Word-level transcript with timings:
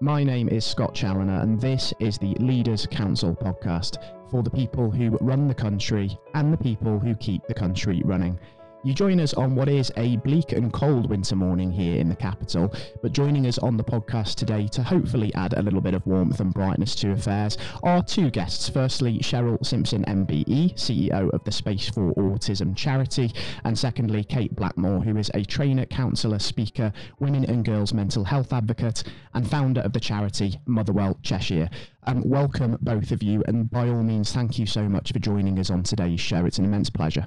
My 0.00 0.22
name 0.22 0.48
is 0.48 0.64
Scott 0.64 0.94
Challoner, 0.94 1.40
and 1.40 1.60
this 1.60 1.92
is 1.98 2.18
the 2.18 2.32
Leaders 2.34 2.86
Council 2.86 3.34
podcast 3.34 3.98
for 4.30 4.44
the 4.44 4.50
people 4.50 4.92
who 4.92 5.18
run 5.20 5.48
the 5.48 5.54
country 5.54 6.16
and 6.34 6.52
the 6.52 6.56
people 6.56 7.00
who 7.00 7.16
keep 7.16 7.44
the 7.48 7.54
country 7.54 8.02
running. 8.04 8.38
You 8.84 8.94
join 8.94 9.18
us 9.18 9.34
on 9.34 9.56
what 9.56 9.68
is 9.68 9.90
a 9.96 10.18
bleak 10.18 10.52
and 10.52 10.72
cold 10.72 11.10
winter 11.10 11.34
morning 11.34 11.72
here 11.72 11.98
in 11.98 12.08
the 12.08 12.14
capital, 12.14 12.72
but 13.02 13.10
joining 13.10 13.44
us 13.48 13.58
on 13.58 13.76
the 13.76 13.82
podcast 13.82 14.36
today 14.36 14.68
to 14.68 14.84
hopefully 14.84 15.34
add 15.34 15.54
a 15.54 15.62
little 15.62 15.80
bit 15.80 15.94
of 15.94 16.06
warmth 16.06 16.38
and 16.38 16.54
brightness 16.54 16.94
to 16.94 17.10
affairs 17.10 17.58
are 17.82 18.04
two 18.04 18.30
guests. 18.30 18.68
Firstly, 18.68 19.18
Cheryl 19.18 19.66
Simpson, 19.66 20.04
MBE, 20.04 20.76
CEO 20.76 21.28
of 21.30 21.42
the 21.42 21.50
Space 21.50 21.88
for 21.88 22.14
Autism 22.14 22.76
charity, 22.76 23.32
and 23.64 23.76
secondly, 23.76 24.22
Kate 24.22 24.54
Blackmore, 24.54 25.00
who 25.00 25.16
is 25.16 25.28
a 25.34 25.44
trainer, 25.44 25.84
counsellor, 25.84 26.38
speaker, 26.38 26.92
women 27.18 27.44
and 27.46 27.64
girls 27.64 27.92
mental 27.92 28.22
health 28.22 28.52
advocate, 28.52 29.02
and 29.34 29.50
founder 29.50 29.80
of 29.80 29.92
the 29.92 30.00
charity 30.00 30.54
Motherwell 30.66 31.18
Cheshire. 31.24 31.68
Um, 32.04 32.22
welcome, 32.24 32.78
both 32.80 33.10
of 33.10 33.24
you, 33.24 33.42
and 33.48 33.68
by 33.68 33.88
all 33.88 34.04
means, 34.04 34.32
thank 34.32 34.56
you 34.56 34.66
so 34.66 34.88
much 34.88 35.12
for 35.12 35.18
joining 35.18 35.58
us 35.58 35.68
on 35.68 35.82
today's 35.82 36.20
show. 36.20 36.46
It's 36.46 36.58
an 36.58 36.64
immense 36.64 36.90
pleasure. 36.90 37.26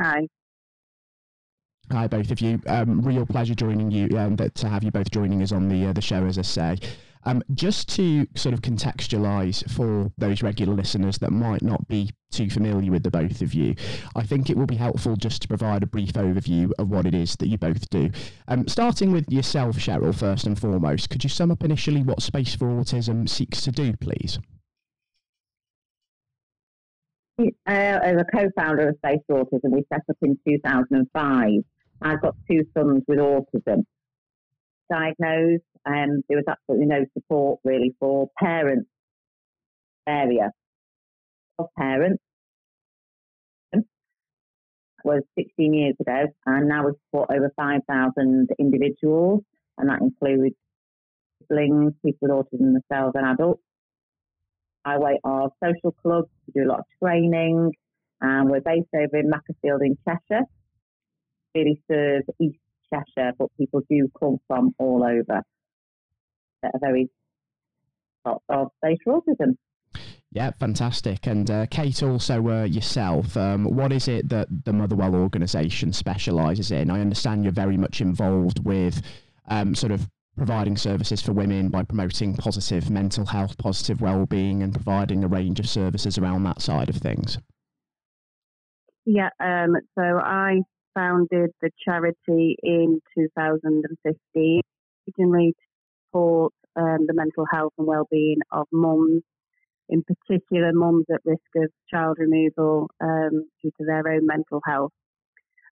Hi. 0.00 0.28
Hi, 1.90 2.06
both 2.06 2.30
of 2.30 2.40
you. 2.40 2.60
Um, 2.66 3.00
real 3.00 3.24
pleasure 3.26 3.54
joining 3.54 3.90
you, 3.90 4.16
um, 4.18 4.36
to 4.36 4.68
have 4.68 4.84
you 4.84 4.90
both 4.90 5.10
joining 5.10 5.42
us 5.42 5.52
on 5.52 5.68
the 5.68 5.86
uh, 5.86 5.92
the 5.92 6.02
show, 6.02 6.24
as 6.26 6.38
I 6.38 6.42
say. 6.42 6.76
Um, 7.24 7.42
just 7.52 7.88
to 7.96 8.26
sort 8.36 8.54
of 8.54 8.62
contextualise 8.62 9.68
for 9.70 10.12
those 10.16 10.42
regular 10.42 10.74
listeners 10.74 11.18
that 11.18 11.32
might 11.32 11.62
not 11.62 11.88
be 11.88 12.10
too 12.30 12.48
familiar 12.48 12.92
with 12.92 13.02
the 13.02 13.10
both 13.10 13.42
of 13.42 13.54
you, 13.54 13.74
I 14.14 14.22
think 14.22 14.48
it 14.48 14.56
will 14.56 14.66
be 14.66 14.76
helpful 14.76 15.16
just 15.16 15.42
to 15.42 15.48
provide 15.48 15.82
a 15.82 15.86
brief 15.86 16.12
overview 16.12 16.70
of 16.78 16.88
what 16.90 17.06
it 17.06 17.14
is 17.14 17.34
that 17.36 17.48
you 17.48 17.58
both 17.58 17.90
do. 17.90 18.10
Um, 18.46 18.68
starting 18.68 19.10
with 19.10 19.30
yourself, 19.30 19.76
Cheryl, 19.78 20.14
first 20.14 20.46
and 20.46 20.58
foremost, 20.58 21.10
could 21.10 21.24
you 21.24 21.30
sum 21.30 21.50
up 21.50 21.64
initially 21.64 22.02
what 22.02 22.22
Space 22.22 22.54
for 22.54 22.66
Autism 22.68 23.28
seeks 23.28 23.62
to 23.62 23.72
do, 23.72 23.94
please? 23.96 24.38
Uh, 27.38 27.44
as 27.66 28.20
a 28.20 28.24
co-founder 28.34 28.88
of 28.88 28.96
Space 28.96 29.20
Autism, 29.30 29.70
we 29.70 29.84
set 29.92 30.02
up 30.10 30.16
in 30.22 30.36
2005. 30.46 31.48
I've 32.02 32.20
got 32.20 32.34
two 32.50 32.64
sons 32.76 33.02
with 33.06 33.18
autism. 33.18 33.84
Diagnosed, 34.90 35.62
and 35.84 36.10
um, 36.10 36.22
there 36.28 36.38
was 36.38 36.46
absolutely 36.48 36.86
no 36.86 37.04
support 37.14 37.60
really 37.62 37.94
for 38.00 38.28
parents 38.38 38.88
area 40.08 40.50
of 41.58 41.66
parents. 41.78 42.22
Was 45.04 45.22
16 45.38 45.74
years 45.74 45.94
ago, 46.00 46.26
and 46.44 46.68
now 46.68 46.86
we 46.86 46.92
support 47.06 47.30
over 47.30 47.52
5,000 47.56 48.48
individuals, 48.58 49.42
and 49.76 49.88
that 49.88 50.00
includes 50.00 50.56
siblings, 51.40 51.92
people 52.04 52.18
with 52.22 52.30
autism 52.32 52.74
themselves, 52.74 53.12
and 53.14 53.26
adults 53.26 53.62
by 54.88 54.96
way 54.96 55.20
of 55.24 55.50
social 55.62 55.92
clubs. 56.02 56.28
We 56.46 56.62
do 56.62 56.68
a 56.68 56.70
lot 56.70 56.80
of 56.80 56.84
training. 57.02 57.72
And 58.20 58.50
we're 58.50 58.60
based 58.60 58.88
over 58.94 59.16
in 59.18 59.28
Macclesfield 59.28 59.82
in 59.82 59.96
Cheshire. 60.06 60.44
Really 61.54 61.80
serve 61.90 62.22
East 62.40 62.58
Cheshire, 62.92 63.32
but 63.38 63.48
people 63.58 63.82
do 63.88 64.08
come 64.18 64.38
from 64.46 64.74
all 64.78 65.04
over. 65.04 65.42
A 66.64 66.78
very 66.80 67.08
lot 68.24 68.42
of 68.48 68.68
for 68.82 69.20
autism. 69.20 69.56
Yeah, 70.32 70.50
fantastic. 70.58 71.26
And 71.26 71.50
uh, 71.50 71.66
Kate, 71.66 72.02
also 72.02 72.46
uh, 72.48 72.64
yourself, 72.64 73.36
um, 73.36 73.64
what 73.64 73.92
is 73.92 74.08
it 74.08 74.28
that 74.30 74.48
the 74.64 74.72
Motherwell 74.72 75.14
organisation 75.14 75.92
specialises 75.92 76.70
in? 76.70 76.90
I 76.90 77.00
understand 77.00 77.44
you're 77.44 77.52
very 77.52 77.76
much 77.76 78.00
involved 78.00 78.64
with 78.64 79.00
um, 79.48 79.74
sort 79.74 79.92
of 79.92 80.08
providing 80.38 80.76
services 80.76 81.20
for 81.20 81.32
women 81.32 81.68
by 81.68 81.82
promoting 81.82 82.34
positive 82.34 82.88
mental 82.88 83.26
health, 83.26 83.58
positive 83.58 84.00
well-being, 84.00 84.62
and 84.62 84.72
providing 84.72 85.24
a 85.24 85.28
range 85.28 85.60
of 85.60 85.68
services 85.68 86.16
around 86.16 86.44
that 86.44 86.62
side 86.62 86.88
of 86.88 86.96
things. 86.96 87.38
Yeah, 89.04 89.30
um, 89.40 89.74
so 89.98 90.02
I 90.02 90.60
founded 90.94 91.50
the 91.60 91.70
charity 91.84 92.56
in 92.62 93.00
2015, 93.16 94.60
originally 95.08 95.52
to 95.52 95.66
support 96.06 96.52
um, 96.76 97.06
the 97.06 97.14
mental 97.14 97.46
health 97.50 97.72
and 97.78 97.86
well-being 97.86 98.38
of 98.52 98.66
mums, 98.72 99.22
in 99.88 100.02
particular 100.02 100.72
mums 100.72 101.06
at 101.12 101.20
risk 101.24 101.40
of 101.56 101.70
child 101.90 102.18
removal 102.18 102.90
um, 103.00 103.48
due 103.62 103.70
to 103.78 103.86
their 103.86 104.06
own 104.08 104.26
mental 104.26 104.60
health. 104.66 104.92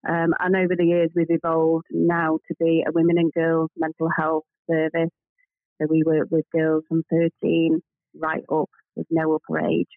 Um, 0.09 0.35
and 0.39 0.55
over 0.55 0.77
the 0.77 0.87
years, 0.87 1.11
we've 1.15 1.27
evolved 1.31 1.87
now 1.91 2.39
to 2.49 2.55
be 2.61 2.85
a 2.87 2.93
women 2.93 3.19
and 3.19 3.33
girls 3.33 3.71
mental 3.77 4.09
health 4.17 4.45
service. 4.71 5.11
So 5.81 5.87
we 5.91 6.03
work 6.05 6.29
with 6.31 6.45
girls 6.55 6.85
from 6.89 7.03
13 7.11 7.81
right 8.19 8.45
up 8.51 8.71
with 8.95 9.07
no 9.11 9.35
upper 9.35 9.61
age. 9.67 9.89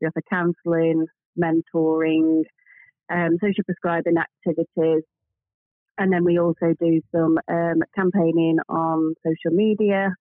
We 0.00 0.06
offer 0.06 0.22
counselling, 0.30 1.06
mentoring, 1.38 2.42
um, 3.10 3.38
social 3.40 3.64
prescribing 3.64 4.16
activities, 4.18 5.02
and 5.98 6.12
then 6.12 6.24
we 6.24 6.38
also 6.38 6.74
do 6.80 7.00
some 7.14 7.38
um, 7.48 7.82
campaigning 7.94 8.58
on 8.68 9.14
social 9.24 9.56
media 9.56 10.14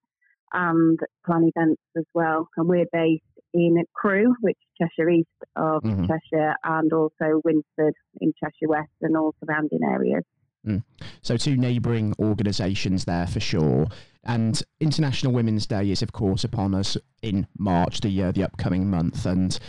and 0.53 0.99
plan 1.25 1.49
events 1.55 1.81
as 1.97 2.05
well. 2.13 2.47
And 2.55 2.67
we're 2.67 2.85
based 2.91 3.23
in 3.53 3.83
Crewe, 3.93 4.35
which 4.41 4.57
is 4.57 4.87
Cheshire 4.87 5.09
East 5.09 5.27
of 5.55 5.83
mm-hmm. 5.83 6.05
Cheshire, 6.05 6.55
and 6.63 6.91
also 6.91 7.41
Winsford 7.43 7.93
in 8.21 8.33
Cheshire 8.39 8.67
West 8.67 8.91
and 9.01 9.15
all 9.15 9.35
surrounding 9.43 9.81
areas. 9.83 10.23
Mm. 10.65 10.83
So, 11.21 11.37
two 11.37 11.57
neighbouring 11.57 12.13
organisations 12.19 13.05
there 13.05 13.27
for 13.27 13.39
sure. 13.39 13.87
And 14.23 14.61
International 14.79 15.33
Women's 15.33 15.67
Day 15.67 15.91
is, 15.91 16.01
of 16.01 16.13
course, 16.13 16.45
upon 16.45 16.73
us 16.73 16.97
in 17.21 17.47
March, 17.57 17.99
the 17.99 18.23
uh, 18.23 18.31
the 18.31 18.43
upcoming 18.43 18.89
month, 18.89 19.25
and 19.25 19.59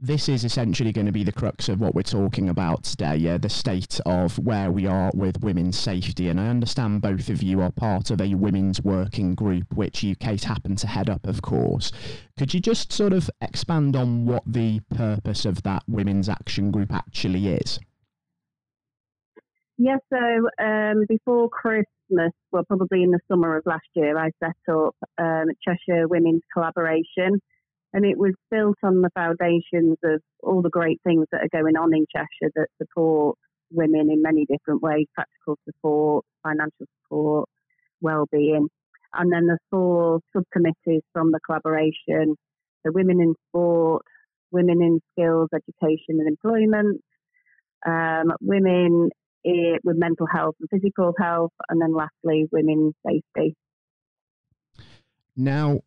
this 0.00 0.28
is 0.28 0.44
essentially 0.44 0.92
going 0.92 1.06
to 1.06 1.12
be 1.12 1.24
the 1.24 1.32
crux 1.32 1.68
of 1.68 1.80
what 1.80 1.94
we're 1.94 2.02
talking 2.02 2.48
about 2.48 2.84
today, 2.84 3.28
uh, 3.28 3.38
the 3.38 3.48
state 3.48 4.00
of 4.04 4.38
where 4.38 4.70
we 4.70 4.86
are 4.86 5.10
with 5.14 5.42
women's 5.42 5.78
safety. 5.78 6.28
And 6.28 6.40
I 6.40 6.48
understand 6.48 7.00
both 7.00 7.28
of 7.28 7.42
you 7.42 7.60
are 7.60 7.70
part 7.70 8.10
of 8.10 8.20
a 8.20 8.34
women's 8.34 8.82
working 8.82 9.34
group, 9.34 9.74
which 9.74 10.02
you, 10.02 10.16
Kate, 10.16 10.44
happen 10.44 10.76
to 10.76 10.86
head 10.86 11.08
up, 11.08 11.26
of 11.26 11.42
course. 11.42 11.92
Could 12.38 12.52
you 12.52 12.60
just 12.60 12.92
sort 12.92 13.12
of 13.12 13.30
expand 13.40 13.96
on 13.96 14.26
what 14.26 14.42
the 14.46 14.80
purpose 14.94 15.44
of 15.44 15.62
that 15.62 15.84
women's 15.88 16.28
action 16.28 16.70
group 16.70 16.92
actually 16.92 17.48
is? 17.48 17.78
Yeah, 19.76 19.96
so 20.12 20.48
um, 20.62 21.04
before 21.08 21.48
Christmas, 21.48 22.32
well, 22.52 22.64
probably 22.64 23.02
in 23.02 23.10
the 23.10 23.18
summer 23.28 23.56
of 23.56 23.64
last 23.66 23.86
year, 23.94 24.16
I 24.16 24.30
set 24.38 24.54
up 24.72 24.94
um, 25.18 25.46
Cheshire 25.66 26.06
Women's 26.06 26.42
Collaboration, 26.52 27.40
and 27.94 28.04
it 28.04 28.18
was 28.18 28.34
built 28.50 28.76
on 28.82 29.00
the 29.00 29.10
foundations 29.14 29.96
of 30.04 30.20
all 30.42 30.60
the 30.60 30.68
great 30.68 31.00
things 31.04 31.26
that 31.30 31.42
are 31.42 31.62
going 31.62 31.76
on 31.76 31.94
in 31.94 32.04
Cheshire 32.14 32.50
that 32.56 32.66
support 32.76 33.38
women 33.70 34.10
in 34.10 34.20
many 34.20 34.44
different 34.46 34.82
ways 34.82 35.06
practical 35.14 35.56
support, 35.64 36.24
financial 36.42 36.86
support, 37.02 37.48
well-being. 38.00 38.68
And 39.14 39.32
then 39.32 39.46
the 39.46 39.58
four 39.70 40.20
subcommittees 40.36 41.02
from 41.12 41.30
the 41.30 41.38
collaboration 41.46 42.36
the 42.84 42.92
women 42.92 43.20
in 43.20 43.34
sport, 43.48 44.02
women 44.50 44.82
in 44.82 45.00
skills, 45.12 45.48
education 45.54 46.20
and 46.20 46.28
employment, 46.28 47.00
um, 47.86 48.32
women 48.42 49.08
with 49.44 49.96
mental 49.96 50.26
health 50.26 50.54
and 50.60 50.68
physical 50.70 51.14
health, 51.18 51.52
and 51.68 51.80
then 51.80 51.94
lastly, 51.94 52.46
women's 52.50 52.94
safety. 53.06 53.54
Now, 55.36 55.80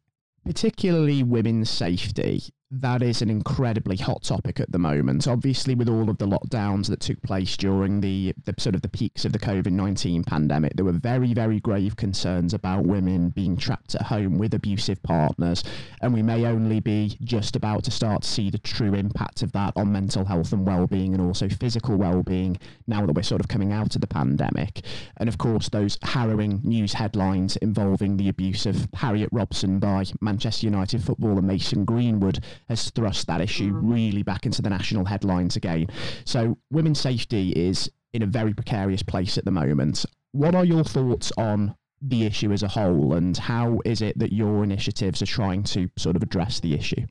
particularly 0.48 1.24
women's 1.24 1.70
safety, 1.70 2.44
that 2.70 3.02
is 3.02 3.22
an 3.22 3.30
incredibly 3.30 3.96
hot 3.96 4.24
topic 4.24 4.60
at 4.60 4.72
the 4.72 4.78
moment. 4.78 5.26
Obviously, 5.26 5.74
with 5.74 5.88
all 5.88 6.10
of 6.10 6.18
the 6.18 6.28
lockdowns 6.28 6.88
that 6.90 7.00
took 7.00 7.22
place 7.22 7.56
during 7.56 8.02
the, 8.02 8.34
the 8.44 8.54
sort 8.58 8.76
of 8.76 8.82
the 8.82 8.90
peaks 8.90 9.24
of 9.24 9.32
the 9.32 9.40
COVID 9.40 9.72
19 9.72 10.26
pandemic, 10.26 10.74
there 10.76 10.84
were 10.84 10.92
very, 10.92 11.34
very 11.34 11.62
grave 11.62 11.96
concerns 11.96 12.54
about 12.54 12.86
women 12.86 13.30
being 13.30 13.56
trapped 13.56 13.96
at 13.96 14.02
home 14.02 14.38
with 14.38 14.54
abusive 14.54 15.02
partners. 15.02 15.64
And 16.02 16.14
we 16.14 16.22
may 16.22 16.46
only 16.46 16.82
be 16.82 17.18
just 17.24 17.56
about 17.56 17.86
to 17.86 17.92
start 17.92 18.24
to 18.24 18.28
see 18.28 18.50
the 18.50 18.58
true 18.58 18.94
impact 18.94 19.44
of 19.44 19.54
that 19.54 19.72
on 19.78 19.94
mental 19.94 20.26
health 20.26 20.52
and 20.52 20.68
well 20.68 20.88
being 20.88 21.14
and 21.14 21.22
also 21.22 21.48
physical 21.48 21.96
well 21.96 22.22
being 22.22 22.60
now 22.86 23.06
that 23.06 23.14
we're 23.14 23.24
sort 23.24 23.42
of 23.42 23.48
coming 23.48 23.72
out 23.72 23.96
of 23.96 24.02
the 24.02 24.08
pandemic. 24.08 24.82
And 25.18 25.30
of 25.30 25.38
course, 25.38 25.70
those 25.70 25.98
harrowing 26.02 26.60
news 26.66 26.94
headlines 26.94 27.56
involving 27.58 28.18
the 28.18 28.28
abuse 28.28 28.66
of 28.66 28.90
Harriet 28.94 29.30
Robson 29.32 29.80
by 29.80 30.04
Manchester 30.20 30.66
United 30.66 31.02
footballer 31.02 31.42
Mason 31.42 31.86
Greenwood 31.86 32.44
has 32.70 32.90
thrust 32.92 33.28
that 33.28 33.42
issue 33.42 33.72
mm. 33.72 33.80
really 33.82 34.24
back 34.24 34.46
into 34.46 34.62
the 34.62 34.70
national 34.70 35.06
headlines 35.06 35.56
again. 35.56 35.88
So 36.26 36.58
women's 36.72 37.00
safety 37.00 37.52
is 37.52 37.90
in 38.14 38.24
a 38.24 38.26
very 38.26 38.54
precarious 38.54 39.04
place 39.04 39.38
at 39.38 39.46
the 39.46 39.52
moment. 39.52 40.06
What 40.32 40.56
are 40.56 40.66
your 40.66 40.84
thoughts 40.84 41.32
on 41.38 41.76
the 42.02 42.26
issue 42.26 42.52
as 42.52 42.64
a 42.64 42.68
whole, 42.68 43.14
and 43.14 43.36
how 43.36 43.80
is 43.84 44.02
it 44.02 44.20
that 44.20 44.32
your 44.32 44.64
initiatives 44.64 45.22
are 45.22 45.28
trying 45.28 45.64
to 45.64 45.90
sort 45.98 46.16
of 46.16 46.22
address 46.22 46.60
the 46.60 46.74
issue? 46.74 47.06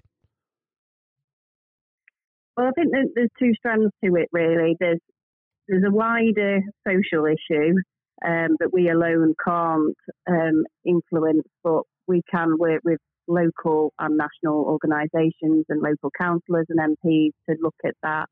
Well, 2.56 2.69
I 2.69 2.70
think 2.70 2.93
there's 3.14 3.29
two 3.38 3.52
strands 3.59 3.93
to 4.05 4.14
it. 4.17 4.29
Really, 4.32 4.76
there's 4.79 5.00
there's 5.69 5.85
a 5.87 5.91
wider 5.91 6.61
social 6.87 7.26
issue 7.26 7.75
um, 8.25 8.56
that 8.61 8.70
we 8.73 8.88
alone 8.88 9.35
can't 9.44 9.97
um, 10.29 10.64
influence, 10.85 11.47
but 11.64 11.82
we 12.06 12.23
can 12.31 12.56
work 12.59 12.81
with 12.85 13.00
local 13.28 13.93
and 13.99 14.17
national 14.17 14.64
organisations 14.64 15.64
and 15.69 15.82
local 15.82 16.11
councillors 16.19 16.67
and 16.69 16.96
MPs 16.96 17.31
to 17.49 17.56
look 17.61 17.75
at 17.84 17.94
that, 18.02 18.26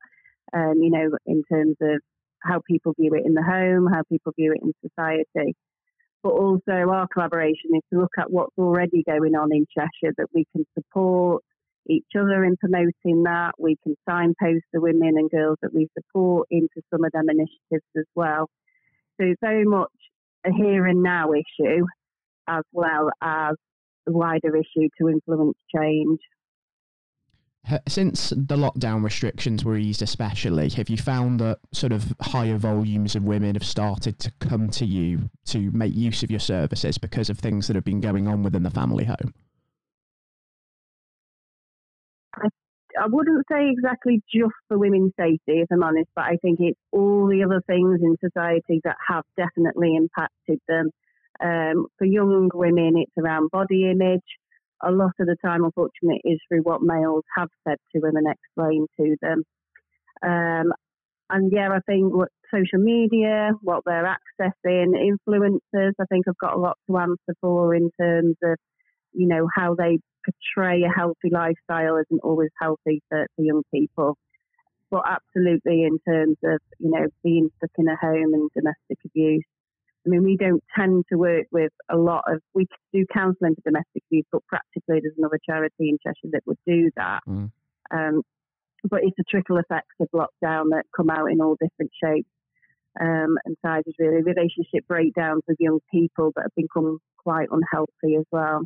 um, 0.53 0.75
you 0.81 0.89
know, 0.89 1.09
in 1.25 1.43
terms 1.51 1.75
of 1.81 2.01
how 2.41 2.61
people 2.69 2.93
view 2.99 3.13
it 3.13 3.25
in 3.25 3.33
the 3.33 3.43
home, 3.43 3.87
how 3.91 4.03
people 4.09 4.33
view 4.37 4.53
it 4.53 4.61
in 4.63 4.73
society. 4.87 5.55
But 6.23 6.33
also, 6.33 6.71
our 6.71 7.07
collaboration 7.13 7.71
is 7.75 7.81
to 7.93 7.99
look 7.99 8.13
at 8.17 8.31
what's 8.31 8.57
already 8.57 9.03
going 9.07 9.35
on 9.35 9.51
in 9.51 9.65
Cheshire 9.75 10.13
that 10.17 10.27
we 10.33 10.45
can 10.55 10.65
support 10.73 11.43
each 11.87 12.07
other 12.17 12.43
in 12.43 12.57
promoting 12.57 13.23
that. 13.23 13.51
We 13.59 13.77
can 13.83 13.95
signpost 14.09 14.65
the 14.73 14.81
women 14.81 15.13
and 15.17 15.29
girls 15.29 15.57
that 15.61 15.73
we 15.73 15.87
support 15.97 16.47
into 16.49 16.81
some 16.91 17.03
of 17.05 17.11
them 17.11 17.29
initiatives 17.29 17.85
as 17.95 18.05
well. 18.15 18.49
So, 19.21 19.33
very 19.39 19.65
much 19.65 19.91
a 20.45 20.51
here 20.51 20.85
and 20.87 21.03
now 21.03 21.31
issue 21.33 21.85
as 22.47 22.63
well 22.71 23.09
as 23.21 23.55
wider 24.07 24.55
issue 24.55 24.89
to 24.99 25.09
influence 25.09 25.57
change. 25.75 26.19
Since 27.87 28.29
the 28.29 28.55
lockdown 28.55 29.03
restrictions 29.03 29.65
were 29.65 29.75
eased, 29.75 30.03
especially, 30.03 30.69
have 30.69 30.87
you 30.87 30.97
found 30.97 31.39
that 31.39 31.57
sort 31.71 31.93
of 31.93 32.13
higher 32.21 32.57
volumes 32.57 33.15
of 33.15 33.23
women 33.23 33.55
have 33.55 33.65
started 33.65 34.19
to 34.19 34.31
come 34.39 34.69
to 34.69 34.85
you 34.85 35.31
to 35.45 35.71
make 35.71 35.95
use 35.95 36.21
of 36.21 36.29
your 36.29 36.39
services 36.39 36.99
because 36.99 37.27
of 37.27 37.39
things 37.39 37.65
that 37.65 37.75
have 37.75 37.83
been 37.83 38.01
going 38.01 38.27
on 38.27 38.43
within 38.43 38.61
the 38.61 38.69
family 38.69 39.05
home? 39.05 39.33
I, 42.35 42.49
I 43.01 43.07
wouldn't 43.07 43.45
say 43.51 43.67
exactly 43.71 44.21
just 44.31 44.53
for 44.67 44.77
women's 44.77 45.13
safety, 45.19 45.61
if 45.61 45.67
I'm 45.71 45.81
honest, 45.81 46.09
but 46.15 46.25
I 46.25 46.37
think 46.43 46.59
it's 46.59 46.79
all 46.91 47.27
the 47.27 47.43
other 47.43 47.63
things 47.65 47.99
in 47.99 48.15
society 48.23 48.79
that 48.83 48.97
have 49.07 49.23
definitely 49.37 49.95
impacted 49.95 50.59
them. 50.67 50.91
Um, 51.43 51.87
for 51.97 52.05
young 52.05 52.49
women, 52.53 52.93
it's 52.97 53.11
around 53.17 53.51
body 53.51 53.89
image 53.89 54.23
a 54.83 54.91
lot 54.91 55.13
of 55.19 55.27
the 55.27 55.35
time, 55.43 55.63
unfortunately, 55.63 56.21
is 56.23 56.39
through 56.47 56.61
what 56.61 56.81
males 56.81 57.23
have 57.35 57.49
said 57.67 57.77
to 57.95 58.01
and 58.03 58.27
explained 58.27 58.87
to 58.99 59.15
them. 59.21 59.43
Um, 60.23 60.73
and 61.29 61.51
yeah, 61.51 61.69
I 61.71 61.79
think 61.87 62.13
what 62.13 62.29
social 62.53 62.79
media, 62.79 63.51
what 63.61 63.83
they're 63.85 64.05
accessing, 64.05 64.93
influencers, 64.93 65.93
I 65.99 66.05
think 66.09 66.25
I've 66.27 66.37
got 66.37 66.55
a 66.55 66.59
lot 66.59 66.77
to 66.87 66.97
answer 66.97 67.35
for 67.41 67.73
in 67.73 67.89
terms 67.99 68.35
of, 68.43 68.57
you 69.13 69.27
know, 69.27 69.47
how 69.53 69.75
they 69.75 69.99
portray 70.25 70.83
a 70.83 70.93
healthy 70.95 71.29
lifestyle 71.31 71.97
isn't 71.97 72.23
always 72.23 72.51
healthy 72.61 73.01
for, 73.09 73.25
for 73.35 73.41
young 73.43 73.63
people. 73.73 74.17
But 74.91 75.03
absolutely, 75.09 75.83
in 75.83 75.97
terms 76.07 76.37
of, 76.43 76.59
you 76.79 76.91
know, 76.91 77.07
being 77.23 77.49
stuck 77.57 77.71
in 77.77 77.87
a 77.87 77.95
home 77.99 78.33
and 78.33 78.49
domestic 78.55 78.99
abuse, 79.03 79.43
I 80.05 80.09
mean, 80.09 80.23
we 80.23 80.37
don't 80.37 80.63
tend 80.77 81.05
to 81.09 81.17
work 81.17 81.47
with 81.51 81.71
a 81.89 81.97
lot 81.97 82.23
of, 82.27 82.41
we 82.53 82.67
do 82.93 83.05
counselling 83.11 83.55
for 83.55 83.61
domestic 83.65 84.03
abuse, 84.09 84.25
but 84.31 84.45
practically 84.47 84.99
there's 85.01 85.17
another 85.17 85.39
charity 85.47 85.89
in 85.89 85.97
Cheshire 86.03 86.31
that 86.31 86.41
would 86.45 86.59
do 86.67 86.91
that. 86.95 87.21
Mm. 87.27 87.51
Um, 87.91 88.21
but 88.89 89.01
it's 89.03 89.17
a 89.19 89.23
trickle 89.29 89.57
effect 89.57 89.87
of 89.99 90.07
lockdown 90.13 90.65
that 90.71 90.83
come 90.95 91.09
out 91.09 91.31
in 91.31 91.41
all 91.41 91.57
different 91.59 91.91
shapes 92.03 92.29
um, 92.99 93.37
and 93.45 93.57
sizes, 93.65 93.95
really. 93.97 94.21
Relationship 94.21 94.87
breakdowns 94.87 95.41
with 95.47 95.57
young 95.59 95.79
people 95.91 96.31
that 96.35 96.43
have 96.43 96.55
become 96.55 96.99
quite 97.17 97.47
unhealthy 97.51 98.15
as 98.17 98.25
well. 98.31 98.61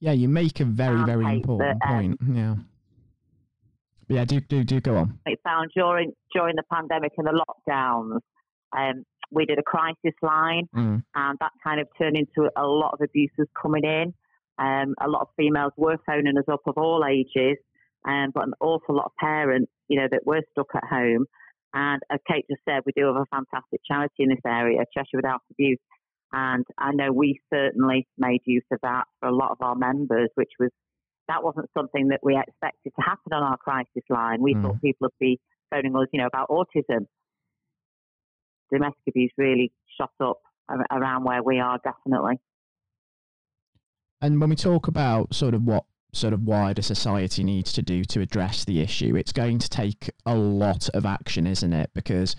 Yeah, 0.00 0.12
you 0.12 0.28
make 0.28 0.58
a 0.58 0.64
very, 0.64 1.04
very 1.04 1.36
important 1.36 1.78
that, 1.80 1.88
um, 1.88 2.16
point. 2.18 2.36
Yeah. 2.36 2.54
Yeah, 4.08 4.24
do 4.24 4.40
do 4.40 4.64
do 4.64 4.80
go 4.80 4.96
on. 4.96 5.18
It 5.24 5.38
found 5.44 5.70
during 5.74 6.12
during 6.34 6.56
the 6.56 6.64
pandemic 6.70 7.12
and 7.16 7.26
the 7.26 7.44
lockdowns, 7.68 8.18
um, 8.76 9.04
we 9.32 9.46
did 9.46 9.58
a 9.58 9.62
crisis 9.62 10.14
line, 10.22 10.68
mm. 10.74 11.02
and 11.14 11.38
that 11.40 11.52
kind 11.64 11.80
of 11.80 11.88
turned 11.98 12.16
into 12.16 12.50
a 12.56 12.66
lot 12.66 12.92
of 12.92 13.00
abuses 13.02 13.48
coming 13.60 13.84
in. 13.84 14.14
Um, 14.58 14.94
a 15.00 15.08
lot 15.08 15.22
of 15.22 15.28
females 15.36 15.72
were 15.76 15.96
phoning 16.06 16.36
us 16.38 16.44
up 16.50 16.60
of 16.66 16.76
all 16.76 17.04
ages, 17.08 17.56
um, 18.06 18.30
but 18.34 18.44
an 18.44 18.54
awful 18.60 18.96
lot 18.96 19.06
of 19.06 19.12
parents, 19.18 19.72
you 19.88 19.98
know, 19.98 20.06
that 20.10 20.26
were 20.26 20.42
stuck 20.52 20.68
at 20.74 20.84
home. 20.84 21.26
And 21.74 22.02
as 22.10 22.20
Kate 22.30 22.44
just 22.50 22.62
said, 22.68 22.82
we 22.84 22.92
do 22.94 23.06
have 23.06 23.16
a 23.16 23.26
fantastic 23.34 23.80
charity 23.86 24.24
in 24.24 24.28
this 24.28 24.44
area, 24.46 24.84
Cheshire 24.94 25.16
Without 25.16 25.40
Abuse. 25.50 25.78
And 26.32 26.64
I 26.78 26.92
know 26.92 27.12
we 27.12 27.40
certainly 27.52 28.06
made 28.18 28.40
use 28.44 28.64
of 28.70 28.78
that 28.82 29.04
for 29.20 29.28
a 29.28 29.34
lot 29.34 29.52
of 29.52 29.58
our 29.60 29.74
members, 29.74 30.28
which 30.34 30.52
was 30.58 30.70
that 31.28 31.42
wasn't 31.42 31.70
something 31.76 32.08
that 32.08 32.20
we 32.22 32.36
expected 32.36 32.92
to 32.96 33.02
happen 33.02 33.32
on 33.32 33.42
our 33.42 33.56
crisis 33.56 34.02
line. 34.10 34.42
We 34.42 34.54
mm. 34.54 34.62
thought 34.62 34.82
people 34.82 35.06
would 35.06 35.18
be 35.20 35.40
phoning 35.70 35.94
us, 35.96 36.08
you 36.12 36.20
know, 36.20 36.26
about 36.26 36.48
autism 36.48 37.06
domestic 38.72 39.02
abuse 39.08 39.32
really 39.36 39.72
shot 39.98 40.10
up 40.20 40.40
around 40.90 41.24
where 41.24 41.42
we 41.42 41.60
are, 41.60 41.78
definitely. 41.84 42.40
And 44.20 44.40
when 44.40 44.50
we 44.50 44.56
talk 44.56 44.88
about 44.88 45.34
sort 45.34 45.54
of 45.54 45.64
what 45.64 45.84
sort 46.12 46.32
of 46.32 46.42
wider 46.42 46.82
society 46.82 47.42
needs 47.42 47.72
to 47.72 47.82
do 47.82 48.04
to 48.04 48.20
address 48.20 48.64
the 48.64 48.80
issue, 48.80 49.16
it's 49.16 49.32
going 49.32 49.58
to 49.58 49.68
take 49.68 50.10
a 50.24 50.34
lot 50.34 50.88
of 50.90 51.04
action, 51.04 51.46
isn't 51.46 51.72
it? 51.72 51.90
Because 51.94 52.36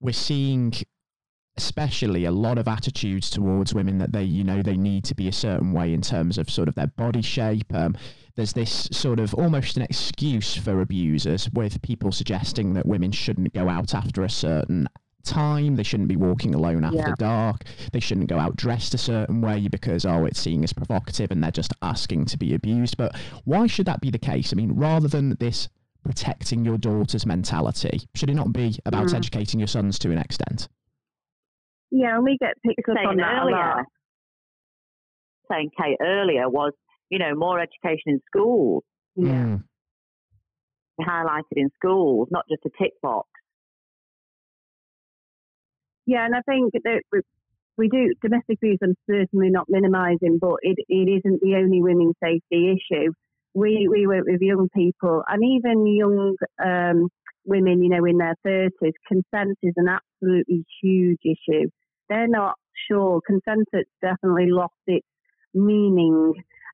we're 0.00 0.12
seeing 0.12 0.72
especially 1.58 2.24
a 2.24 2.30
lot 2.30 2.56
of 2.56 2.68
attitudes 2.68 3.28
towards 3.28 3.74
women 3.74 3.98
that 3.98 4.12
they 4.12 4.22
you 4.22 4.44
know 4.44 4.62
they 4.62 4.76
need 4.76 5.02
to 5.02 5.12
be 5.12 5.26
a 5.26 5.32
certain 5.32 5.72
way 5.72 5.92
in 5.92 6.00
terms 6.00 6.38
of 6.38 6.48
sort 6.48 6.68
of 6.68 6.76
their 6.76 6.86
body 6.86 7.20
shape 7.20 7.74
um, 7.74 7.96
there's 8.36 8.52
this 8.52 8.88
sort 8.92 9.18
of 9.18 9.34
almost 9.34 9.76
an 9.76 9.82
excuse 9.82 10.54
for 10.54 10.80
abusers 10.80 11.50
with 11.52 11.82
people 11.82 12.12
suggesting 12.12 12.74
that 12.74 12.86
women 12.86 13.10
shouldn't 13.10 13.52
go 13.52 13.68
out 13.68 13.92
after 13.92 14.22
a 14.22 14.30
certain 14.30 14.86
time. 15.24 15.76
They 15.76 15.82
shouldn't 15.82 16.08
be 16.08 16.16
walking 16.16 16.54
alone 16.54 16.84
after 16.84 16.98
yeah. 16.98 17.14
dark. 17.18 17.62
They 17.92 18.00
shouldn't 18.00 18.28
go 18.28 18.38
out 18.38 18.56
dressed 18.56 18.94
a 18.94 18.98
certain 18.98 19.40
way 19.40 19.68
because, 19.68 20.04
oh, 20.04 20.24
it's 20.24 20.40
seen 20.40 20.64
as 20.64 20.72
provocative 20.72 21.30
and 21.30 21.42
they're 21.42 21.50
just 21.50 21.72
asking 21.82 22.26
to 22.26 22.38
be 22.38 22.54
abused. 22.54 22.96
But 22.96 23.16
why 23.44 23.66
should 23.66 23.86
that 23.86 24.00
be 24.00 24.10
the 24.10 24.18
case? 24.18 24.52
I 24.52 24.56
mean, 24.56 24.72
rather 24.72 25.08
than 25.08 25.36
this 25.36 25.68
protecting 26.04 26.64
your 26.64 26.78
daughter's 26.78 27.26
mentality, 27.26 28.00
should 28.14 28.30
it 28.30 28.34
not 28.34 28.52
be 28.52 28.78
about 28.86 29.08
mm. 29.08 29.14
educating 29.14 29.60
your 29.60 29.66
sons 29.66 29.98
to 30.00 30.10
an 30.10 30.18
extent? 30.18 30.68
Yeah, 31.90 32.16
and 32.16 32.24
we 32.24 32.36
get 32.38 32.54
picked 32.64 32.88
up 32.88 32.96
on 33.06 33.16
that 33.16 33.42
earlier, 33.42 33.56
a 33.56 33.76
lot. 33.76 33.84
Saying 35.50 35.70
Kate 35.78 35.96
earlier 36.02 36.48
was, 36.48 36.72
you 37.10 37.18
know, 37.18 37.34
more 37.34 37.60
education 37.60 38.04
in 38.06 38.20
schools. 38.26 38.84
Yeah. 39.16 39.32
Mm. 39.32 39.64
Highlighted 41.00 41.56
in 41.56 41.70
schools, 41.76 42.28
not 42.30 42.44
just 42.50 42.64
a 42.66 42.70
tick 42.82 42.92
box. 43.02 43.28
Yeah, 46.08 46.24
and 46.24 46.34
I 46.34 46.40
think 46.40 46.72
that 46.72 47.02
we 47.76 47.88
do 47.90 48.14
domestic 48.22 48.56
abuse. 48.62 48.78
I'm 48.82 48.96
certainly 49.06 49.50
not 49.50 49.66
minimising, 49.68 50.38
but 50.40 50.56
it, 50.62 50.78
it 50.88 51.20
isn't 51.20 51.42
the 51.42 51.56
only 51.56 51.82
women's 51.82 52.14
safety 52.24 52.72
issue. 52.72 53.12
We 53.52 53.88
we 53.90 54.06
work 54.06 54.24
with 54.26 54.40
young 54.40 54.70
people 54.74 55.22
and 55.28 55.44
even 55.44 55.86
young 55.86 56.34
um, 56.64 57.10
women, 57.44 57.82
you 57.82 57.90
know, 57.90 58.06
in 58.06 58.16
their 58.16 58.36
thirties. 58.42 58.94
Consent 59.06 59.58
is 59.62 59.74
an 59.76 59.88
absolutely 59.88 60.64
huge 60.82 61.20
issue. 61.26 61.68
They're 62.08 62.26
not 62.26 62.54
sure. 62.90 63.20
Consent 63.26 63.68
has 63.74 63.84
definitely 64.00 64.50
lost 64.50 64.72
its 64.86 65.06
meaning 65.52 66.32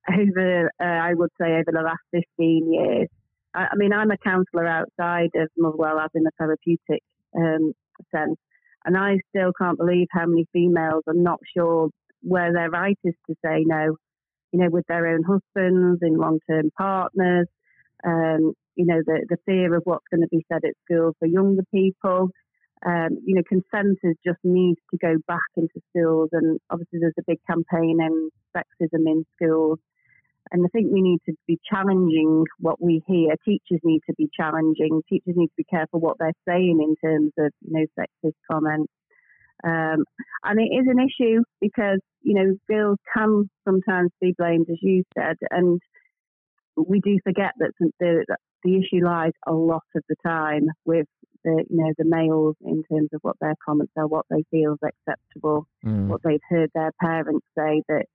over, 0.08 0.70
uh, 0.80 0.84
I 0.84 1.14
would 1.14 1.30
say, 1.40 1.54
over 1.54 1.72
the 1.72 1.82
last 1.82 2.26
15 2.38 2.72
years. 2.72 3.08
I, 3.52 3.66
I 3.72 3.76
mean, 3.76 3.92
I'm 3.92 4.12
a 4.12 4.18
counsellor 4.18 4.68
outside 4.68 5.30
of 5.34 5.48
Motherwell 5.58 5.98
as 5.98 6.10
in 6.14 6.24
a 6.24 6.30
therapeutic 6.38 7.02
um, 7.36 7.72
sense. 8.14 8.36
And 8.84 8.96
I 8.96 9.18
still 9.30 9.52
can't 9.58 9.78
believe 9.78 10.08
how 10.10 10.26
many 10.26 10.46
females 10.52 11.04
are 11.06 11.14
not 11.14 11.40
sure 11.56 11.88
where 12.22 12.52
their 12.52 12.70
right 12.70 12.98
is 13.04 13.14
to 13.28 13.34
say 13.44 13.64
no, 13.66 13.96
you 14.52 14.60
know, 14.60 14.70
with 14.70 14.86
their 14.88 15.06
own 15.06 15.22
husbands, 15.22 16.00
in 16.02 16.16
long 16.16 16.38
term 16.48 16.70
partners, 16.76 17.46
um, 18.04 18.52
you 18.76 18.86
know, 18.86 19.00
the, 19.06 19.24
the 19.28 19.36
fear 19.46 19.74
of 19.74 19.82
what's 19.84 20.06
going 20.10 20.22
to 20.22 20.28
be 20.28 20.44
said 20.50 20.62
at 20.64 20.74
school 20.84 21.12
for 21.18 21.26
younger 21.26 21.62
people. 21.72 22.30
Um, 22.84 23.18
you 23.24 23.34
know, 23.34 23.42
consent 23.48 23.98
is 24.02 24.16
just 24.26 24.38
needs 24.44 24.80
to 24.90 24.98
go 24.98 25.14
back 25.26 25.40
into 25.56 25.80
schools, 25.90 26.28
and 26.32 26.58
obviously 26.68 26.98
there's 27.00 27.14
a 27.18 27.22
big 27.26 27.38
campaign 27.46 27.98
in 28.00 28.30
sexism 28.54 29.06
in 29.06 29.24
schools. 29.36 29.78
And 30.50 30.64
I 30.64 30.68
think 30.68 30.92
we 30.92 31.02
need 31.02 31.20
to 31.26 31.34
be 31.46 31.58
challenging 31.68 32.44
what 32.58 32.80
we 32.80 33.02
hear. 33.06 33.34
Teachers 33.44 33.80
need 33.82 34.00
to 34.06 34.14
be 34.16 34.28
challenging. 34.38 35.02
Teachers 35.08 35.34
need 35.36 35.48
to 35.48 35.56
be 35.56 35.64
careful 35.64 36.00
what 36.00 36.16
they're 36.18 36.32
saying 36.46 36.78
in 36.80 36.96
terms 37.08 37.32
of, 37.38 37.50
you 37.62 37.72
know, 37.72 37.86
sexist 37.98 38.34
comments. 38.50 38.92
Um, 39.64 40.04
and 40.42 40.60
it 40.60 40.74
is 40.74 40.86
an 40.88 40.98
issue 40.98 41.42
because, 41.60 42.00
you 42.22 42.34
know, 42.34 42.56
girls 42.68 42.98
can 43.16 43.48
sometimes 43.66 44.10
be 44.20 44.34
blamed, 44.36 44.66
as 44.70 44.76
you 44.82 45.04
said, 45.16 45.36
and 45.50 45.80
we 46.76 47.00
do 47.00 47.18
forget 47.24 47.52
that 47.58 47.70
the, 47.78 48.24
the 48.62 48.76
issue 48.76 49.04
lies 49.04 49.32
a 49.46 49.52
lot 49.52 49.84
of 49.94 50.02
the 50.08 50.16
time 50.26 50.66
with 50.84 51.06
the, 51.44 51.64
you 51.70 51.76
know, 51.76 51.92
the 51.96 52.04
males 52.04 52.56
in 52.62 52.82
terms 52.90 53.10
of 53.12 53.20
what 53.22 53.36
their 53.40 53.54
comments 53.64 53.92
are, 53.96 54.06
what 54.06 54.26
they 54.30 54.44
feel 54.50 54.74
is 54.74 54.78
acceptable, 54.82 55.66
mm. 55.84 56.08
what 56.08 56.22
they've 56.24 56.40
heard 56.48 56.70
their 56.74 56.90
parents 57.00 57.46
say 57.56 57.82
that 57.88 58.06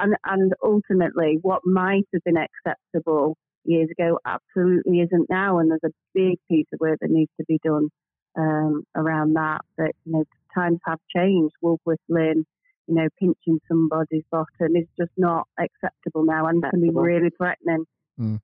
and, 0.00 0.14
and 0.24 0.54
ultimately, 0.64 1.38
what 1.42 1.66
might 1.66 2.06
have 2.12 2.24
been 2.24 2.36
acceptable 2.36 3.36
years 3.64 3.88
ago 3.90 4.18
absolutely 4.26 5.00
isn't 5.00 5.28
now. 5.28 5.58
And 5.58 5.70
there's 5.70 5.80
a 5.84 5.94
big 6.14 6.38
piece 6.48 6.66
of 6.72 6.80
work 6.80 6.98
that 7.00 7.10
needs 7.10 7.30
to 7.38 7.44
be 7.46 7.58
done 7.62 7.88
um, 8.36 8.84
around 8.94 9.34
that. 9.34 9.60
That 9.78 9.92
you 10.04 10.12
know, 10.12 10.24
times 10.54 10.80
have 10.86 10.98
changed. 11.14 11.54
Wolf 11.60 11.80
whistling, 11.84 12.44
you 12.86 12.94
know, 12.94 13.08
pinching 13.18 13.60
somebody's 13.68 14.24
bottom 14.30 14.76
is 14.76 14.86
just 14.98 15.12
not 15.16 15.46
acceptable 15.58 16.24
now 16.24 16.46
and 16.46 16.62
can 16.62 16.80
be 16.80 16.90
really 16.90 17.30
threatening. 17.36 17.84
Mm. 18.18 18.40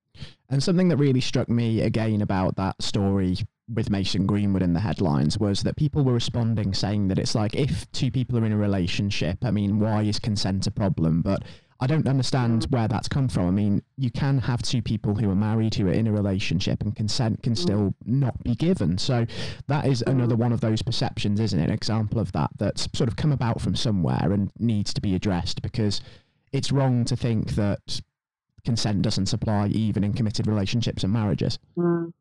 And 0.49 0.63
something 0.63 0.89
that 0.89 0.97
really 0.97 1.21
struck 1.21 1.49
me 1.49 1.81
again 1.81 2.21
about 2.21 2.55
that 2.55 2.81
story 2.81 3.37
with 3.73 3.89
Mason 3.89 4.25
Greenwood 4.25 4.63
in 4.63 4.73
the 4.73 4.79
headlines 4.79 5.37
was 5.37 5.63
that 5.63 5.75
people 5.75 6.03
were 6.03 6.13
responding 6.13 6.73
saying 6.73 7.09
that 7.09 7.19
it's 7.19 7.35
like 7.35 7.53
if 7.55 7.91
two 7.91 8.11
people 8.11 8.37
are 8.37 8.45
in 8.45 8.53
a 8.53 8.57
relationship, 8.57 9.39
I 9.43 9.51
mean, 9.51 9.79
why 9.79 10.03
is 10.03 10.19
consent 10.19 10.67
a 10.67 10.71
problem? 10.71 11.21
But 11.21 11.43
I 11.79 11.85
don't 11.85 12.07
understand 12.07 12.65
where 12.69 12.87
that's 12.87 13.07
come 13.07 13.27
from. 13.27 13.47
I 13.47 13.51
mean, 13.51 13.83
you 13.97 14.09
can 14.09 14.39
have 14.39 14.61
two 14.61 14.81
people 14.81 15.15
who 15.15 15.29
are 15.29 15.35
married 15.35 15.75
who 15.75 15.87
are 15.87 15.93
in 15.93 16.07
a 16.07 16.11
relationship 16.11 16.81
and 16.81 16.95
consent 16.95 17.43
can 17.43 17.53
mm. 17.53 17.57
still 17.57 17.93
not 18.05 18.41
be 18.43 18.55
given. 18.55 18.97
So 18.97 19.27
that 19.67 19.85
is 19.85 20.01
mm. 20.01 20.11
another 20.11 20.35
one 20.35 20.53
of 20.53 20.61
those 20.61 20.81
perceptions, 20.81 21.39
isn't 21.39 21.59
it? 21.59 21.65
An 21.65 21.73
example 21.73 22.19
of 22.19 22.31
that 22.31 22.51
that's 22.57 22.87
sort 22.93 23.09
of 23.09 23.15
come 23.15 23.31
about 23.31 23.61
from 23.61 23.75
somewhere 23.75 24.31
and 24.31 24.51
needs 24.57 24.93
to 24.93 25.01
be 25.01 25.13
addressed 25.13 25.61
because 25.61 26.01
it's 26.51 26.71
wrong 26.71 27.05
to 27.05 27.15
think 27.15 27.51
that 27.51 28.01
consent 28.65 29.01
doesn't 29.01 29.31
apply 29.31 29.67
even 29.67 30.03
in 30.03 30.13
committed 30.13 30.47
relationships 30.47 31.03
and 31.03 31.13
marriages. 31.13 31.59
Mm. 31.77 32.11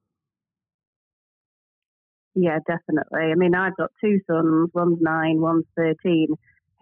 Yeah, 2.37 2.59
definitely. 2.66 3.33
I 3.33 3.35
mean, 3.37 3.55
I've 3.55 3.76
got 3.76 3.90
two 4.00 4.21
sons, 4.31 4.71
one's 4.75 4.99
nine, 5.00 5.40
one's 5.40 5.64
13, 5.76 6.28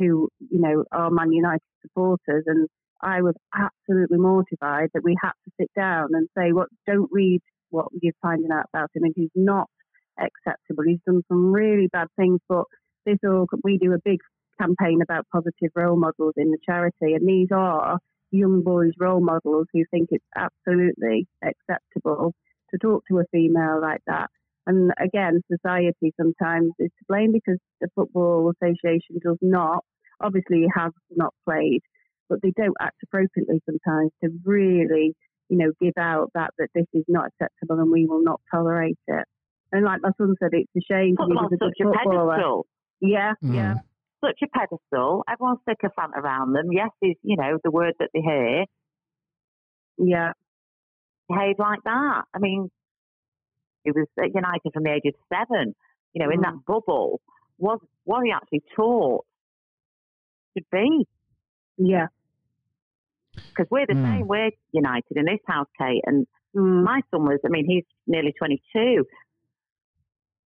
who, 0.00 0.28
you 0.50 0.60
know, 0.60 0.84
are 0.92 1.10
Man 1.10 1.32
United 1.32 1.62
supporters. 1.82 2.44
And 2.46 2.68
I 3.02 3.22
was 3.22 3.34
absolutely 3.56 4.18
mortified 4.18 4.90
that 4.94 5.04
we 5.04 5.16
had 5.22 5.32
to 5.44 5.52
sit 5.60 5.70
down 5.76 6.08
and 6.14 6.28
say, 6.36 6.52
"What? 6.52 6.68
don't 6.86 7.08
read 7.12 7.40
what 7.70 7.88
you're 8.02 8.14
finding 8.22 8.50
out 8.52 8.66
about 8.72 8.90
him. 8.94 9.04
And 9.04 9.14
he's 9.16 9.30
not 9.34 9.68
acceptable. 10.18 10.84
He's 10.86 11.00
done 11.06 11.22
some 11.28 11.52
really 11.52 11.88
bad 11.88 12.08
things, 12.16 12.40
but 12.48 12.64
this 13.06 13.18
all, 13.24 13.46
we 13.64 13.78
do 13.78 13.92
a 13.92 13.98
big 14.04 14.20
campaign 14.60 15.02
about 15.02 15.26
positive 15.32 15.70
role 15.74 15.96
models 15.98 16.34
in 16.36 16.50
the 16.52 16.58
charity. 16.64 17.14
And 17.14 17.28
these 17.28 17.48
are 17.52 17.98
young 18.30 18.62
boys' 18.62 18.92
role 18.98 19.20
models 19.20 19.66
who 19.72 19.84
think 19.90 20.08
it's 20.12 20.24
absolutely 20.36 21.26
acceptable 21.44 22.34
to 22.70 22.78
talk 22.78 23.04
to 23.08 23.18
a 23.20 23.24
female 23.32 23.80
like 23.80 24.02
that. 24.06 24.30
And 24.66 24.92
again, 24.98 25.42
society 25.50 26.12
sometimes 26.18 26.72
is 26.78 26.90
to 26.98 27.04
blame 27.08 27.32
because 27.32 27.58
the 27.80 27.88
Football 27.94 28.50
Association 28.50 29.18
does 29.22 29.38
not, 29.42 29.84
obviously, 30.20 30.64
has 30.74 30.92
not 31.14 31.34
played, 31.46 31.80
but 32.28 32.40
they 32.42 32.52
don't 32.56 32.76
act 32.80 32.96
appropriately 33.02 33.60
sometimes 33.66 34.10
to 34.22 34.30
really, 34.44 35.14
you 35.48 35.58
know, 35.58 35.72
give 35.80 35.94
out 35.98 36.30
that 36.34 36.50
that 36.58 36.68
this 36.74 36.86
is 36.94 37.04
not 37.08 37.26
acceptable 37.26 37.78
and 37.78 37.90
we 37.90 38.06
will 38.06 38.22
not 38.22 38.40
tolerate 38.50 38.98
it. 39.06 39.24
And 39.72 39.84
like 39.84 40.00
my 40.02 40.10
son 40.16 40.34
said, 40.40 40.50
it's 40.52 40.70
a 40.76 40.80
shame 40.90 41.14
because 41.14 41.28
he 41.28 41.34
was 41.34 41.52
a 41.52 41.56
good 41.56 41.74
footballer. 41.82 42.36
Pedestal. 42.36 42.66
Yeah, 43.00 43.32
mm. 43.42 43.54
yeah. 43.54 43.74
Such 44.24 44.38
a 44.42 44.46
pedestal. 44.58 45.24
Everyone's 45.30 45.58
sycophant 45.68 46.12
around 46.16 46.54
them. 46.54 46.72
Yes, 46.72 46.88
is 47.02 47.16
you 47.22 47.36
know 47.36 47.58
the 47.62 47.70
word 47.70 47.94
that 47.98 48.08
they 48.14 48.20
hear. 48.20 48.64
Yeah. 49.98 50.32
Behave 51.28 51.56
like 51.58 51.80
that. 51.84 52.22
I 52.32 52.38
mean, 52.38 52.70
he 53.84 53.90
was 53.90 54.06
at 54.18 54.34
United 54.34 54.72
from 54.72 54.82
the 54.82 54.92
age 54.92 55.02
of 55.06 55.14
seven. 55.32 55.74
You 56.12 56.24
know, 56.24 56.30
mm. 56.30 56.34
in 56.34 56.40
that 56.40 56.54
mm. 56.54 56.64
bubble, 56.66 57.20
was 57.58 57.78
what 58.04 58.24
he 58.24 58.32
actually 58.32 58.62
taught 58.74 59.24
to 60.56 60.64
be. 60.72 61.06
Yeah. 61.76 62.06
Because 63.34 63.66
we're 63.70 63.86
the 63.86 63.94
mm. 63.94 64.18
same. 64.18 64.26
We're 64.26 64.50
United 64.72 65.16
in 65.16 65.24
this 65.24 65.40
house, 65.46 65.68
Kate. 65.78 66.02
And 66.04 66.26
mm. 66.56 66.84
my 66.84 67.00
son 67.10 67.24
was, 67.24 67.40
I 67.44 67.48
mean, 67.48 67.66
he's 67.66 67.84
nearly 68.06 68.32
22. 68.36 69.04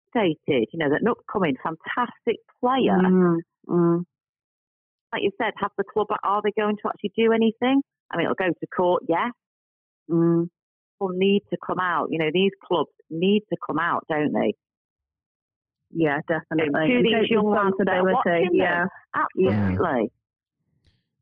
Stated, 0.09 0.67
you 0.73 0.79
know, 0.79 0.89
that 0.89 1.01
an 1.01 1.07
upcoming 1.07 1.55
fantastic 1.63 2.37
player. 2.59 2.97
Mm. 2.97 3.37
mm. 3.67 4.03
Like 5.13 5.23
you 5.23 5.31
said, 5.37 5.53
have 5.57 5.71
the 5.77 5.83
club, 5.83 6.07
are 6.23 6.41
they 6.43 6.51
going 6.57 6.77
to 6.77 6.87
actually 6.87 7.11
do 7.17 7.33
anything? 7.33 7.81
I 8.09 8.17
mean, 8.17 8.25
it'll 8.25 8.35
go 8.35 8.47
to 8.47 8.67
court, 8.67 9.03
yes. 9.07 9.31
Mm 10.09 10.49
people 11.01 11.17
need 11.17 11.41
to 11.49 11.57
come 11.65 11.79
out. 11.79 12.07
You 12.11 12.19
know, 12.19 12.29
these 12.33 12.51
clubs 12.63 12.91
need 13.11 13.43
to 13.49 13.57
come 13.67 13.79
out, 13.79 14.05
don't 14.09 14.33
they? 14.33 14.53
Yeah, 15.93 16.19
definitely. 16.27 16.87
To 16.87 17.03
these 17.03 17.29
young 17.29 17.49
lads 17.49 17.75
yeah. 18.53 18.85
Absolutely. 19.13 20.11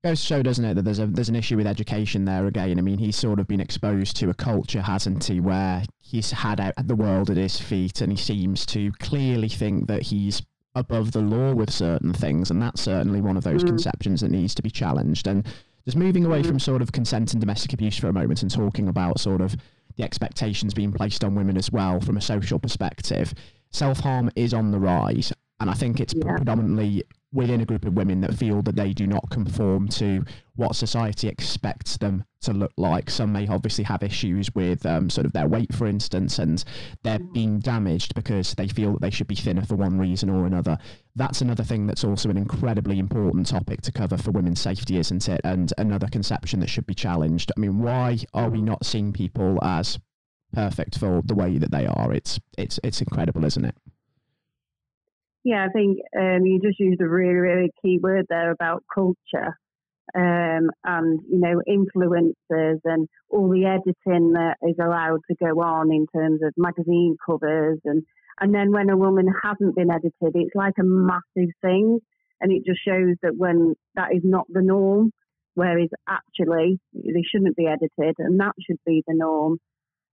goes 0.03 0.21
to 0.21 0.25
show, 0.25 0.43
doesn't 0.43 0.63
it, 0.63 0.75
that 0.75 0.83
there's 0.83 0.99
a 0.99 1.07
there's 1.07 1.29
an 1.29 1.35
issue 1.35 1.57
with 1.57 1.67
education 1.67 2.25
there 2.25 2.45
again. 2.45 2.77
I 2.77 2.81
mean, 2.81 2.99
he's 2.99 3.15
sort 3.15 3.39
of 3.39 3.47
been 3.47 3.59
exposed 3.59 4.15
to 4.17 4.29
a 4.29 4.33
culture, 4.33 4.81
hasn't 4.81 5.23
he, 5.23 5.39
where 5.39 5.83
he's 5.99 6.31
had 6.31 6.59
out 6.59 6.73
the 6.85 6.95
world 6.95 7.29
at 7.29 7.37
his 7.37 7.59
feet, 7.59 8.01
and 8.01 8.11
he 8.11 8.17
seems 8.17 8.65
to 8.67 8.91
clearly 8.99 9.49
think 9.49 9.87
that 9.87 10.03
he's 10.03 10.41
above 10.75 11.11
the 11.11 11.21
law 11.21 11.53
with 11.53 11.71
certain 11.71 12.13
things, 12.13 12.51
and 12.51 12.61
that's 12.61 12.81
certainly 12.81 13.21
one 13.21 13.37
of 13.37 13.43
those 13.43 13.63
mm. 13.63 13.67
conceptions 13.67 14.21
that 14.21 14.31
needs 14.31 14.53
to 14.55 14.61
be 14.61 14.69
challenged. 14.69 15.27
And 15.27 15.45
just 15.85 15.97
moving 15.97 16.25
away 16.25 16.41
mm-hmm. 16.41 16.49
from 16.49 16.59
sort 16.59 16.81
of 16.81 16.91
consent 16.91 17.33
and 17.33 17.41
domestic 17.41 17.73
abuse 17.73 17.97
for 17.97 18.07
a 18.07 18.13
moment 18.13 18.43
and 18.43 18.51
talking 18.51 18.87
about 18.87 19.19
sort 19.19 19.41
of 19.41 19.55
the 19.99 20.05
expectations 20.05 20.73
being 20.73 20.93
placed 20.93 21.23
on 21.25 21.35
women 21.35 21.57
as 21.57 21.71
well 21.71 21.99
from 21.99 22.17
a 22.17 22.21
social 22.21 22.57
perspective, 22.57 23.33
self 23.71 23.99
harm 23.99 24.31
is 24.35 24.53
on 24.53 24.71
the 24.71 24.79
rise. 24.79 25.31
And 25.59 25.69
I 25.69 25.73
think 25.73 25.99
it's 25.99 26.13
yeah. 26.13 26.37
predominantly 26.37 27.03
within 27.33 27.59
a 27.59 27.65
group 27.65 27.85
of 27.85 27.93
women 27.93 28.21
that 28.21 28.33
feel 28.33 28.61
that 28.61 28.77
they 28.77 28.93
do 28.93 29.05
not 29.05 29.29
conform 29.29 29.89
to 29.89 30.23
what 30.55 30.75
society 30.75 31.27
expects 31.27 31.97
them 31.97 32.23
to 32.41 32.53
look 32.53 32.71
like. 32.77 33.09
Some 33.09 33.33
may 33.33 33.45
obviously 33.47 33.83
have 33.83 34.01
issues 34.01 34.49
with 34.55 34.85
um, 34.85 35.09
sort 35.09 35.25
of 35.25 35.33
their 35.33 35.47
weight, 35.47 35.73
for 35.75 35.85
instance, 35.85 36.39
and 36.39 36.63
they're 37.03 37.19
mm. 37.19 37.33
being 37.33 37.59
damaged 37.59 38.15
because 38.15 38.53
they 38.55 38.69
feel 38.69 38.93
that 38.93 39.01
they 39.01 39.09
should 39.09 39.27
be 39.27 39.35
thinner 39.35 39.65
for 39.65 39.75
one 39.75 39.99
reason 39.99 40.29
or 40.29 40.45
another. 40.45 40.77
That's 41.19 41.41
another 41.41 41.65
thing 41.65 41.85
that's 41.85 42.05
also 42.05 42.29
an 42.29 42.37
incredibly 42.37 42.97
important 42.97 43.45
topic 43.47 43.81
to 43.81 43.91
cover 43.91 44.15
for 44.15 44.31
women's 44.31 44.61
safety, 44.61 44.97
isn't 44.97 45.27
it? 45.27 45.41
And 45.43 45.73
another 45.77 46.07
conception 46.07 46.61
that 46.61 46.69
should 46.69 46.87
be 46.87 46.95
challenged. 46.95 47.51
I 47.55 47.59
mean, 47.59 47.79
why 47.79 48.19
are 48.33 48.49
we 48.49 48.61
not 48.61 48.85
seeing 48.85 49.11
people 49.11 49.59
as 49.61 49.99
perfect 50.53 50.97
for 50.97 51.21
the 51.25 51.35
way 51.35 51.57
that 51.57 51.71
they 51.71 51.85
are? 51.85 52.13
It's 52.13 52.39
it's 52.57 52.79
it's 52.85 53.01
incredible, 53.01 53.43
isn't 53.43 53.65
it? 53.65 53.75
Yeah, 55.43 55.65
I 55.65 55.69
think 55.73 55.99
um, 56.17 56.45
you 56.45 56.61
just 56.63 56.79
used 56.79 57.01
a 57.01 57.09
really, 57.09 57.33
really 57.33 57.71
key 57.81 57.99
word 58.01 58.25
there 58.29 58.51
about 58.51 58.85
culture 58.93 59.59
um, 60.15 60.69
and, 60.85 61.19
you 61.29 61.39
know, 61.39 61.61
influencers 61.67 62.79
and 62.85 63.09
all 63.29 63.49
the 63.49 63.65
editing 63.65 64.33
that 64.33 64.55
is 64.61 64.75
allowed 64.81 65.19
to 65.29 65.35
go 65.35 65.61
on 65.61 65.91
in 65.91 66.07
terms 66.15 66.39
of 66.43 66.53
magazine 66.55 67.17
covers. 67.25 67.79
And, 67.83 68.03
and 68.39 68.53
then 68.53 68.71
when 68.71 68.89
a 68.89 68.97
woman 68.97 69.27
hasn't 69.43 69.75
been 69.75 69.91
edited, 69.91 70.13
it's 70.35 70.55
like 70.55 70.75
a 70.79 70.83
massive 70.83 71.51
thing. 71.61 71.99
And 72.41 72.51
it 72.51 72.63
just 72.65 72.79
shows 72.85 73.15
that 73.21 73.35
when 73.35 73.75
that 73.95 74.13
is 74.15 74.21
not 74.23 74.45
the 74.49 74.61
norm, 74.61 75.11
whereas 75.55 75.89
actually 76.07 76.79
they 76.93 77.23
shouldn't 77.29 77.57
be 77.57 77.67
edited 77.67 78.15
and 78.17 78.39
that 78.39 78.53
should 78.65 78.79
be 78.85 79.03
the 79.05 79.13
norm. 79.13 79.57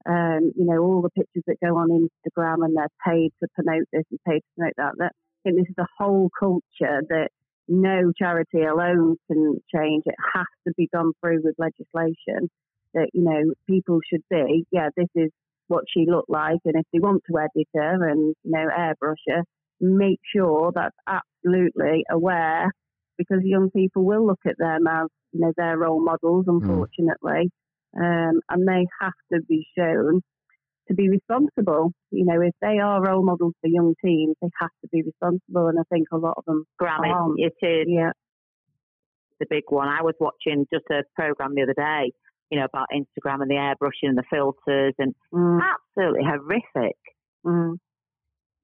Um, 0.08 0.52
you 0.56 0.64
know, 0.64 0.82
all 0.82 1.02
the 1.02 1.10
pictures 1.10 1.42
that 1.46 1.56
go 1.64 1.76
on 1.76 1.88
Instagram 1.90 2.64
and 2.64 2.76
they're 2.76 2.88
paid 3.04 3.32
to 3.42 3.48
promote 3.54 3.86
this 3.92 4.04
and 4.10 4.20
paid 4.26 4.38
to 4.38 4.46
promote 4.56 4.74
that. 4.76 4.92
That 4.98 5.12
I 5.14 5.50
think 5.50 5.56
this 5.58 5.70
is 5.70 5.78
a 5.78 5.86
whole 5.98 6.30
culture 6.38 7.02
that 7.08 7.28
no 7.68 8.12
charity 8.16 8.62
alone 8.62 9.16
can 9.26 9.60
change. 9.74 10.04
It 10.06 10.14
has 10.34 10.46
to 10.66 10.74
be 10.76 10.88
gone 10.92 11.12
through 11.20 11.40
with 11.42 11.56
legislation 11.58 12.48
that, 12.94 13.10
you 13.12 13.22
know, 13.22 13.52
people 13.66 14.00
should 14.08 14.22
be, 14.30 14.64
yeah, 14.70 14.88
this 14.96 15.08
is 15.14 15.30
what 15.68 15.84
she 15.92 16.06
looked 16.08 16.30
like. 16.30 16.58
And 16.64 16.76
if 16.76 16.86
they 16.92 16.98
want 16.98 17.22
to 17.30 17.38
edit 17.38 17.68
her 17.74 18.08
and, 18.08 18.34
you 18.44 18.50
know, 18.50 18.66
airbrush 18.76 19.22
her, 19.28 19.42
make 19.80 20.20
sure 20.34 20.72
that's 20.74 20.96
absolutely 21.06 22.04
aware 22.10 22.70
because 23.18 23.38
young 23.42 23.70
people 23.70 24.04
will 24.04 24.26
look 24.26 24.40
at 24.46 24.58
them 24.58 24.86
as, 24.86 25.06
you 25.32 25.40
know, 25.40 25.52
their 25.56 25.78
role 25.78 26.02
models, 26.02 26.44
hmm. 26.46 26.56
unfortunately. 26.56 27.50
Mm. 27.50 27.50
Um, 27.98 28.40
and 28.50 28.68
they 28.68 28.86
have 29.00 29.14
to 29.32 29.40
be 29.48 29.66
shown 29.76 30.20
to 30.88 30.94
be 30.94 31.08
responsible. 31.08 31.92
You 32.10 32.24
know, 32.26 32.40
if 32.40 32.54
they 32.60 32.78
are 32.78 33.02
role 33.02 33.24
models 33.24 33.54
for 33.60 33.68
young 33.68 33.94
teens, 34.04 34.36
they 34.40 34.50
have 34.60 34.70
to 34.82 34.88
be 34.92 35.02
responsible. 35.02 35.68
And 35.68 35.78
I 35.78 35.82
think 35.90 36.08
a 36.12 36.16
lot 36.16 36.34
of 36.36 36.44
them 36.44 36.64
Grammy, 36.80 37.12
aren't. 37.12 37.38
it 37.38 37.66
is. 37.66 37.86
Yeah. 37.88 38.10
The 39.40 39.46
big 39.48 39.64
one. 39.68 39.88
I 39.88 40.02
was 40.02 40.14
watching 40.20 40.66
just 40.72 40.84
a 40.90 41.02
program 41.14 41.54
the 41.54 41.62
other 41.62 41.74
day, 41.74 42.12
you 42.50 42.58
know, 42.58 42.64
about 42.64 42.88
Instagram 42.92 43.42
and 43.42 43.50
the 43.50 43.54
airbrushing 43.54 44.08
and 44.08 44.18
the 44.18 44.24
filters 44.30 44.94
and 44.98 45.14
mm. 45.32 45.60
absolutely 45.60 46.24
horrific 46.24 46.96
mm. 47.44 47.76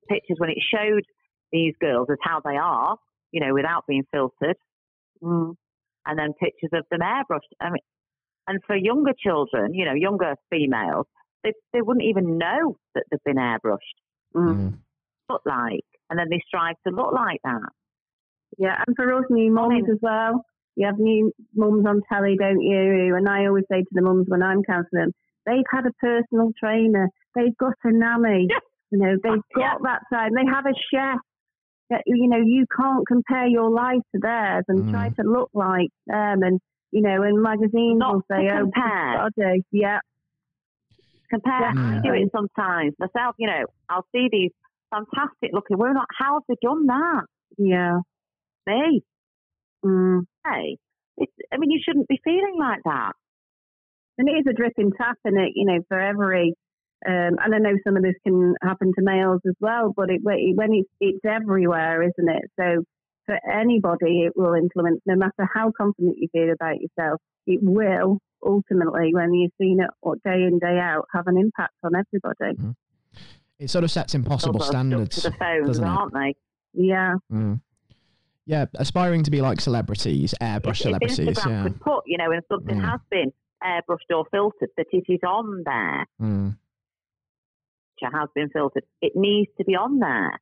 pictures 0.09 0.37
when 0.39 0.51
it 0.51 0.59
showed 0.73 1.05
these 1.51 1.75
girls 1.81 2.09
as 2.11 2.19
how 2.23 2.41
they 2.45 2.57
are, 2.57 2.97
you 3.33 3.41
know, 3.41 3.53
without 3.55 3.85
being 3.89 4.05
filtered. 4.13 4.57
Mm. 5.23 5.55
And 6.05 6.19
then 6.19 6.33
pictures 6.33 6.71
of 6.73 6.85
them 6.91 7.01
airbrushed. 7.01 7.53
I 7.61 7.71
mean, 7.71 7.83
and 8.49 8.61
for 8.67 8.77
younger 8.77 9.13
children, 9.25 9.75
you 9.75 9.85
know, 9.85 9.95
younger 9.95 10.35
females, 10.51 11.07
they, 11.45 11.53
they 11.73 11.81
wouldn't 11.81 12.07
even 12.07 12.39
know 12.39 12.77
that 12.95 13.05
they've 13.11 13.25
been 13.25 13.37
airbrushed. 13.37 13.79
Mm. 14.35 14.57
mm. 14.57 14.79
Look 15.29 15.43
like, 15.47 15.85
and 16.11 16.19
then 16.19 16.27
they 16.31 16.43
strive 16.47 16.75
to 16.87 16.93
look 16.93 17.15
like 17.15 17.41
that. 17.45 17.71
Yeah, 18.59 18.77
and 18.87 18.95
for 18.95 19.15
us 19.15 19.25
new 19.31 19.51
mums 19.51 19.89
as 19.91 19.99
well. 20.03 20.45
You 20.77 20.87
have 20.87 20.99
new 20.99 21.33
mums 21.55 21.85
on 21.87 22.01
telly, 22.11 22.37
don't 22.39 22.61
you? 22.61 23.15
And 23.17 23.29
I 23.29 23.47
always 23.47 23.65
say 23.71 23.81
to 23.81 23.89
the 23.93 24.03
mums 24.03 24.27
when 24.29 24.43
I'm 24.43 24.63
counselling 24.63 25.05
them, 25.07 25.13
they've 25.47 25.65
had 25.71 25.85
a 25.87 25.93
personal 26.01 26.53
trainer, 26.59 27.09
they've 27.35 27.57
got 27.59 27.75
a 27.85 27.93
nanny, 27.93 28.49
you 28.91 28.99
know, 28.99 29.17
they've 29.23 29.43
got 29.55 29.61
yeah. 29.61 29.75
that 29.83 30.03
side, 30.13 30.31
they 30.35 30.47
have 30.51 30.65
a 30.67 30.75
chef. 30.93 31.19
that, 31.91 32.03
you 32.07 32.27
know, 32.27 32.39
you 32.39 32.65
can't 32.75 33.07
compare 33.07 33.47
your 33.47 33.69
life 33.71 34.01
to 34.15 34.21
theirs 34.23 34.65
and 34.69 34.87
Mm. 34.87 34.91
try 34.93 35.11
to 35.11 35.23
look 35.29 35.51
like 35.53 35.91
them. 36.07 36.43
And, 36.43 36.59
you 36.91 37.03
know, 37.03 37.23
and 37.23 37.43
magazines 37.43 37.99
Not 37.99 38.15
will 38.15 38.23
say, 38.31 38.49
to 38.49 38.55
oh, 38.55 38.61
compare. 38.63 39.19
body. 39.37 39.63
Yeah. 39.73 39.99
compare. 41.29 41.69
I 41.77 42.01
do 42.03 42.13
it 42.15 42.31
sometimes 42.33 42.95
myself. 42.99 43.35
You 43.39 43.47
know, 43.49 43.65
I'll 43.91 44.07
see 44.13 44.29
these 44.31 44.53
fantastic 44.91 45.51
looking 45.53 45.77
women. 45.79 45.97
like, 45.97 46.07
How 46.19 46.35
have 46.35 46.43
they 46.49 46.57
done 46.63 46.87
that? 46.87 47.25
Yeah. 47.59 47.99
Me, 48.67 49.03
Mm. 49.85 50.21
hey. 50.47 50.77
It's, 51.19 51.33
I 51.53 51.59
mean, 51.59 51.71
you 51.71 51.81
shouldn't 51.85 52.09
be 52.09 52.21
feeling 52.25 52.57
like 52.59 52.81
that. 52.85 53.13
And 54.19 54.29
it 54.29 54.33
is 54.33 54.47
a 54.49 54.55
dripping 54.55 54.93
tap 54.97 55.19
in 55.25 55.37
it, 55.39 55.53
you 55.55 55.67
know, 55.67 55.81
for 55.89 56.01
every. 56.01 56.55
Um, 57.07 57.37
and 57.43 57.55
I 57.55 57.59
know 57.59 57.77
some 57.85 57.97
of 57.97 58.03
this 58.03 58.15
can 58.25 58.55
happen 58.63 58.93
to 58.97 59.03
males 59.05 59.41
as 59.47 59.55
well, 59.61 59.93
but 59.95 60.09
it, 60.09 60.21
when 60.23 60.73
it's, 60.73 60.89
it's 61.01 61.25
everywhere, 61.25 62.03
isn't 62.03 62.31
it? 62.31 62.45
So 62.59 62.85
for 63.27 63.39
anybody, 63.51 64.23
it 64.23 64.33
will 64.37 64.55
influence, 64.55 65.01
no 65.07 65.17
matter 65.17 65.49
how 65.53 65.73
confident 65.77 66.17
you 66.19 66.29
feel 66.33 66.53
about 66.53 66.77
yourself, 66.81 67.21
it 67.47 67.61
will 67.63 68.19
ultimately, 68.45 69.13
when 69.13 69.35
you've 69.35 69.53
seen 69.61 69.81
it 69.81 69.91
day 70.25 70.45
in, 70.45 70.59
day 70.61 70.79
out, 70.81 71.07
have 71.13 71.27
an 71.27 71.37
impact 71.37 71.75
on 71.85 71.93
everybody. 71.95 72.75
It 73.59 73.69
sort 73.71 73.85
of 73.85 73.91
sets 73.91 74.15
impossible 74.15 74.55
Sort 74.55 74.63
of 74.63 74.63
stuck 74.63 74.73
standards. 74.73 75.23
to 75.23 75.31
the 75.31 75.37
phones, 75.37 75.67
doesn't 75.67 75.85
it? 75.85 75.89
aren't 75.89 76.13
they? 76.15 76.35
Yeah. 76.75 77.15
Mm. 77.33 77.61
Yeah, 78.47 78.67
aspiring 78.75 79.23
to 79.25 79.31
be 79.31 79.41
like 79.41 79.61
celebrities, 79.61 80.35
airbrush 80.41 80.71
if, 80.71 80.77
celebrities. 80.79 81.19
if 81.21 81.29
Instagram 81.29 81.51
Yeah. 81.51 81.63
could 81.65 81.81
put, 81.81 82.03
you 82.07 82.19
know, 82.19 82.31
and 82.33 82.43
something 82.51 82.77
Mm. 82.77 82.91
has 82.91 83.01
been 83.11 83.33
airbrushed 83.63 84.11
or 84.17 84.25
filtered, 84.33 84.71
that 84.77 84.87
it 84.93 85.05
is 85.09 85.21
on 85.27 85.63
there, 85.65 86.07
Mm. 86.21 86.57
which 88.01 88.13
has 88.13 88.29
been 88.35 88.49
filtered, 88.51 88.85
it 89.01 89.13
needs 89.15 89.51
to 89.59 89.65
be 89.65 89.77
on 89.77 89.99
there. 90.01 90.41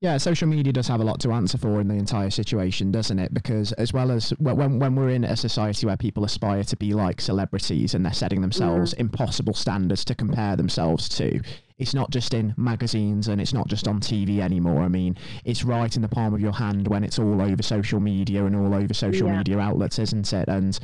Yeah, 0.00 0.16
social 0.18 0.46
media 0.46 0.72
does 0.72 0.86
have 0.86 1.00
a 1.00 1.04
lot 1.04 1.18
to 1.20 1.32
answer 1.32 1.58
for 1.58 1.80
in 1.80 1.88
the 1.88 1.96
entire 1.96 2.30
situation, 2.30 2.92
doesn't 2.92 3.18
it? 3.18 3.34
Because 3.34 3.72
as 3.72 3.92
well 3.92 4.12
as 4.12 4.30
when 4.38 4.78
when 4.78 4.94
we're 4.94 5.08
in 5.08 5.24
a 5.24 5.36
society 5.36 5.86
where 5.86 5.96
people 5.96 6.24
aspire 6.24 6.62
to 6.62 6.76
be 6.76 6.94
like 6.94 7.20
celebrities 7.20 7.94
and 7.94 8.04
they're 8.04 8.12
setting 8.12 8.40
themselves 8.40 8.94
mm. 8.94 9.00
impossible 9.00 9.54
standards 9.54 10.04
to 10.04 10.14
compare 10.14 10.54
themselves 10.54 11.08
to, 11.08 11.40
it's 11.78 11.94
not 11.94 12.10
just 12.10 12.32
in 12.32 12.54
magazines 12.56 13.26
and 13.26 13.40
it's 13.40 13.52
not 13.52 13.66
just 13.66 13.88
on 13.88 13.98
TV 13.98 14.38
anymore. 14.38 14.82
I 14.82 14.88
mean, 14.88 15.16
it's 15.44 15.64
right 15.64 15.94
in 15.94 16.02
the 16.02 16.08
palm 16.08 16.32
of 16.32 16.40
your 16.40 16.52
hand 16.52 16.86
when 16.86 17.02
it's 17.02 17.18
all 17.18 17.42
over 17.42 17.62
social 17.62 17.98
media 17.98 18.44
and 18.44 18.54
all 18.54 18.74
over 18.74 18.94
social 18.94 19.26
Yeah. 19.26 19.38
media 19.38 19.58
outlets, 19.58 19.98
isn't 19.98 20.32
it? 20.32 20.48
And 20.48 20.78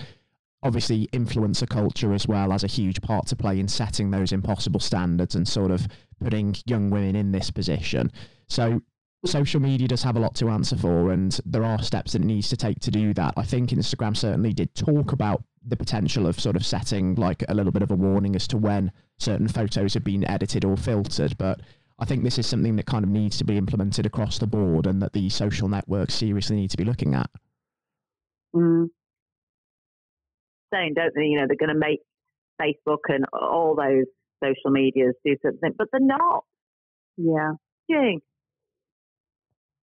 obviously 0.65 1.07
influencer 1.13 1.69
culture 1.69 2.13
as 2.15 2.27
well 2.27 2.51
has 2.51 2.65
a 2.65 2.69
huge 2.69 3.01
part 3.01 3.29
to 3.29 3.37
play 3.37 3.61
in 3.61 3.69
setting 3.69 4.11
those 4.11 4.33
impossible 4.33 4.81
standards 4.81 5.37
and 5.37 5.47
sort 5.47 5.71
of 5.71 5.87
putting 6.21 6.57
young 6.67 6.91
women 6.91 7.15
in 7.15 7.31
this 7.31 7.53
position. 7.53 8.11
So 8.49 8.83
social 9.27 9.61
media 9.61 9.89
does 9.89 10.03
have 10.03 10.17
a 10.17 10.21
lot 10.21 10.35
to 10.37 10.49
answer 10.49 10.77
for 10.77 11.11
and 11.11 11.41
there 11.47 11.65
are 11.65 11.83
steps 11.83 12.13
that 12.13 12.23
it 12.23 12.27
needs 12.27 12.49
to 12.51 12.57
take 12.57 12.81
to 12.81 12.91
do 12.91 13.15
that. 13.15 13.35
I 13.37 13.43
think 13.43 13.71
Instagram 13.71 14.17
certainly 14.17 14.53
did 14.53 14.75
talk 14.75 15.13
about 15.13 15.43
the 15.67 15.77
potential 15.77 16.27
of 16.27 16.39
sort 16.39 16.57
of 16.57 16.67
setting 16.67 17.15
like 17.15 17.43
a 17.49 17.55
little 17.55 17.73
bit 17.73 17.83
of 17.83 17.91
a 17.91 17.95
warning 17.95 18.37
as 18.37 18.47
to 18.49 18.59
when 18.59 18.93
certain 19.19 19.49
photos 19.49 19.95
have 19.95 20.05
been 20.05 20.29
edited 20.29 20.65
or 20.65 20.77
filtered, 20.77 21.37
but 21.39 21.61
I 21.99 22.05
think 22.05 22.25
this 22.25 22.39
is 22.39 22.47
something 22.47 22.77
that 22.77 22.87
kind 22.87 23.05
of 23.05 23.11
needs 23.11 23.39
to 23.39 23.45
be 23.45 23.57
implemented 23.57 24.05
across 24.05 24.39
the 24.39 24.47
board 24.47 24.87
and 24.87 25.01
that 25.01 25.13
the 25.13 25.29
social 25.31 25.69
networks 25.69 26.15
seriously 26.15 26.57
need 26.57 26.71
to 26.71 26.77
be 26.77 26.85
looking 26.85 27.15
at. 27.15 27.31
Mm. 28.55 28.89
Saying, 30.73 30.95
don't 30.95 31.13
they? 31.15 31.23
You 31.23 31.41
know, 31.41 31.47
they're 31.47 31.57
going 31.57 31.75
to 31.75 31.79
make 31.79 32.01
Facebook 32.61 32.99
and 33.09 33.25
all 33.33 33.77
those 33.77 34.07
social 34.43 34.71
medias 34.71 35.15
do 35.25 35.37
something, 35.43 35.73
but 35.79 35.89
they're 35.93 36.01
not 36.01 36.45
Yeah. 37.89 38.13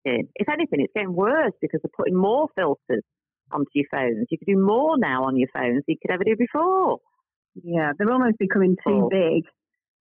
Doing. 0.05 0.29
If 0.35 0.49
anything, 0.49 0.81
it's 0.81 0.93
getting 0.95 1.15
worse 1.15 1.53
because 1.61 1.81
they're 1.83 1.91
putting 1.97 2.17
more 2.17 2.49
filters 2.55 3.03
onto 3.53 3.71
your 3.75 3.87
phones. 3.91 4.27
You 4.31 4.39
can 4.39 4.55
do 4.55 4.63
more 4.63 4.97
now 4.99 5.25
on 5.25 5.37
your 5.37 5.49
phones 5.53 5.83
than 5.87 5.95
you 5.95 5.97
could 6.01 6.13
ever 6.13 6.25
do 6.25 6.37
before. 6.37 6.99
Yeah, 7.63 7.93
they're 7.99 8.11
almost 8.11 8.39
becoming 8.39 8.77
too 8.87 9.09
big 9.11 9.45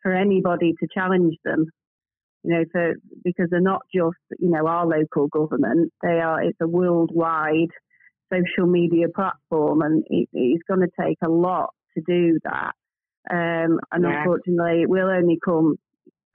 for 0.03 0.13
anybody 0.13 0.73
to 0.79 0.87
challenge 0.93 1.35
them. 1.43 1.65
You 2.43 2.51
know, 2.51 2.63
for 2.71 2.93
because 3.23 3.47
they're 3.49 3.59
not 3.59 3.81
just 3.93 4.15
you 4.39 4.49
know 4.49 4.65
our 4.67 4.85
local 4.85 5.27
government; 5.27 5.91
they 6.01 6.19
are. 6.19 6.41
It's 6.41 6.57
a 6.61 6.67
worldwide 6.67 7.71
social 8.31 8.69
media 8.69 9.07
platform, 9.13 9.81
and 9.81 10.03
it, 10.07 10.29
it's 10.31 10.63
going 10.67 10.81
to 10.81 10.91
take 10.99 11.17
a 11.23 11.29
lot 11.29 11.71
to 11.97 12.03
do 12.07 12.39
that. 12.43 12.71
Um, 13.29 13.79
and 13.91 14.05
Yeah. 14.05 14.23
unfortunately, 14.23 14.83
it 14.83 14.89
will 14.89 15.09
only 15.09 15.37
come. 15.43 15.75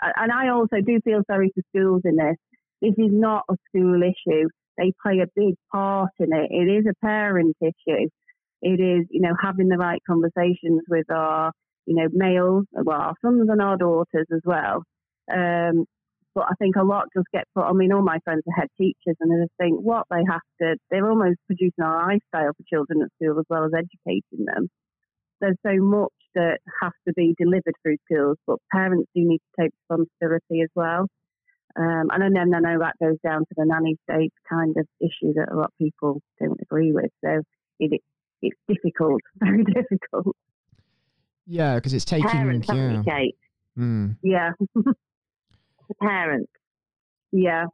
And 0.02 0.32
I 0.32 0.48
also 0.48 0.76
do 0.84 1.00
feel 1.04 1.22
sorry 1.30 1.50
for 1.54 1.62
schools 1.70 2.02
in 2.04 2.16
this. 2.16 2.36
This 2.84 3.06
is 3.06 3.12
not 3.12 3.44
a 3.50 3.54
school 3.68 4.00
issue. 4.02 4.48
They 4.76 4.92
play 5.02 5.20
a 5.20 5.26
big 5.34 5.54
part 5.72 6.10
in 6.18 6.32
it. 6.32 6.50
It 6.50 6.70
is 6.70 6.84
a 6.86 7.06
parent 7.06 7.56
issue 7.60 8.08
it 8.64 8.80
is, 8.80 9.06
you 9.10 9.20
know, 9.20 9.36
having 9.40 9.68
the 9.68 9.76
right 9.76 10.00
conversations 10.06 10.80
with 10.88 11.10
our, 11.10 11.52
you 11.84 11.94
know, 11.94 12.08
males, 12.12 12.64
well, 12.72 12.98
our 12.98 13.14
sons 13.22 13.46
and 13.50 13.60
our 13.60 13.76
daughters 13.76 14.26
as 14.32 14.40
well. 14.44 14.82
Um, 15.30 15.84
but 16.34 16.46
I 16.50 16.54
think 16.58 16.76
a 16.76 16.82
lot 16.82 17.04
just 17.14 17.28
get 17.32 17.44
put. 17.54 17.64
I 17.64 17.72
mean, 17.74 17.92
all 17.92 18.02
my 18.02 18.18
friends 18.24 18.42
are 18.48 18.60
head 18.60 18.70
teachers, 18.78 19.16
and 19.20 19.32
I 19.32 19.44
just 19.44 19.54
think 19.60 19.80
what 19.80 20.06
they 20.10 20.22
have 20.28 20.40
to, 20.62 20.76
they're 20.90 21.08
almost 21.08 21.38
producing 21.46 21.84
our 21.84 22.08
lifestyle 22.08 22.52
for 22.56 22.64
children 22.66 23.02
at 23.02 23.12
school 23.14 23.38
as 23.38 23.44
well 23.50 23.66
as 23.66 23.72
educating 23.76 24.46
them. 24.46 24.68
There's 25.40 25.56
so 25.64 25.76
much 25.76 26.12
that 26.34 26.58
has 26.82 26.92
to 27.06 27.12
be 27.14 27.34
delivered 27.38 27.74
through 27.82 27.96
schools, 28.10 28.38
but 28.46 28.56
parents 28.72 29.10
do 29.14 29.28
need 29.28 29.38
to 29.38 29.62
take 29.62 29.72
responsibility 29.90 30.62
as 30.62 30.70
well. 30.74 31.06
Um, 31.76 32.08
and 32.12 32.34
then 32.36 32.54
I 32.54 32.60
know 32.60 32.78
that 32.78 32.94
goes 33.02 33.16
down 33.24 33.40
to 33.40 33.54
the 33.56 33.64
nanny 33.66 33.96
state 34.08 34.32
kind 34.48 34.76
of 34.76 34.86
issue 35.00 35.32
that 35.34 35.48
a 35.52 35.56
lot 35.56 35.66
of 35.66 35.78
people 35.78 36.20
don't 36.40 36.60
agree 36.60 36.92
with. 36.92 37.10
So 37.24 37.42
it, 37.80 38.00
it's 38.42 38.56
difficult, 38.68 39.20
very 39.40 39.64
difficult. 39.64 40.36
Yeah, 41.46 41.74
because 41.74 41.92
it's 41.92 42.04
taking 42.04 42.28
Parents, 42.30 42.68
haven't 42.68 43.04
yeah. 43.04 43.16
Kate? 43.16 43.36
Mm. 43.78 44.16
Yeah, 44.22 44.50
The 44.74 45.94
parents. 46.00 46.50
yeah. 47.32 47.66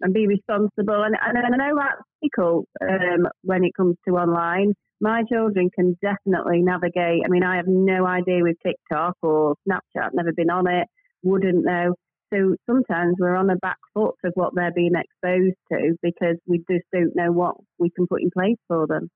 And 0.00 0.12
be 0.12 0.26
responsible. 0.26 1.02
And, 1.04 1.16
and 1.24 1.38
I 1.38 1.56
know 1.56 1.76
that's 1.76 2.02
difficult 2.20 2.66
um, 2.80 3.28
when 3.42 3.64
it 3.64 3.72
comes 3.76 3.96
to 4.06 4.14
online. 4.16 4.74
My 5.00 5.22
children 5.32 5.70
can 5.74 5.96
definitely 6.02 6.60
navigate. 6.62 7.22
I 7.24 7.28
mean, 7.28 7.42
I 7.44 7.56
have 7.56 7.66
no 7.68 8.06
idea 8.06 8.42
with 8.42 8.56
TikTok 8.64 9.16
or 9.22 9.54
Snapchat, 9.68 10.10
never 10.12 10.32
been 10.32 10.50
on 10.50 10.68
it, 10.68 10.88
wouldn't 11.22 11.64
know. 11.64 11.94
So 12.32 12.56
sometimes 12.66 13.16
we're 13.18 13.36
on 13.36 13.46
the 13.46 13.56
back 13.56 13.76
foot 13.92 14.14
of 14.24 14.32
what 14.34 14.54
they're 14.54 14.72
being 14.72 14.92
exposed 14.94 15.56
to 15.70 15.96
because 16.02 16.36
we 16.46 16.58
just 16.70 16.84
don't 16.92 17.14
know 17.14 17.30
what 17.30 17.56
we 17.78 17.90
can 17.90 18.06
put 18.06 18.22
in 18.22 18.30
place 18.30 18.56
for 18.68 18.86
them. 18.86 19.10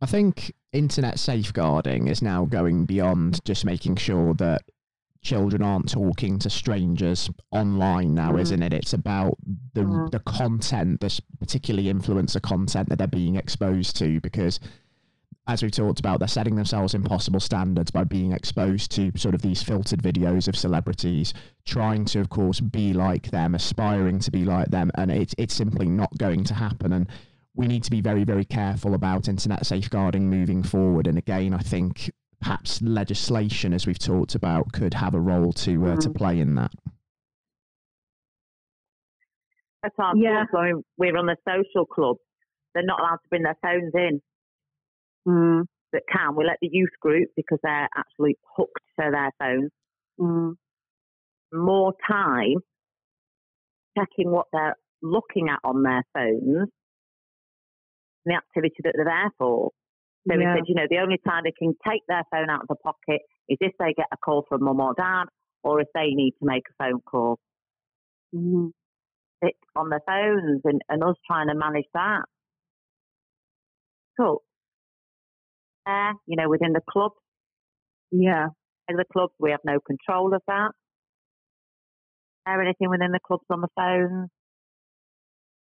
I 0.00 0.06
think 0.06 0.54
internet 0.72 1.18
safeguarding 1.18 2.08
is 2.08 2.22
now 2.22 2.46
going 2.46 2.86
beyond 2.86 3.44
just 3.44 3.66
making 3.66 3.96
sure 3.96 4.32
that 4.34 4.62
children 5.22 5.60
aren't 5.60 5.90
talking 5.90 6.38
to 6.38 6.48
strangers 6.48 7.28
online 7.50 8.14
now, 8.14 8.32
Mm. 8.32 8.40
isn't 8.40 8.62
it? 8.62 8.72
It's 8.72 8.94
about 8.94 9.36
the 9.74 9.82
Mm. 9.82 10.10
the 10.10 10.20
content, 10.20 11.00
this 11.02 11.20
particularly 11.38 11.92
influencer 11.92 12.40
content 12.40 12.88
that 12.88 12.96
they're 12.96 13.06
being 13.06 13.36
exposed 13.36 13.94
to 13.96 14.20
because 14.22 14.58
as 15.50 15.64
we 15.64 15.70
talked 15.70 15.98
about, 15.98 16.20
they're 16.20 16.28
setting 16.28 16.54
themselves 16.54 16.94
impossible 16.94 17.40
standards 17.40 17.90
by 17.90 18.04
being 18.04 18.30
exposed 18.32 18.92
to 18.92 19.10
sort 19.18 19.34
of 19.34 19.42
these 19.42 19.62
filtered 19.62 20.00
videos 20.00 20.46
of 20.46 20.54
celebrities, 20.56 21.34
trying 21.66 22.04
to, 22.04 22.20
of 22.20 22.28
course, 22.30 22.60
be 22.60 22.92
like 22.92 23.30
them, 23.32 23.56
aspiring 23.56 24.20
to 24.20 24.30
be 24.30 24.44
like 24.44 24.68
them, 24.68 24.92
and 24.94 25.10
it's 25.10 25.34
it's 25.38 25.54
simply 25.54 25.88
not 25.88 26.16
going 26.18 26.44
to 26.44 26.54
happen. 26.54 26.92
And 26.92 27.08
we 27.56 27.66
need 27.66 27.82
to 27.82 27.90
be 27.90 28.00
very, 28.00 28.22
very 28.22 28.44
careful 28.44 28.94
about 28.94 29.26
internet 29.28 29.66
safeguarding 29.66 30.30
moving 30.30 30.62
forward. 30.62 31.08
And 31.08 31.18
again, 31.18 31.52
I 31.52 31.58
think 31.58 32.12
perhaps 32.40 32.80
legislation, 32.80 33.74
as 33.74 33.88
we've 33.88 33.98
talked 33.98 34.36
about, 34.36 34.72
could 34.72 34.94
have 34.94 35.14
a 35.14 35.20
role 35.20 35.52
to 35.52 35.72
uh, 35.88 35.96
to 35.96 36.10
Mhm. 36.10 36.16
play 36.16 36.38
in 36.38 36.54
that. 36.54 36.72
That's 39.82 39.98
our 39.98 40.16
Yeah. 40.16 40.44
clubs, 40.46 40.84
when 40.96 41.12
we're 41.12 41.18
on 41.18 41.26
the 41.26 41.36
social 41.48 41.86
club. 41.86 42.18
They're 42.72 42.84
not 42.84 43.00
allowed 43.00 43.16
to 43.24 43.28
bring 43.30 43.42
their 43.42 43.56
phones 43.60 43.92
in. 43.94 44.22
Mm, 45.26 45.66
That 45.92 46.02
can. 46.12 46.36
We 46.36 46.44
let 46.44 46.58
the 46.60 46.68
youth 46.70 46.90
group 47.00 47.30
because 47.36 47.58
they're 47.62 47.88
actually 47.96 48.36
hooked 48.56 48.82
to 49.00 49.10
their 49.10 49.32
phones. 49.38 49.70
mm, 50.18 50.54
More 51.52 51.94
time 52.08 52.56
checking 53.96 54.30
what 54.30 54.46
they're 54.52 54.76
looking 55.02 55.48
at 55.48 55.58
on 55.64 55.82
their 55.82 56.04
phones, 56.14 56.68
the 58.24 58.34
activity 58.34 58.76
that 58.84 58.92
they're 58.96 59.04
there 59.04 59.30
for. 59.38 59.70
So 60.28 60.36
we 60.36 60.42
yeah. 60.42 60.54
said, 60.54 60.64
you 60.68 60.74
know, 60.74 60.86
the 60.88 60.98
only 60.98 61.18
time 61.26 61.42
they 61.44 61.52
can 61.58 61.74
take 61.88 62.02
their 62.08 62.22
phone 62.30 62.50
out 62.50 62.62
of 62.62 62.68
the 62.68 62.76
pocket 62.76 63.22
is 63.48 63.58
if 63.60 63.72
they 63.78 63.94
get 63.94 64.06
a 64.12 64.16
call 64.16 64.44
from 64.48 64.64
mum 64.64 64.80
or 64.80 64.94
dad, 64.94 65.24
or 65.62 65.80
if 65.80 65.88
they 65.94 66.10
need 66.14 66.32
to 66.40 66.46
make 66.46 66.64
a 66.70 66.84
phone 66.84 67.00
call. 67.02 67.38
Mhm. 68.34 68.72
Sit 69.44 69.56
on 69.76 69.88
their 69.90 70.00
phones 70.06 70.62
and, 70.64 70.80
and 70.88 71.02
us 71.04 71.16
trying 71.26 71.48
to 71.48 71.54
manage 71.54 71.86
that. 71.94 72.24
Cool. 74.16 74.42
There, 75.86 76.12
you 76.26 76.36
know, 76.36 76.48
within 76.48 76.72
the 76.72 76.82
club, 76.90 77.12
Yeah. 78.10 78.48
in 78.88 78.96
the 78.96 79.04
clubs, 79.12 79.34
we 79.38 79.50
have 79.50 79.60
no 79.64 79.78
control 79.80 80.34
of 80.34 80.42
that. 80.46 80.72
Or 82.46 82.60
anything 82.62 82.90
within 82.90 83.12
the 83.12 83.20
clubs 83.20 83.44
on 83.50 83.60
the 83.60 83.68
phone. 83.76 84.28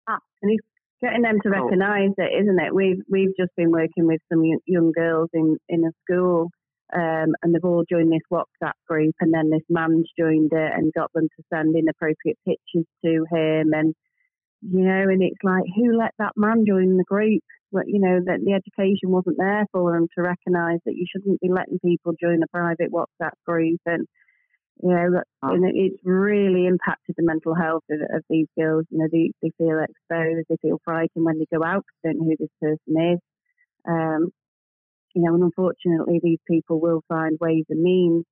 Ah, 0.07 0.19
and 0.41 0.51
it's 0.51 0.65
getting 1.01 1.23
them 1.23 1.39
to 1.41 1.49
Cool. 1.49 1.63
recognise 1.65 2.13
it, 2.17 2.41
isn't 2.41 2.59
it? 2.59 2.73
We've 2.73 3.01
we've 3.09 3.35
just 3.37 3.53
been 3.57 3.71
working 3.71 4.05
with 4.07 4.21
some 4.31 4.43
young 4.65 4.91
girls 4.91 5.29
in 5.33 5.57
in 5.67 5.83
a 5.85 5.91
school, 6.03 6.49
um, 6.93 7.35
and 7.41 7.53
they've 7.53 7.63
all 7.65 7.83
joined 7.89 8.11
this 8.11 8.21
WhatsApp 8.31 8.73
group, 8.87 9.15
and 9.19 9.33
then 9.33 9.49
this 9.49 9.63
man's 9.69 10.09
joined 10.17 10.51
it 10.53 10.71
and 10.73 10.93
got 10.93 11.11
them 11.13 11.27
to 11.27 11.43
send 11.53 11.75
inappropriate 11.75 12.37
pictures 12.47 12.85
to 13.03 13.25
him, 13.31 13.73
and 13.73 13.93
you 14.61 14.81
know, 14.83 15.03
and 15.09 15.21
it's 15.23 15.43
like, 15.43 15.63
who 15.75 15.97
let 15.97 16.13
that 16.19 16.33
man 16.35 16.65
join 16.67 16.97
the 16.97 17.03
group? 17.05 17.41
But, 17.71 17.87
you 17.87 17.99
know, 17.99 18.19
that 18.25 18.39
the 18.43 18.53
education 18.53 19.09
wasn't 19.11 19.37
there 19.37 19.65
for 19.71 19.93
them 19.93 20.07
to 20.15 20.21
recognise 20.23 20.79
that 20.85 20.95
you 20.95 21.05
shouldn't 21.11 21.39
be 21.41 21.49
letting 21.49 21.79
people 21.85 22.13
join 22.21 22.41
a 22.43 22.47
private 22.47 22.91
WhatsApp 22.91 23.33
group, 23.47 23.79
and 23.85 24.07
you 24.81 24.89
know, 24.89 25.11
that- 25.11 25.27
and 25.43 25.65
it- 25.65 25.75
it's 25.75 26.05
really 26.05 26.65
impacted 26.67 27.15
the 27.17 27.23
mental 27.23 27.53
health 27.55 27.83
of, 27.89 27.99
of 28.13 28.23
these 28.29 28.47
girls. 28.57 28.85
You 28.89 28.99
know, 28.99 29.07
they, 29.11 29.31
they 29.41 29.51
feel 29.57 29.79
exposed, 29.79 30.47
they 30.49 30.57
feel 30.61 30.79
frightened 30.85 31.25
when 31.25 31.39
they 31.39 31.47
go 31.53 31.63
out 31.63 31.83
because 31.85 31.99
they 32.03 32.09
don't 32.13 32.19
know 32.19 32.25
who 32.31 32.37
this 32.37 32.49
person 32.61 33.13
is. 33.13 33.19
Um, 33.87 34.31
you 35.15 35.23
know, 35.23 35.33
and 35.35 35.43
unfortunately, 35.43 36.19
these 36.23 36.39
people 36.47 36.79
will 36.79 37.03
find 37.07 37.37
ways 37.39 37.65
and 37.69 37.81
means. 37.81 38.25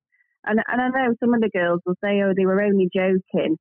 And, 0.44 0.60
and 0.68 0.80
I 0.80 0.88
know 0.88 1.14
some 1.20 1.34
of 1.34 1.40
the 1.40 1.50
girls 1.50 1.80
will 1.84 1.96
say, 2.02 2.22
"Oh, 2.22 2.32
they 2.36 2.46
were 2.46 2.62
only 2.62 2.88
joking," 2.94 3.58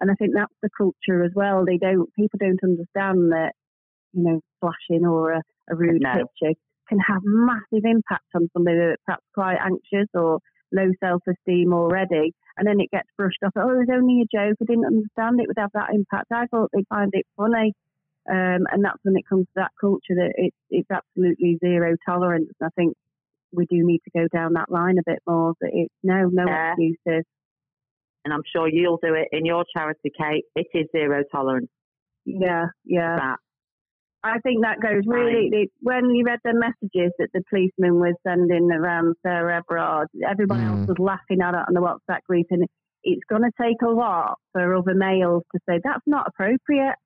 and 0.00 0.10
I 0.10 0.14
think 0.14 0.32
that's 0.34 0.54
the 0.62 0.70
culture 0.76 1.24
as 1.24 1.32
well. 1.34 1.64
They 1.64 1.78
don't, 1.78 2.12
people 2.14 2.38
don't 2.38 2.62
understand 2.62 3.32
that, 3.32 3.52
you 4.12 4.22
know, 4.22 4.40
flashing 4.60 5.06
or 5.06 5.32
a, 5.32 5.42
a 5.70 5.76
rude 5.76 6.02
No. 6.02 6.12
picture 6.12 6.54
can 6.88 6.98
have 7.00 7.22
massive 7.24 7.84
impact 7.84 8.26
on 8.34 8.48
somebody 8.52 8.78
that's 8.78 9.02
perhaps 9.04 9.24
quite 9.34 9.58
anxious 9.60 10.08
or 10.14 10.38
low 10.72 10.90
self-esteem 11.00 11.72
already, 11.72 12.32
and 12.56 12.66
then 12.66 12.80
it 12.80 12.90
gets 12.90 13.08
brushed 13.16 13.42
off. 13.44 13.52
Oh, 13.56 13.70
it 13.70 13.78
was 13.78 13.88
only 13.92 14.22
a 14.22 14.36
joke. 14.36 14.56
I 14.60 14.64
didn't 14.64 14.86
understand 14.86 15.40
it 15.40 15.48
would 15.48 15.58
have 15.58 15.72
that 15.74 15.90
impact. 15.92 16.30
I 16.32 16.46
thought 16.46 16.70
they'd 16.72 16.86
find 16.88 17.10
it 17.12 17.26
funny, 17.36 17.72
um, 18.28 18.66
and 18.70 18.84
that's 18.84 18.98
when 19.02 19.16
it 19.16 19.26
comes 19.28 19.46
to 19.46 19.52
that 19.56 19.72
culture 19.80 20.14
that 20.14 20.32
it's 20.36 20.56
it's 20.70 20.90
absolutely 20.90 21.58
zero 21.64 21.96
tolerance. 22.04 22.50
I 22.62 22.68
think 22.76 22.94
we 23.52 23.66
do 23.66 23.84
need 23.86 24.00
to 24.04 24.18
go 24.18 24.26
down 24.32 24.54
that 24.54 24.70
line 24.70 24.98
a 24.98 25.10
bit 25.10 25.20
more. 25.26 25.54
That 25.60 25.70
it's 25.72 25.94
no, 26.02 26.28
no 26.32 26.46
Yeah. 26.46 26.72
excuses. 26.72 27.24
And 28.26 28.32
I'm 28.34 28.42
sure 28.52 28.68
you'll 28.68 28.98
do 29.00 29.14
it 29.14 29.28
in 29.30 29.46
your 29.46 29.64
charity, 29.72 30.10
Kate. 30.20 30.42
It 30.56 30.66
is 30.74 30.86
zero 30.90 31.22
tolerance 31.30 31.68
Yeah, 32.24 32.66
yeah. 32.84 33.14
that. 33.16 33.36
I 34.24 34.40
think 34.40 34.62
that 34.62 34.80
goes 34.80 35.04
really. 35.06 35.48
It, 35.52 35.70
when 35.80 36.10
you 36.10 36.24
read 36.24 36.40
the 36.42 36.52
messages 36.54 37.12
that 37.20 37.28
the 37.32 37.42
policeman 37.48 38.00
was 38.00 38.14
sending 38.26 38.72
around 38.72 39.14
Sarah 39.24 39.58
Everard, 39.58 40.08
everyone 40.28 40.58
Mm. 40.58 40.66
else 40.70 40.80
was 40.88 40.98
laughing 40.98 41.40
at 41.40 41.54
it 41.54 41.62
on 41.68 41.74
the 41.74 41.80
WhatsApp 41.80 42.22
group, 42.28 42.46
and 42.50 42.66
it's 43.04 43.22
going 43.30 43.42
to 43.42 43.52
take 43.62 43.80
a 43.82 43.88
lot 43.88 44.34
for 44.50 44.74
other 44.74 44.94
males 44.94 45.44
to 45.54 45.60
say 45.68 45.78
that's 45.84 46.02
not 46.08 46.26
appropriate. 46.26 46.96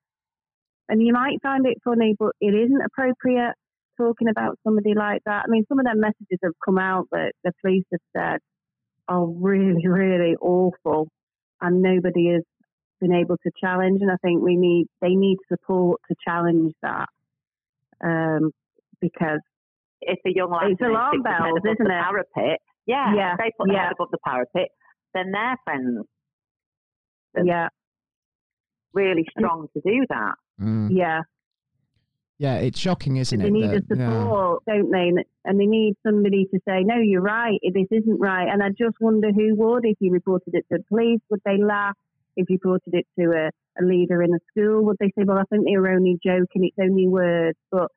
And 0.89 1.03
you 1.07 1.13
might 1.13 1.43
find 1.43 1.67
it 1.67 1.77
funny, 1.85 2.17
but 2.19 2.33
it 2.41 2.55
isn't 2.55 2.81
appropriate 2.81 3.53
talking 3.99 4.29
about 4.29 4.59
somebody 4.65 4.95
like 4.95 5.21
that. 5.27 5.45
I 5.47 5.51
mean, 5.51 5.67
some 5.69 5.79
of 5.79 5.85
them 5.85 6.01
messages 6.01 6.39
have 6.43 6.55
come 6.65 6.79
out 6.79 7.09
that 7.13 7.33
the 7.45 7.53
police 7.61 7.85
have 7.93 8.01
said 8.17 8.39
are 9.11 9.27
really, 9.27 9.87
really 9.87 10.37
awful, 10.41 11.09
and 11.61 11.83
nobody 11.83 12.33
has 12.33 12.43
been 13.01 13.13
able 13.13 13.37
to 13.45 13.51
challenge. 13.61 13.99
And 14.01 14.11
I 14.11 14.17
think 14.23 14.43
we 14.43 14.57
need 14.57 14.87
they 15.03 15.15
need 15.15 15.37
support 15.53 16.01
to 16.09 16.15
challenge 16.27 16.73
that 16.83 17.09
um, 18.03 18.51
because 19.01 19.41
If 20.01 20.19
a 20.25 20.31
young 20.35 20.51
lad 20.51 20.71
It's 20.71 20.81
alarm 20.81 21.23
bells, 21.23 21.59
above 21.59 21.73
isn't 21.75 21.87
the 21.87 21.93
it? 21.99 22.03
parapet, 22.03 22.59
yeah, 22.87 23.15
Yeah, 23.15 23.33
if 23.35 23.39
they 23.39 23.51
put 23.59 23.67
their 23.69 23.77
yeah. 23.77 23.83
head 23.85 23.93
above 23.99 24.11
the 24.13 24.19
parapet, 24.25 24.69
then 25.13 25.31
their 25.33 25.57
friends 25.65 26.07
Then- 27.35 27.47
yeah, 27.47 27.69
really 28.95 29.27
strong 29.37 29.67
to 29.75 29.81
do 29.85 30.07
that. 30.09 30.35
Mm. 30.61 30.89
yeah, 30.91 31.21
Yeah, 32.41 32.55
it's 32.55 32.79
shocking, 32.81 33.19
isn't 33.19 33.39
it? 33.39 33.43
they 33.43 33.49
it? 33.49 33.53
need 33.53 33.71
the 33.71 33.95
that- 33.95 33.99
yeah. 33.99 34.23
support, 34.23 34.63
don't 34.67 34.91
they? 34.91 35.09
And- 35.09 35.25
And 35.45 35.61
they 35.61 35.67
need 35.67 35.95
somebody 36.07 36.47
to 36.53 36.59
say, 36.67 36.85
"No, 36.85 36.97
you're 36.97 37.21
right. 37.21 37.59
This 37.63 37.87
isn't 37.91 38.19
right." 38.19 38.49
And 38.49 38.63
I 38.63 38.71
just 38.71 38.97
wonder 38.99 39.31
who 39.31 39.55
would 39.57 39.85
if 39.85 39.97
you 40.01 40.11
reported 40.11 40.55
it 40.55 40.65
to 40.73 40.79
the 40.79 40.85
police. 40.89 41.21
Would 41.31 41.41
they 41.45 41.59
laugh? 41.59 41.97
If 42.37 42.49
you 42.49 42.59
reported 42.63 42.95
it 42.95 43.07
to 43.19 43.25
a, 43.33 43.51
a 43.81 43.83
leader 43.85 44.23
in 44.23 44.33
a 44.35 44.39
school, 44.51 44.85
would 44.87 44.97
they 45.01 45.09
say, 45.17 45.25
"Well, 45.25 45.39
I 45.39 45.45
think 45.51 45.67
they 45.67 45.77
were 45.77 45.91
only 45.91 46.19
joking. 46.25 46.65
It's 46.65 46.79
only 46.81 47.09
words." 47.09 47.59
But 47.71 47.89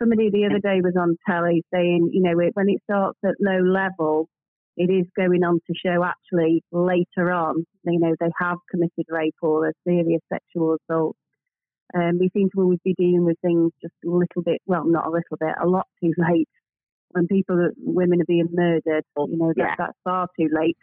somebody 0.00 0.30
the 0.30 0.46
other 0.46 0.60
day 0.60 0.80
was 0.80 0.94
on 0.96 1.16
telly 1.28 1.62
saying, 1.74 2.10
you 2.12 2.22
know, 2.22 2.38
it, 2.38 2.52
when 2.54 2.68
it 2.68 2.80
starts 2.84 3.18
at 3.24 3.34
low 3.40 3.58
level, 3.60 4.28
it 4.76 4.90
is 4.90 5.06
going 5.16 5.42
on 5.44 5.60
to 5.66 5.74
show 5.84 6.04
actually 6.04 6.62
later 6.72 7.30
on, 7.32 7.64
you 7.84 7.98
know, 8.00 8.14
they 8.20 8.30
have 8.40 8.58
committed 8.70 9.06
rape 9.08 9.34
or 9.42 9.68
a 9.68 9.72
serious 9.86 10.22
sexual 10.32 10.76
assault. 10.78 11.16
Um, 11.94 12.18
we 12.18 12.30
seem 12.34 12.50
to 12.54 12.60
always 12.60 12.78
be 12.84 12.94
dealing 12.96 13.24
with 13.24 13.38
things 13.40 13.72
just 13.82 13.94
a 14.04 14.08
little 14.08 14.42
bit, 14.44 14.60
well, 14.66 14.84
not 14.86 15.06
a 15.06 15.10
little 15.10 15.36
bit, 15.38 15.54
a 15.60 15.66
lot 15.66 15.86
too 16.02 16.12
late. 16.16 16.48
When 17.10 17.26
people, 17.26 17.70
women 17.78 18.20
are 18.20 18.26
being 18.26 18.48
murdered, 18.52 19.04
you 19.16 19.36
know, 19.36 19.48
that, 19.48 19.56
Yeah. 19.56 19.74
that's 19.76 19.98
far 20.04 20.28
too 20.38 20.48
late. 20.52 20.78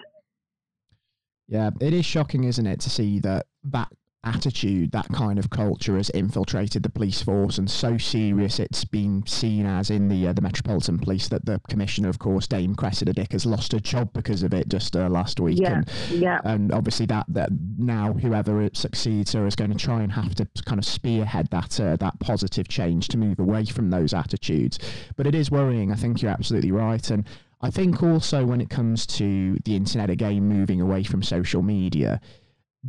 Yeah, 1.47 1.69
it 1.79 1.93
is 1.93 2.05
shocking, 2.05 2.43
isn't 2.43 2.67
it, 2.67 2.81
to 2.81 2.89
see 2.89 3.19
that 3.19 3.45
that 3.63 3.89
attitude, 4.23 4.91
that 4.91 5.07
kind 5.09 5.39
of 5.39 5.49
culture 5.49 5.95
has 5.95 6.09
infiltrated 6.09 6.83
the 6.83 6.89
police 6.89 7.21
force 7.21 7.57
and 7.57 7.69
so 7.69 7.97
serious 7.97 8.59
it's 8.59 8.83
been 8.83 9.25
seen 9.25 9.65
as 9.65 9.89
in 9.89 10.09
the 10.09 10.27
uh, 10.27 10.33
the 10.33 10.41
Metropolitan 10.41 10.99
Police 10.99 11.29
that 11.29 11.45
the 11.45 11.61
commissioner, 11.69 12.09
of 12.09 12.19
course, 12.19 12.47
Dame 12.47 12.75
Cressida 12.75 13.13
Dick, 13.13 13.31
has 13.31 13.45
lost 13.45 13.71
her 13.71 13.79
job 13.79 14.11
because 14.13 14.43
of 14.43 14.53
it 14.53 14.67
just 14.67 14.95
uh, 14.95 15.07
last 15.09 15.39
week. 15.39 15.59
Yeah, 15.59 15.75
And, 15.75 15.91
yeah, 16.11 16.41
and 16.43 16.71
obviously 16.71 17.05
that, 17.07 17.25
that 17.29 17.49
now 17.77 18.13
whoever 18.13 18.69
succeeds 18.73 19.33
her 19.33 19.47
is 19.47 19.55
going 19.55 19.71
to 19.71 19.77
try 19.77 20.01
and 20.01 20.11
have 20.11 20.35
to 20.35 20.47
kind 20.65 20.79
of 20.79 20.85
spearhead 20.85 21.49
that 21.51 21.79
uh, 21.79 21.95
that 21.97 22.19
positive 22.19 22.67
change 22.67 23.07
to 23.09 23.17
move 23.17 23.39
away 23.39 23.65
from 23.65 23.89
those 23.89 24.13
attitudes. 24.13 24.79
But 25.15 25.27
it 25.27 25.35
is 25.35 25.51
worrying. 25.51 25.91
I 25.91 25.95
think 25.95 26.21
you're 26.21 26.31
absolutely 26.31 26.71
right. 26.71 27.09
And 27.09 27.25
I 27.61 27.71
think 27.71 28.03
also 28.03 28.45
when 28.45 28.61
it 28.61 28.69
comes 28.69 29.05
to 29.07 29.57
the 29.65 29.75
internet 29.75 30.09
again 30.09 30.47
moving 30.47 30.81
away 30.81 31.03
from 31.03 31.23
social 31.23 31.61
media, 31.61 32.21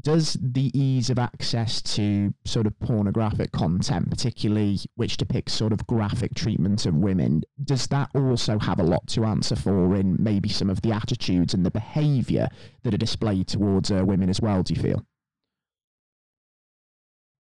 does 0.00 0.36
the 0.40 0.70
ease 0.78 1.10
of 1.10 1.18
access 1.18 1.82
to 1.82 2.32
sort 2.44 2.66
of 2.66 2.78
pornographic 2.80 3.52
content, 3.52 4.10
particularly 4.10 4.78
which 4.96 5.16
depicts 5.16 5.52
sort 5.52 5.72
of 5.72 5.86
graphic 5.86 6.34
treatment 6.34 6.86
of 6.86 6.94
women, 6.94 7.42
does 7.64 7.86
that 7.88 8.10
also 8.14 8.58
have 8.58 8.78
a 8.78 8.82
lot 8.84 9.06
to 9.08 9.24
answer 9.24 9.56
for 9.56 9.96
in 9.96 10.16
maybe 10.18 10.48
some 10.48 10.70
of 10.70 10.82
the 10.82 10.92
attitudes 10.92 11.54
and 11.54 11.64
the 11.64 11.70
behaviour 11.70 12.48
that 12.82 12.94
are 12.94 12.98
displayed 12.98 13.48
towards 13.48 13.90
uh, 13.90 14.04
women 14.04 14.28
as 14.28 14.40
well? 14.40 14.62
Do 14.62 14.74
you 14.74 14.82
feel? 14.82 15.04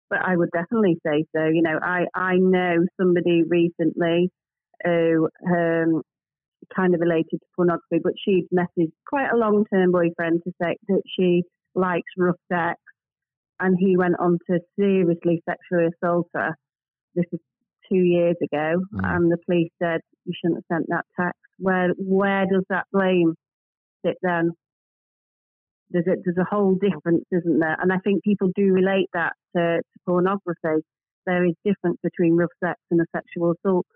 but 0.09 0.19
I 0.25 0.35
would 0.35 0.49
definitely 0.51 0.97
say 1.05 1.25
so. 1.35 1.45
You 1.45 1.61
know, 1.61 1.79
I, 1.81 2.05
I 2.15 2.35
know 2.37 2.85
somebody 2.99 3.43
recently 3.47 4.31
who 4.83 5.29
um, 5.47 6.01
kind 6.75 6.95
of 6.95 7.01
related 7.01 7.31
to 7.31 7.45
pornography, 7.55 7.99
but 8.03 8.13
she'd 8.23 8.47
messaged 8.53 8.91
quite 9.07 9.29
a 9.31 9.37
long 9.37 9.65
term 9.71 9.91
boyfriend 9.91 10.41
to 10.43 10.51
say 10.61 10.77
that 10.87 11.01
she 11.07 11.43
likes 11.75 12.11
rough 12.17 12.35
sex, 12.51 12.79
and 13.59 13.77
he 13.79 13.97
went 13.97 14.15
on 14.19 14.37
to 14.49 14.59
seriously 14.77 15.41
sexually 15.47 15.87
assault 15.93 16.27
her. 16.33 16.55
This 17.15 17.25
is 17.31 17.39
two 17.89 17.95
years 17.97 18.35
ago, 18.41 18.81
Mm. 18.93 19.15
and 19.15 19.31
the 19.31 19.37
police 19.45 19.71
said 19.81 20.01
you 20.25 20.33
shouldn't 20.35 20.63
have 20.69 20.77
sent 20.77 20.87
that 20.89 21.05
text. 21.19 21.39
Where 21.57 21.89
where 21.97 22.45
does 22.45 22.63
that 22.69 22.85
blame 22.91 23.35
sit 24.05 24.17
then? 24.21 24.51
There's 25.91 26.05
a, 26.07 26.15
there's 26.23 26.37
a 26.37 26.43
whole 26.55 26.75
difference, 26.75 27.25
isn't 27.31 27.59
there? 27.59 27.75
And 27.81 27.91
I 27.91 27.97
think 28.03 28.23
people 28.23 28.49
do 28.55 28.71
relate 28.71 29.09
that 29.13 29.33
to, 29.55 29.77
to 29.77 29.99
pornography. 30.05 30.83
There 31.25 31.45
is 31.45 31.55
difference 31.65 31.97
between 32.03 32.35
rough 32.37 32.51
sex 32.63 32.79
and 32.91 33.01
a 33.01 33.05
sexual 33.15 33.53
assault, 33.53 33.87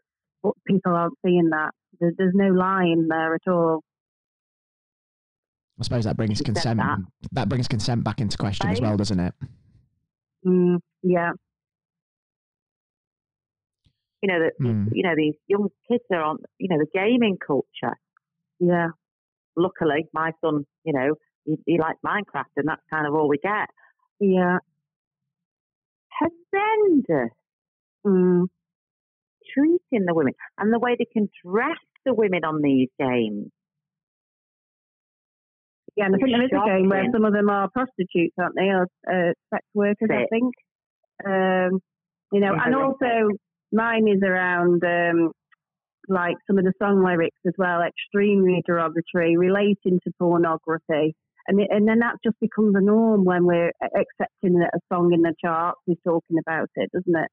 but 0.41 0.53
people 0.67 0.93
aren't 0.95 1.13
seeing 1.23 1.49
that. 1.51 1.71
There, 1.99 2.11
there's 2.17 2.33
no 2.33 2.47
line 2.49 3.07
there 3.09 3.35
at 3.35 3.47
all. 3.47 3.81
I 5.79 5.83
suppose 5.83 6.03
that 6.05 6.17
brings 6.17 6.39
consent. 6.41 6.77
that. 6.79 6.97
That. 7.31 7.49
brings 7.49 7.67
consent 7.67 8.03
back 8.03 8.21
into 8.21 8.37
question 8.37 8.69
as 8.69 8.79
well, 8.79 8.95
doesn't 8.95 9.19
it? 9.19 9.33
Mm, 10.45 10.79
yeah, 11.01 11.31
You 14.21 14.27
know 14.31 14.39
that 14.39 14.53
Mm. 14.61 14.89
you 14.93 15.03
know 15.03 15.15
these 15.15 15.35
young 15.47 15.69
kids 15.89 16.03
are 16.11 16.21
on 16.21 16.37
you 16.57 16.69
know 16.69 16.77
the 16.77 16.87
gaming 16.93 17.37
culture. 17.45 17.97
yeah, 18.59 18.89
Luckily, 19.55 20.05
my 20.13 20.31
son, 20.41 20.65
you 20.83 20.93
know, 20.93 21.15
he, 21.45 21.57
he 21.65 21.77
likes 21.79 21.99
Minecraft, 22.05 22.51
and 22.57 22.67
that's 22.67 22.81
kind 22.89 23.05
of 23.07 23.13
all 23.15 23.27
we 23.27 23.37
get. 23.37 23.69
yeah. 24.19 24.57
Horrendous 26.19 27.31
Mm, 28.05 28.47
treating 29.53 30.05
the 30.05 30.13
women 30.13 30.33
and 30.57 30.73
the 30.73 30.79
way 30.79 30.95
they 30.99 31.05
can 31.05 31.29
dress 31.45 31.77
the 32.05 32.13
women 32.13 32.43
on 32.43 32.61
these 32.61 32.89
games. 32.99 33.49
Yeah, 35.95 36.05
and 36.05 36.15
I 36.15 36.17
think 36.17 36.31
there 36.31 36.43
is 36.43 36.49
a 36.51 36.65
game 36.79 36.89
where 36.89 37.05
some 37.11 37.25
of 37.25 37.33
them 37.33 37.49
are 37.49 37.69
prostitutes, 37.69 38.35
aren't 38.39 38.55
they, 38.55 38.69
or 38.69 38.87
uh, 39.09 39.33
sex 39.53 39.65
workers? 39.73 40.09
I 40.11 40.25
think. 40.29 40.53
Um, 41.25 41.79
you 42.31 42.39
know, 42.39 42.53
and 42.53 42.75
also 42.75 43.29
mine 43.71 44.07
is 44.07 44.21
around 44.23 44.83
um, 44.83 45.31
like 46.07 46.35
some 46.47 46.57
of 46.57 46.65
the 46.65 46.73
song 46.81 47.03
lyrics 47.03 47.37
as 47.45 47.53
well, 47.57 47.81
extremely 47.81 48.61
derogatory, 48.65 49.37
relating 49.37 49.99
to 50.03 50.11
pornography. 50.19 51.15
And, 51.47 51.59
it, 51.59 51.67
and 51.71 51.87
then 51.87 51.99
that 51.99 52.15
just 52.23 52.39
becomes 52.39 52.73
a 52.75 52.81
norm 52.81 53.25
when 53.25 53.45
we're 53.45 53.71
accepting 53.83 54.59
that 54.59 54.71
a 54.73 54.79
song 54.91 55.11
in 55.13 55.21
the 55.21 55.33
charts 55.43 55.79
is 55.87 55.97
talking 56.03 56.37
about 56.45 56.69
it, 56.75 56.89
doesn't 56.91 57.15
it? 57.15 57.29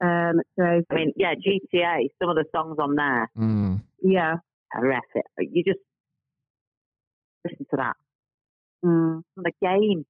Um, 0.00 0.40
so 0.58 0.82
I 0.90 0.94
mean, 0.94 1.12
yeah, 1.16 1.34
GTA, 1.34 2.08
some 2.20 2.30
of 2.30 2.36
the 2.36 2.44
songs 2.54 2.76
on 2.80 2.96
there, 2.96 3.30
Mm. 3.38 3.80
yeah, 4.02 4.36
horrific. 4.72 5.24
You 5.38 5.62
just 5.62 5.78
listen 7.44 7.66
to 7.70 7.76
that 7.76 7.96
mm, 8.84 9.22
the 9.36 9.52
game, 9.62 10.04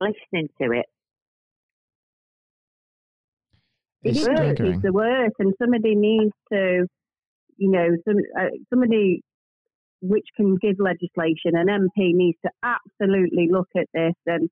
listening 0.00 0.48
to 0.60 0.72
it. 0.72 0.86
it 4.04 4.16
It's 4.16 4.18
is 4.18 4.24
staggering. 4.24 4.74
it's 4.74 4.82
the 4.82 4.92
worst, 4.92 5.34
and 5.38 5.54
somebody 5.60 5.94
needs 5.94 6.32
to, 6.52 6.86
you 7.56 7.70
know, 7.70 7.88
some 8.06 8.16
uh, 8.38 8.50
somebody 8.70 9.22
which 10.00 10.26
can 10.36 10.56
give 10.56 10.76
legislation. 10.78 11.54
An 11.54 11.68
MP 11.68 12.12
needs 12.14 12.38
to 12.44 12.50
absolutely 12.62 13.48
look 13.50 13.68
at 13.76 13.86
this 13.92 14.14
and. 14.26 14.48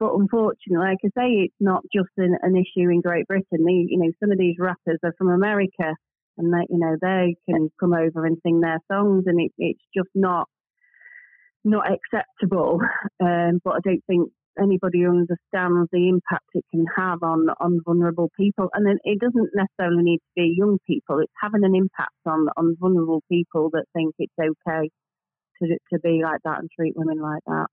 But 0.00 0.14
unfortunately, 0.14 0.76
like 0.78 0.98
I 1.04 1.08
say, 1.08 1.28
it's 1.42 1.56
not 1.58 1.82
just 1.92 2.10
an, 2.18 2.36
an 2.42 2.54
issue 2.54 2.88
in 2.88 3.00
Great 3.00 3.26
Britain. 3.26 3.64
The, 3.64 3.86
you 3.88 3.98
know, 3.98 4.12
some 4.20 4.30
of 4.30 4.38
these 4.38 4.54
rappers 4.56 5.00
are 5.02 5.12
from 5.18 5.28
America, 5.28 5.92
and 6.38 6.52
they, 6.52 6.66
you 6.70 6.78
know, 6.78 6.96
they 7.00 7.36
can 7.48 7.70
come 7.78 7.92
over 7.92 8.24
and 8.24 8.38
sing 8.42 8.60
their 8.60 8.78
songs, 8.90 9.24
and 9.26 9.40
it, 9.40 9.52
it's 9.58 9.82
just 9.94 10.10
not 10.14 10.48
not 11.64 11.86
acceptable. 11.90 12.80
Um, 13.20 13.60
but 13.64 13.74
I 13.74 13.78
don't 13.82 14.04
think 14.06 14.30
anybody 14.60 15.04
understands 15.04 15.88
the 15.90 16.08
impact 16.08 16.46
it 16.54 16.64
can 16.70 16.86
have 16.96 17.22
on 17.24 17.48
on 17.60 17.80
vulnerable 17.84 18.30
people, 18.38 18.68
and 18.74 18.86
then 18.86 18.98
it 19.02 19.18
doesn't 19.18 19.50
necessarily 19.54 20.04
need 20.04 20.18
to 20.18 20.32
be 20.36 20.54
young 20.56 20.78
people. 20.86 21.18
It's 21.18 21.32
having 21.40 21.64
an 21.64 21.74
impact 21.74 22.14
on 22.26 22.46
on 22.56 22.76
vulnerable 22.78 23.22
people 23.28 23.70
that 23.72 23.86
think 23.92 24.14
it's 24.18 24.32
okay 24.38 24.88
to 25.60 25.78
to 25.92 25.98
be 25.98 26.20
like 26.22 26.40
that 26.44 26.60
and 26.60 26.70
treat 26.70 26.96
women 26.96 27.20
like 27.20 27.42
that. 27.46 27.66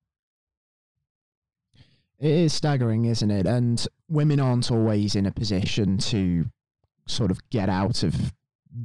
It 2.19 2.31
is 2.31 2.53
staggering, 2.53 3.05
isn't 3.05 3.29
it? 3.29 3.45
And 3.45 3.85
women 4.09 4.39
aren't 4.39 4.71
always 4.71 5.15
in 5.15 5.25
a 5.25 5.31
position 5.31 5.97
to 5.97 6.45
sort 7.07 7.29
of 7.29 7.49
get 7.49 7.69
out 7.69 8.03
of 8.03 8.33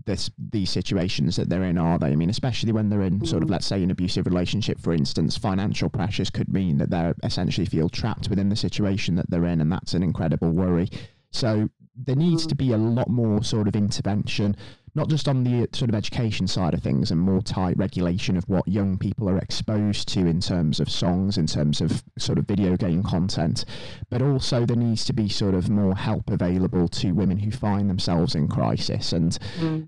this 0.07 0.31
these 0.39 0.71
situations 0.71 1.37
that 1.37 1.49
they're 1.49 1.65
in, 1.65 1.79
are 1.79 1.99
they? 1.99 2.09
I 2.09 2.17
mean, 2.17 2.31
especially 2.31 2.73
when 2.73 2.89
they're 2.91 3.03
in 3.03 3.25
sort 3.25 3.43
of, 3.43 3.49
Mm. 3.49 3.53
let's 3.53 3.67
say, 3.67 3.83
an 3.83 3.91
abusive 3.91 4.27
relationship, 4.27 4.79
for 4.81 4.93
instance, 4.93 5.37
financial 5.37 5.89
pressures 5.89 6.31
could 6.31 6.49
mean 6.49 6.79
that 6.79 6.91
they're 6.91 7.15
essentially 7.23 7.67
feel 7.67 7.89
trapped 7.89 8.29
within 8.31 8.49
the 8.49 8.57
situation 8.57 9.17
that 9.17 9.31
they're 9.31 9.45
in, 9.47 9.61
and 9.61 9.73
that's 9.73 9.95
an 9.95 10.03
incredible 10.03 10.51
worry. 10.53 10.89
So 11.33 11.71
there 11.97 12.17
needs 12.17 12.45
Mm. 12.45 12.49
to 12.49 12.55
be 12.55 12.73
a 12.73 12.79
lot 12.79 13.09
more 13.11 13.43
sort 13.43 13.69
of 13.69 13.77
intervention, 13.77 14.57
not 14.95 15.09
just 15.09 15.29
on 15.29 15.45
the 15.45 15.69
sort 15.73 15.89
of 15.89 15.95
education 15.95 16.47
side 16.47 16.75
of 16.75 16.83
things 16.83 17.11
and 17.11 17.21
more 17.21 17.41
tight 17.43 17.77
regulation 17.77 18.37
of 18.37 18.45
what 18.49 18.67
young 18.67 18.97
people 18.99 19.29
are 19.29 19.39
exposed 19.39 20.09
to 20.09 20.27
in 20.27 20.41
terms 20.41 20.81
of 20.81 20.89
songs, 20.91 21.37
in 21.39 21.47
terms 21.47 21.81
of 21.81 22.03
sort 22.19 22.39
of 22.39 22.47
video 22.47 22.77
game 22.77 23.03
content, 23.03 23.65
but 24.09 24.23
also 24.23 24.65
there 24.67 24.77
needs 24.77 25.05
to 25.05 25.13
be 25.13 25.29
sort 25.29 25.55
of 25.55 25.69
more 25.69 25.95
help 25.95 26.31
available 26.31 26.89
to 26.89 27.13
women 27.13 27.39
who 27.39 27.51
find 27.51 27.89
themselves 27.91 28.35
in 28.35 28.49
crisis 28.49 29.13
and 29.13 29.39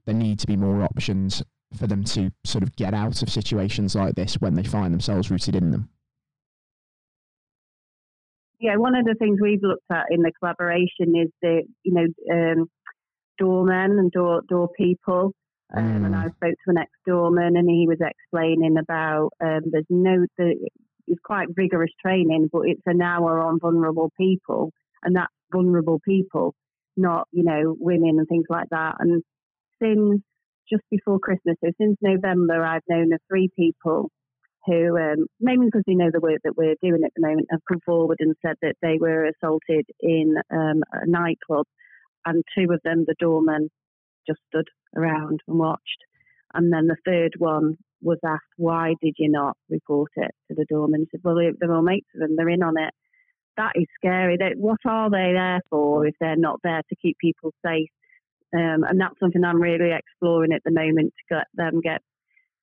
there 0.05 0.15
need 0.15 0.39
to 0.39 0.47
be 0.47 0.57
more 0.57 0.83
options 0.83 1.43
for 1.75 1.87
them 1.87 2.05
to 2.05 2.31
sort 2.45 2.63
of 2.63 2.77
get 2.77 2.93
out 2.95 3.23
of 3.23 3.31
situations 3.31 3.95
like 3.95 4.15
this 4.15 4.35
when 4.41 4.55
they 4.55 4.63
find 4.63 4.93
themselves 4.93 5.31
rooted 5.31 5.57
in 5.57 5.71
them. 5.71 5.89
Yeah, 8.63 8.77
one 8.77 8.95
of 8.95 9.05
the 9.05 9.17
things 9.17 9.41
we've 9.43 9.63
looked 9.63 9.91
at 9.91 10.07
in 10.11 10.23
the 10.23 10.31
collaboration 10.39 11.17
is 11.17 11.31
the 11.43 11.65
you 11.83 11.93
know 11.93 12.07
um, 12.33 12.67
doormen 13.39 13.99
and 13.99 14.11
door 14.13 14.43
door 14.49 14.69
people. 14.77 15.33
Um, 15.77 16.05
And 16.05 16.15
Mm. 16.15 16.25
I 16.27 16.29
spoke 16.31 16.55
to 16.65 16.71
an 16.71 16.79
ex 16.79 16.91
doorman, 17.07 17.57
and 17.57 17.69
he 17.69 17.89
was 17.89 18.01
explaining 18.01 18.79
about 18.79 19.31
um, 19.41 19.63
there's 19.73 19.87
no 19.91 20.27
the, 20.39 20.55
it's 21.09 21.21
quite 21.25 21.49
rigorous 21.57 21.91
training, 22.01 22.51
but 22.53 22.63
it's 22.69 22.87
an 22.87 23.03
hour 23.03 23.41
on 23.41 23.59
vulnerable 23.59 24.13
people, 24.17 24.73
and 25.03 25.17
that's 25.17 25.35
vulnerable 25.53 26.01
people, 26.05 26.55
not 26.97 27.27
you 27.33 27.43
know 27.43 27.77
women 27.81 28.19
and 28.21 28.29
things 28.29 28.47
like 28.49 28.69
that. 28.71 28.95
And 29.01 29.25
since 29.83 30.23
just 30.71 30.85
before 30.91 31.19
Christmas, 31.19 31.57
so 31.65 31.73
since 31.81 31.97
November, 32.01 32.65
I've 32.65 32.83
known 32.89 33.13
of 33.13 33.21
three 33.29 33.51
people 33.57 34.11
who, 34.67 34.97
um, 34.97 35.27
mainly 35.41 35.67
because 35.67 35.83
they 35.87 35.95
know 35.95 36.11
the 36.13 36.21
work 36.21 36.41
that 36.45 36.57
we're 36.57 36.77
doing 36.83 37.03
at 37.05 37.13
the 37.17 37.27
moment, 37.27 37.49
have 37.51 37.61
come 37.69 37.81
forward 37.85 38.19
and 38.21 38.35
said 38.45 38.57
that 38.63 38.77
they 38.83 38.99
were 39.01 39.27
assaulted 39.27 39.87
in 40.01 40.37
um, 40.51 40.83
a 40.93 41.07
nightclub, 41.07 41.67
and 42.25 42.45
two 42.57 42.73
of 42.73 42.81
them, 42.85 43.05
the 43.07 43.15
doormen, 43.19 43.69
just 44.27 44.41
stood 44.49 44.69
around 44.97 45.41
and 45.49 45.59
watched. 45.59 45.99
And 46.55 46.73
then 46.73 46.87
the 46.87 46.97
third 47.05 47.33
one 47.39 47.75
was 48.03 48.19
asked, 48.25 48.43
"Why 48.57 48.95
did 49.03 49.15
you 49.19 49.31
not 49.31 49.57
report 49.69 50.11
it 50.17 50.31
to 50.49 50.55
the 50.55 50.67
doorman?" 50.69 51.07
Said, 51.11 51.21
"Well, 51.25 51.37
they- 51.37 51.53
they're 51.59 51.73
all 51.73 51.83
mates 51.83 52.09
of 52.15 52.21
them; 52.21 52.37
they're 52.37 52.49
in 52.49 52.63
on 52.63 52.79
it." 52.79 52.93
That 53.57 53.73
is 53.75 53.87
scary. 53.97 54.37
They, 54.37 54.53
what 54.57 54.81
are 54.85 55.11
they 55.11 55.33
there 55.33 55.61
for 55.71 56.07
if 56.07 56.15
they're 56.21 56.37
not 56.37 56.61
there 56.63 56.83
to 56.89 56.97
keep 56.97 57.19
people 57.19 57.53
safe? 57.65 57.91
Um, 58.55 58.85
and 58.85 59.01
that's 59.01 59.19
something 59.19 59.45
I'm 59.45 59.61
really 59.61 59.93
exploring 59.93 60.53
at 60.53 60.63
the 60.65 60.71
moment 60.71 61.13
to 61.17 61.35
get 61.35 61.47
them 61.55 61.81
get 61.81 62.03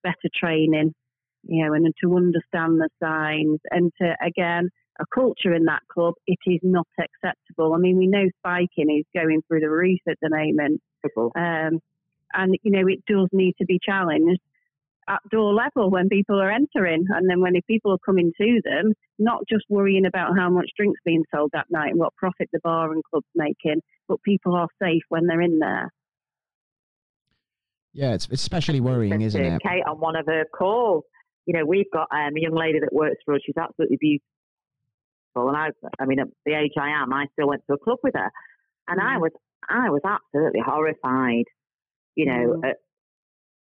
better 0.03 0.29
training, 0.33 0.93
you 1.43 1.65
know, 1.65 1.73
and 1.73 1.93
to 2.03 2.15
understand 2.15 2.79
the 2.79 2.89
signs 3.01 3.59
and 3.71 3.91
to 4.01 4.15
again 4.25 4.69
a 4.99 5.05
culture 5.13 5.53
in 5.53 5.65
that 5.65 5.81
club. 5.91 6.13
It 6.27 6.39
is 6.45 6.59
not 6.61 6.87
acceptable. 6.99 7.73
I 7.73 7.77
mean, 7.77 7.97
we 7.97 8.07
know 8.07 8.25
spiking 8.39 8.95
is 8.99 9.05
going 9.13 9.41
through 9.47 9.61
the 9.61 9.69
roof 9.69 9.99
at 10.07 10.17
the 10.21 10.29
moment, 10.29 10.81
um, 11.35 11.79
and 12.33 12.57
you 12.63 12.71
know 12.71 12.87
it 12.87 13.05
does 13.07 13.29
need 13.31 13.55
to 13.59 13.65
be 13.65 13.79
challenged 13.83 14.41
at 15.09 15.19
door 15.31 15.53
level 15.53 15.89
when 15.89 16.07
people 16.07 16.39
are 16.39 16.51
entering, 16.51 17.05
and 17.09 17.29
then 17.29 17.41
when 17.41 17.53
people 17.67 17.91
are 17.91 18.05
coming 18.05 18.31
to 18.39 18.61
them, 18.63 18.93
not 19.17 19.41
just 19.49 19.65
worrying 19.69 20.05
about 20.05 20.37
how 20.37 20.49
much 20.49 20.69
drinks 20.77 20.99
being 21.03 21.23
sold 21.33 21.49
that 21.53 21.65
night 21.69 21.89
and 21.89 21.99
what 21.99 22.15
profit 22.15 22.47
the 22.53 22.59
bar 22.63 22.91
and 22.91 23.03
club's 23.03 23.25
making, 23.35 23.81
but 24.07 24.21
people 24.21 24.55
are 24.55 24.67
safe 24.81 25.01
when 25.09 25.25
they're 25.25 25.41
in 25.41 25.59
there. 25.59 25.91
Yeah, 27.93 28.13
it's, 28.13 28.25
it's 28.25 28.43
especially 28.43 28.79
worrying, 28.79 29.21
isn't 29.21 29.43
it? 29.43 29.61
Kate 29.63 29.83
on 29.87 29.99
one 29.99 30.15
of 30.15 30.27
her 30.27 30.45
calls. 30.55 31.03
You 31.49 31.57
know, 31.57 31.65
we've 31.65 31.89
got 31.91 32.07
um, 32.11 32.37
a 32.37 32.39
young 32.39 32.53
lady 32.53 32.79
that 32.79 32.93
works 32.93 33.17
for 33.25 33.33
us. 33.33 33.41
She's 33.43 33.57
absolutely 33.57 33.97
beautiful, 33.99 35.49
and 35.49 35.57
I, 35.57 35.69
I 35.99 36.05
mean, 36.05 36.19
at 36.19 36.27
the 36.45 36.53
age 36.53 36.73
I 36.79 36.89
am, 37.01 37.11
I 37.11 37.25
still 37.33 37.47
went 37.47 37.63
to 37.65 37.73
a 37.73 37.77
club 37.79 37.97
with 38.03 38.13
her, 38.13 38.29
and 38.87 39.01
I 39.01 39.15
Mm. 39.15 39.21
was, 39.21 39.31
I 39.67 39.89
was 39.89 40.01
absolutely 40.05 40.61
horrified. 40.63 41.45
You 42.15 42.25
know, 42.27 42.43
Mm. 42.61 42.69
at, 42.69 42.77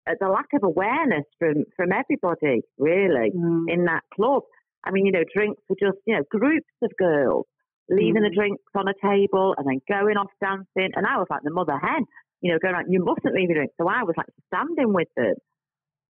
at 0.07 0.19
the 0.21 0.29
lack 0.29 0.47
of 0.53 0.63
awareness 0.63 1.25
from 1.41 1.65
from 1.77 1.91
everybody, 1.91 2.63
really, 2.79 3.33
Mm. 3.33 3.69
in 3.75 3.85
that 3.87 4.05
club. 4.15 4.45
I 4.85 4.93
mean, 4.93 5.05
you 5.07 5.11
know, 5.13 5.25
drinks 5.35 5.61
were 5.69 5.81
just, 5.87 5.99
you 6.07 6.15
know, 6.15 6.23
groups 6.31 6.77
of 6.81 6.93
girls 6.97 7.47
leaving 7.89 8.23
the 8.23 8.29
Mm. 8.31 8.35
drinks 8.37 8.63
on 8.77 8.87
a 8.87 8.95
table 9.03 9.57
and 9.59 9.67
then 9.67 9.81
going 9.89 10.17
off 10.17 10.31
dancing, 10.41 10.93
and 10.95 11.05
I 11.13 11.19
was 11.19 11.27
like 11.29 11.43
the 11.43 11.51
mother 11.51 11.77
hen. 11.77 12.05
You 12.41 12.53
know, 12.53 12.59
going 12.61 12.75
around, 12.75 12.93
you 12.93 13.03
mustn't 13.03 13.35
leave 13.35 13.49
your 13.49 13.57
drink. 13.57 13.73
So 13.81 13.89
I 13.89 14.05
was 14.05 14.15
like 14.17 14.29
standing 14.47 14.93
with 14.93 15.09
them. 15.17 15.35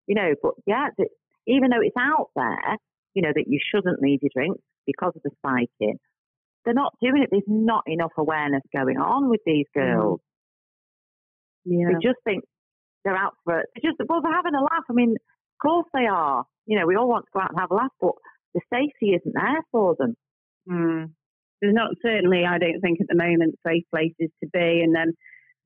You 0.07 0.15
know, 0.15 0.35
but 0.43 0.55
yeah, 0.67 0.89
even 1.49 1.71
though 1.71 1.83
it's 1.83 1.97
out 1.99 2.29
there, 2.37 2.77
you 3.15 3.23
know, 3.23 3.33
that 3.35 3.47
you 3.49 3.59
shouldn't 3.59 4.01
leave 4.01 4.21
your 4.23 4.31
drinks 4.35 4.63
because 4.87 5.13
of 5.17 5.23
the 5.23 5.31
spiking, 5.39 5.99
they're 6.65 6.75
not 6.75 6.93
doing 7.03 7.23
it. 7.23 7.31
There's 7.31 7.43
not 7.47 7.85
enough 7.87 8.13
awareness 8.17 8.63
going 8.75 8.99
on 8.99 9.29
with 9.31 9.41
these 9.47 9.67
girls. 9.75 10.21
Yeah. 11.65 11.87
They 11.89 12.07
just 12.07 12.19
think 12.25 12.45
they're 13.05 13.17
out 13.17 13.35
for 13.45 13.61
it. 13.61 13.67
They 13.75 13.89
just, 13.89 13.97
well, 14.09 14.21
they're 14.23 14.33
having 14.33 14.55
a 14.55 14.63
laugh. 14.63 14.85
I 14.89 14.93
mean, 14.93 15.13
of 15.13 15.63
course 15.63 15.87
they 15.95 16.07
are. 16.07 16.45
You 16.67 16.79
know, 16.79 16.87
we 16.87 16.97
all 16.97 17.09
want 17.09 17.25
to 17.25 17.31
go 17.33 17.41
out 17.41 17.51
and 17.51 17.61
have 17.61 17.71
a 17.71 17.75
laugh, 17.75 17.93
but 18.01 18.13
the 18.55 18.61
safety 18.73 19.15
isn't 19.15 19.35
there 19.35 19.63
for 19.73 19.97
them. 19.99 20.15
Mm. 20.69 21.11
There's 21.61 21.75
not 21.75 21.91
certainly, 22.03 22.45
I 22.45 22.59
don't 22.59 22.81
think 22.81 23.01
at 23.01 23.09
the 23.09 23.17
moment, 23.17 23.59
safe 23.67 23.85
places 23.91 24.31
to 24.43 24.49
be. 24.53 24.81
And 24.85 24.95
then 24.95 25.15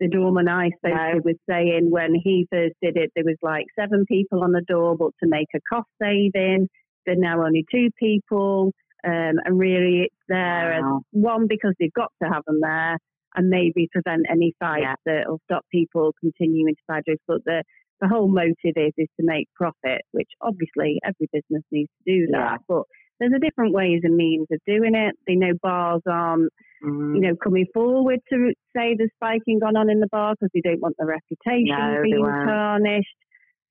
the 0.00 0.08
doorman 0.08 0.48
I 0.48 0.70
spoke 0.70 0.94
No. 0.94 1.20
was 1.24 1.36
saying 1.48 1.90
when 1.90 2.14
he 2.14 2.46
first 2.50 2.74
did 2.82 2.96
it, 2.96 3.12
there 3.14 3.24
was 3.24 3.36
like 3.42 3.66
seven 3.78 4.04
people 4.06 4.42
on 4.42 4.52
the 4.52 4.62
door, 4.62 4.96
but 4.96 5.12
to 5.22 5.28
make 5.28 5.48
a 5.54 5.60
cost 5.72 5.88
saving, 6.00 6.68
there 7.06 7.14
are 7.14 7.18
now 7.18 7.44
only 7.44 7.64
two 7.70 7.88
people. 7.98 8.72
Um, 9.04 9.34
and 9.44 9.58
really, 9.58 10.02
it's 10.02 10.14
there 10.28 10.72
as 10.74 10.84
one 11.10 11.46
because 11.48 11.74
they've 11.80 11.92
got 11.92 12.12
to 12.22 12.28
have 12.28 12.44
them 12.46 12.60
there, 12.60 12.98
and 13.34 13.48
maybe 13.48 13.88
prevent 13.90 14.26
any 14.30 14.54
fights 14.60 14.82
Yeah. 14.82 14.94
that 15.06 15.28
will 15.28 15.40
stop 15.44 15.64
people 15.72 16.14
continuing 16.20 16.74
to 16.74 16.82
buy 16.86 17.00
drugs. 17.04 17.20
But 17.26 17.44
the 17.44 17.62
the 18.00 18.08
whole 18.08 18.28
motive 18.28 18.74
is 18.76 18.92
is 18.96 19.08
to 19.18 19.24
make 19.26 19.48
profit, 19.54 20.02
which 20.12 20.28
obviously 20.40 20.98
every 21.04 21.28
business 21.32 21.62
needs 21.70 21.90
to 22.04 22.12
do 22.12 22.26
that. 22.32 22.52
Yeah. 22.52 22.56
But 22.68 22.82
there's 23.22 23.32
a 23.36 23.38
different 23.38 23.72
ways 23.72 24.00
and 24.02 24.16
means 24.16 24.48
of 24.50 24.58
doing 24.66 24.96
it. 24.96 25.14
They 25.28 25.36
know 25.36 25.52
bars 25.62 26.02
aren't, 26.10 26.52
Mm. 26.82 27.14
you 27.14 27.20
know, 27.20 27.36
coming 27.36 27.66
forward 27.72 28.18
to 28.32 28.52
say 28.76 28.96
there's 28.98 29.12
spiking 29.14 29.60
gone 29.60 29.76
on 29.76 29.88
in 29.88 30.00
the 30.00 30.08
bar 30.10 30.34
because 30.34 30.50
they 30.52 30.60
don't 30.60 30.80
want 30.80 30.96
the 30.98 31.06
reputation 31.06 31.66
No, 31.78 32.00
being 32.02 32.24
tarnished. 32.26 33.14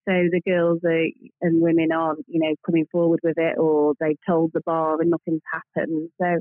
So 0.08 0.14
the 0.32 0.42
girls 0.48 0.80
are, 0.86 1.06
and 1.42 1.62
women 1.62 1.92
aren't, 1.92 2.24
you 2.28 2.40
know, 2.40 2.56
coming 2.66 2.86
forward 2.90 3.20
with 3.22 3.38
it, 3.38 3.58
or 3.58 3.94
they've 4.00 4.18
told 4.26 4.52
the 4.54 4.62
bar 4.66 5.02
and 5.02 5.10
nothing's 5.12 5.42
happened. 5.52 6.10
So 6.22 6.40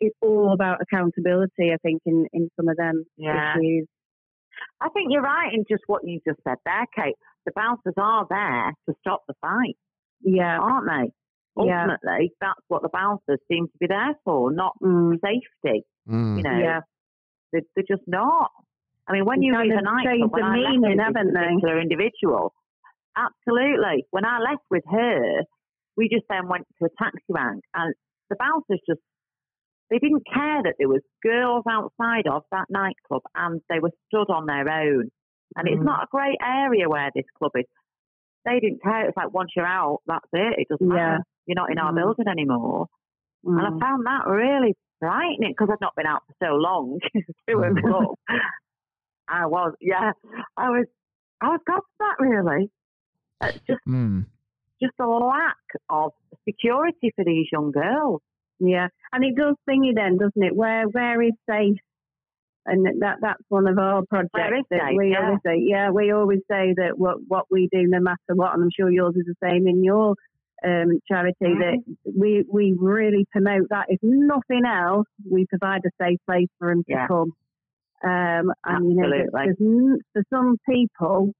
it's 0.00 0.16
all 0.22 0.52
about 0.54 0.80
accountability, 0.80 1.70
I 1.72 1.76
think, 1.82 2.00
in, 2.06 2.26
in 2.32 2.48
some 2.56 2.68
of 2.68 2.76
them 2.78 3.04
Yeah. 3.18 3.54
issues. 3.58 3.86
I 4.80 4.88
think 4.88 5.08
you're 5.10 5.20
right 5.22 5.52
in 5.52 5.64
just 5.68 5.82
what 5.86 6.02
you 6.08 6.20
just 6.26 6.40
said 6.44 6.56
there, 6.64 6.86
Kate. 6.96 7.16
The 7.44 7.52
bouncers 7.54 7.94
are 7.98 8.26
there 8.30 8.72
to 8.88 8.94
stop 9.00 9.22
the 9.28 9.34
fight, 9.42 9.76
Yeah. 10.22 10.58
aren't 10.58 10.86
they? 10.88 11.12
Yeah. 11.56 11.82
Ultimately, 11.82 12.32
that's 12.40 12.60
what 12.68 12.82
the 12.82 12.88
bouncers 12.92 13.38
seem 13.48 13.66
to 13.66 13.78
be 13.80 13.86
there 13.86 14.14
for, 14.24 14.52
not 14.52 14.74
Mm. 14.82 15.18
safety. 15.20 15.84
Mm. 16.08 16.36
You 16.36 16.42
know, 16.42 16.58
Yeah. 16.58 16.80
they're, 17.52 17.62
they're 17.74 17.84
just 17.96 18.06
not. 18.06 18.50
I 19.08 19.12
mean, 19.12 19.24
when 19.24 19.40
you 19.42 19.56
leave 19.56 19.72
a 19.72 19.80
nightclub, 19.82 20.32
when 20.32 20.42
the 20.42 20.46
I 20.48 20.56
left 20.56 20.70
meaning, 20.72 20.80
with 20.82 20.98
this 20.98 21.04
haven't 21.06 21.32
they? 21.34 21.40
particular 21.40 21.80
individual, 21.80 22.52
absolutely. 23.16 24.04
When 24.10 24.24
I 24.24 24.38
left 24.40 24.64
with 24.70 24.84
her, 24.90 25.42
we 25.96 26.08
just 26.08 26.26
then 26.28 26.48
went 26.48 26.66
to 26.78 26.86
a 26.86 26.88
taxi 27.02 27.22
rank, 27.30 27.62
and 27.74 27.94
the 28.30 28.36
bouncers 28.38 28.80
just 28.88 29.00
they 29.88 29.98
didn't 30.00 30.24
care 30.26 30.64
that 30.64 30.74
there 30.80 30.88
was 30.88 31.00
girls 31.22 31.62
outside 31.70 32.26
of 32.26 32.42
that 32.50 32.66
nightclub, 32.68 33.22
and 33.36 33.60
they 33.70 33.78
were 33.78 33.92
stood 34.08 34.28
on 34.30 34.44
their 34.46 34.68
own. 34.68 35.08
And 35.54 35.68
it's 35.68 35.80
Mm. 35.80 35.84
not 35.84 36.02
a 36.02 36.06
great 36.10 36.38
area 36.42 36.88
where 36.88 37.08
this 37.14 37.24
club 37.38 37.52
is. 37.54 37.66
They 38.44 38.58
didn't 38.58 38.82
care. 38.82 39.06
It's 39.06 39.16
like 39.16 39.32
once 39.32 39.52
you're 39.54 39.64
out, 39.64 40.00
that's 40.06 40.26
it. 40.32 40.58
It 40.58 40.68
doesn't 40.68 40.88
Yeah. 40.90 40.94
matter. 40.96 41.24
You're 41.46 41.54
not 41.56 41.70
in 41.70 41.78
our 41.78 41.92
Mm. 41.92 41.96
building 41.96 42.28
anymore. 42.28 42.86
And 43.44 43.60
I 43.60 43.70
Mm. 43.70 43.80
found 43.80 44.06
that 44.06 44.26
really 44.26 44.74
frightening 45.00 45.52
because 45.52 45.68
I'd 45.70 45.80
not 45.80 45.94
been 45.94 46.06
out 46.06 46.22
for 46.26 46.34
so 46.46 46.54
long. 46.56 46.98
I 49.28 49.46
was, 49.46 49.74
yeah, 49.80 50.12
I 50.56 50.70
was, 50.70 50.86
I 51.40 51.48
was 51.48 51.60
gobsmacked 51.68 52.20
really. 52.20 52.70
It's 53.42 53.64
just, 53.66 53.84
Mm. 53.86 54.26
just 54.80 54.94
a 55.00 55.06
lack 55.06 55.56
of 55.88 56.12
security 56.48 57.10
for 57.14 57.24
these 57.24 57.46
young 57.52 57.70
girls. 57.72 58.22
Yeah, 58.58 58.88
and 59.12 59.24
it 59.24 59.34
does 59.36 59.54
thingy 59.68 59.94
then, 59.94 60.16
doesn't 60.16 60.42
it? 60.42 60.56
Where 60.56 60.84
where 60.88 61.20
is 61.22 61.32
safe? 61.48 61.76
And 62.64 62.86
that 63.02 63.18
that's 63.20 63.42
one 63.48 63.68
of 63.68 63.78
our 63.78 64.02
projects 64.08 64.32
Where 64.32 64.54
is 64.56 64.64
that 64.70 64.88
safe? 64.88 64.96
we 64.96 65.10
Yeah. 65.10 65.24
always 65.24 65.38
say. 65.44 65.58
Yeah, 65.58 65.90
we 65.90 66.10
always 66.12 66.40
say 66.50 66.72
that 66.76 66.96
what 66.96 67.18
what 67.28 67.44
we 67.50 67.68
do, 67.70 67.82
no 67.86 68.00
matter 68.00 68.34
what, 68.34 68.54
and 68.54 68.62
I'm 68.64 68.70
sure 68.74 68.90
yours 68.90 69.14
is 69.16 69.26
the 69.26 69.34
same 69.46 69.68
in 69.68 69.84
your 69.84 70.14
um, 70.64 70.98
charity. 71.10 71.34
That 71.40 71.82
we 72.16 72.44
we 72.50 72.74
really 72.78 73.26
promote 73.32 73.68
that. 73.70 73.86
If 73.88 74.00
nothing 74.02 74.62
else, 74.66 75.06
we 75.30 75.46
provide 75.46 75.82
a 75.86 75.90
safe 76.02 76.18
place 76.26 76.48
for 76.58 76.68
them 76.70 76.82
to 76.84 76.92
Yeah. 76.92 77.06
come. 77.08 77.32
Um, 78.04 78.52
and 78.64 78.90
you 78.90 78.94
know, 78.96 79.04
Absolutely. 79.04 79.30
there's 79.32 79.56
n- 79.60 79.98
for 80.12 80.22
some 80.30 80.56
people, 80.68 81.32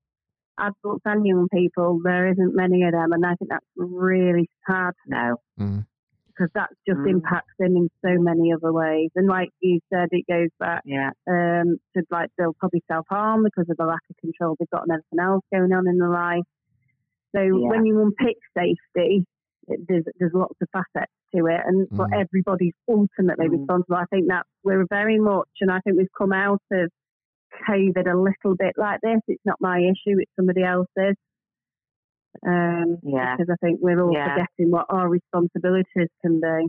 adults 0.58 1.02
and 1.04 1.26
young 1.26 1.48
people, 1.52 2.00
there 2.02 2.28
isn't 2.30 2.54
many 2.54 2.82
of 2.84 2.92
them, 2.92 3.12
and 3.12 3.24
I 3.26 3.34
think 3.34 3.50
that's 3.50 3.66
really 3.76 4.48
sad 4.66 4.94
No, 5.06 5.36
Mm. 5.60 5.84
because 6.28 6.50
that 6.54 6.70
just 6.88 6.98
Mm. 7.00 7.10
impacts 7.10 7.52
them 7.58 7.76
in 7.76 7.88
so 8.02 8.18
many 8.20 8.52
other 8.54 8.72
ways. 8.72 9.10
And 9.14 9.26
like 9.28 9.50
you 9.60 9.80
said, 9.92 10.08
it 10.12 10.26
goes 10.26 10.48
back 10.58 10.80
yeah, 10.86 11.10
um, 11.28 11.76
to 11.94 12.02
like 12.10 12.30
they'll 12.38 12.54
probably 12.54 12.82
self 12.88 13.06
harm 13.08 13.44
because 13.44 13.68
of 13.68 13.76
the 13.76 13.84
lack 13.84 14.02
of 14.08 14.16
control 14.16 14.56
they've 14.58 14.70
got 14.70 14.82
and 14.88 14.92
everything 14.92 15.20
else 15.20 15.44
going 15.52 15.72
on 15.72 15.86
in 15.86 15.98
their 15.98 16.08
life. 16.10 16.44
So 17.34 17.40
Yeah. 17.42 17.68
when 17.68 17.86
you 17.86 18.00
unpick 18.02 18.36
safety, 18.56 19.24
it, 19.68 19.80
there's 19.88 20.04
there's 20.18 20.32
lots 20.34 20.54
of 20.60 20.68
facets 20.72 21.12
to 21.34 21.46
it, 21.46 21.60
and 21.66 21.88
but 21.90 22.10
Mm. 22.10 22.20
everybody's 22.22 22.74
ultimately 22.88 23.48
Mm. 23.48 23.58
responsible. 23.58 23.96
I 23.96 24.04
think 24.06 24.28
that 24.28 24.46
we're 24.64 24.86
very 24.88 25.18
much, 25.18 25.48
and 25.60 25.70
I 25.70 25.80
think 25.80 25.96
we've 25.98 26.12
come 26.16 26.32
out 26.32 26.62
of 26.72 26.90
COVID 27.68 28.06
a 28.12 28.16
little 28.16 28.54
bit 28.56 28.74
like 28.76 29.00
this. 29.02 29.20
It's 29.28 29.44
not 29.44 29.56
my 29.60 29.78
issue; 29.80 30.18
it's 30.20 30.30
somebody 30.36 30.62
else's. 30.62 31.16
Um, 32.46 32.98
Yeah. 33.02 33.36
Because 33.36 33.50
I 33.50 33.56
think 33.66 33.80
we're 33.80 34.00
all 34.00 34.12
Yeah. 34.12 34.34
forgetting 34.34 34.70
what 34.70 34.86
our 34.90 35.08
responsibilities 35.08 36.08
can 36.22 36.40
be. 36.40 36.68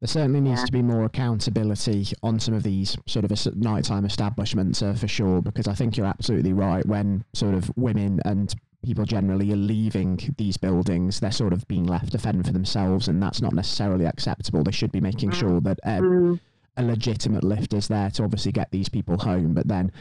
There 0.00 0.08
certainly 0.08 0.40
needs 0.40 0.62
Yeah. 0.62 0.66
to 0.66 0.72
be 0.72 0.82
more 0.82 1.04
accountability 1.04 2.06
on 2.24 2.40
some 2.40 2.54
of 2.54 2.62
these 2.64 2.96
sort 3.06 3.24
of 3.24 3.30
es- 3.30 3.54
nighttime 3.54 4.04
establishments 4.04 4.82
uh, 4.82 4.94
for 4.94 5.06
sure, 5.06 5.42
because 5.42 5.68
I 5.68 5.74
think 5.74 5.96
you're 5.96 6.06
absolutely 6.06 6.52
right. 6.54 6.84
When 6.86 7.24
sort 7.34 7.54
of 7.54 7.70
women 7.76 8.18
and 8.24 8.52
people 8.82 9.04
generally 9.04 9.52
are 9.52 9.56
leaving 9.56 10.18
these 10.38 10.56
buildings, 10.56 11.20
they're 11.20 11.30
sort 11.30 11.52
of 11.52 11.66
being 11.68 11.86
left 11.86 12.12
to 12.12 12.18
fend 12.18 12.44
for 12.46 12.52
themselves, 12.52 13.08
and 13.08 13.22
that's 13.22 13.40
not 13.40 13.54
necessarily 13.54 14.04
acceptable. 14.04 14.62
They 14.62 14.72
should 14.72 14.92
be 14.92 15.00
making 15.00 15.30
sure 15.30 15.60
that 15.60 15.78
Mm. 15.84 16.40
a 16.76 16.82
legitimate 16.82 17.44
lift 17.44 17.72
is 17.74 17.88
there 17.88 18.10
to 18.10 18.24
obviously 18.24 18.52
get 18.52 18.70
these 18.70 18.88
people 18.88 19.18
home. 19.18 19.54
But 19.54 19.68
then, 19.68 19.92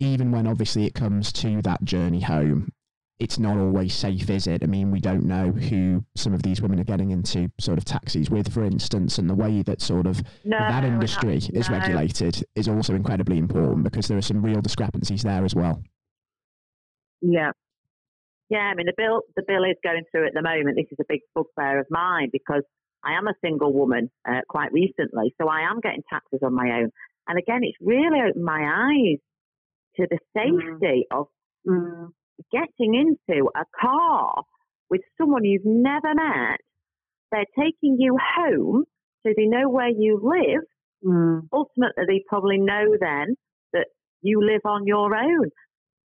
even 0.00 0.30
when 0.30 0.46
obviously 0.46 0.84
it 0.84 0.94
comes 0.94 1.32
to 1.34 1.62
that 1.62 1.84
journey 1.84 2.20
home, 2.20 2.72
it's 3.18 3.38
not 3.38 3.56
always 3.56 3.94
safe, 3.94 4.28
is 4.28 4.46
it? 4.46 4.62
I 4.62 4.66
mean, 4.66 4.90
we 4.90 5.00
don't 5.00 5.24
know 5.24 5.50
who 5.50 6.04
some 6.16 6.34
of 6.34 6.42
these 6.42 6.60
women 6.60 6.78
are 6.78 6.84
getting 6.84 7.10
into 7.12 7.50
sort 7.58 7.78
of 7.78 7.86
taxis 7.86 8.28
with, 8.28 8.52
for 8.52 8.62
instance, 8.62 9.16
and 9.18 9.30
the 9.30 9.34
way 9.34 9.62
that 9.62 9.80
sort 9.80 10.06
of 10.06 10.22
no, 10.44 10.58
that 10.58 10.84
industry 10.84 11.36
is 11.36 11.70
no. 11.70 11.78
regulated 11.78 12.44
is 12.54 12.68
also 12.68 12.94
incredibly 12.94 13.38
important 13.38 13.84
because 13.84 14.06
there 14.06 14.18
are 14.18 14.22
some 14.22 14.44
real 14.44 14.60
discrepancies 14.60 15.22
there 15.22 15.46
as 15.46 15.54
well. 15.54 15.82
Yeah. 17.22 17.52
Yeah, 18.48 18.58
I 18.70 18.74
mean 18.74 18.86
the 18.86 18.94
bill 18.96 19.22
the 19.34 19.42
bill 19.46 19.64
is 19.64 19.76
going 19.82 20.04
through 20.10 20.26
at 20.26 20.34
the 20.34 20.42
moment. 20.42 20.76
This 20.76 20.86
is 20.92 20.98
a 21.00 21.04
big 21.08 21.20
bugbear 21.34 21.80
of 21.80 21.86
mine 21.90 22.28
because 22.32 22.62
I 23.04 23.16
am 23.18 23.26
a 23.26 23.34
single 23.42 23.72
woman 23.72 24.10
uh, 24.28 24.40
quite 24.48 24.72
recently, 24.72 25.34
so 25.40 25.48
I 25.48 25.62
am 25.70 25.80
getting 25.80 26.02
taxes 26.10 26.40
on 26.42 26.54
my 26.54 26.80
own. 26.80 26.90
And 27.28 27.38
again, 27.38 27.60
it's 27.62 27.78
really 27.80 28.20
opened 28.28 28.44
my 28.44 28.62
eyes 28.62 29.18
to 29.96 30.06
the 30.10 30.18
safety 30.34 31.06
of 31.10 31.26
Mm. 31.68 32.10
getting 32.52 32.94
into 32.94 33.48
a 33.56 33.64
car 33.80 34.44
with 34.88 35.00
someone 35.18 35.44
you've 35.44 35.64
never 35.64 36.14
met. 36.14 36.60
They're 37.32 37.44
taking 37.58 37.96
you 37.98 38.16
home, 38.36 38.84
so 39.24 39.32
they 39.36 39.46
know 39.46 39.68
where 39.68 39.88
you 39.88 40.20
live. 40.22 40.62
Mm. 41.04 41.48
Ultimately, 41.52 42.04
they 42.06 42.24
probably 42.28 42.58
know 42.58 42.96
then 43.00 43.34
that 43.72 43.88
you 44.22 44.40
live 44.46 44.60
on 44.64 44.86
your 44.86 45.12
own, 45.16 45.50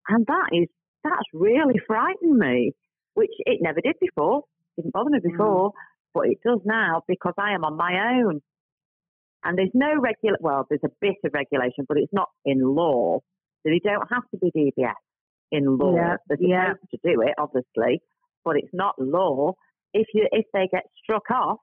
and 0.09 0.27
that 0.27 0.49
is 0.53 0.68
that's 1.07 1.29
really 1.33 1.81
frightened 1.87 2.38
me, 2.38 2.73
which 3.14 3.33
it 3.40 3.59
never 3.61 3.81
did 3.81 3.97
before. 4.01 4.42
Didn't 4.77 4.92
bother 4.92 5.11
me 5.11 5.19
before, 5.23 5.73
but 6.12 6.27
it 6.27 6.38
does 6.45 6.61
now 6.64 7.03
because 7.09 7.35
I 7.38 7.53
am 7.53 7.64
on 7.64 7.77
my 7.77 8.19
own. 8.19 8.40
And 9.45 9.57
there's 9.57 9.71
no 9.75 9.99
regular, 10.01 10.37
well, 10.40 10.66
there's 10.69 10.85
a 10.85 10.90
bit 11.01 11.16
of 11.25 11.33
regulation, 11.33 11.85
but 11.88 11.99
it's 11.99 12.12
not 12.12 12.29
in 12.45 12.61
law. 12.61 13.21
So 13.62 13.71
they 13.71 13.81
don't 13.83 14.07
have 14.11 14.25
to 14.33 14.38
be 14.38 14.51
DBS 14.51 14.92
in 15.53 15.79
law. 15.79 15.95
Yeah, 15.95 16.16
They're 16.29 16.38
yeah. 16.40 16.73
to 16.90 16.99
do 17.05 17.21
it, 17.23 17.35
obviously, 17.38 18.01
but 18.45 18.57
it's 18.57 18.73
not 18.73 18.95
law. 18.99 19.53
If 19.92 20.09
you 20.14 20.27
if 20.33 20.47
they 20.53 20.69
get 20.71 20.83
struck 21.03 21.31
off, 21.31 21.59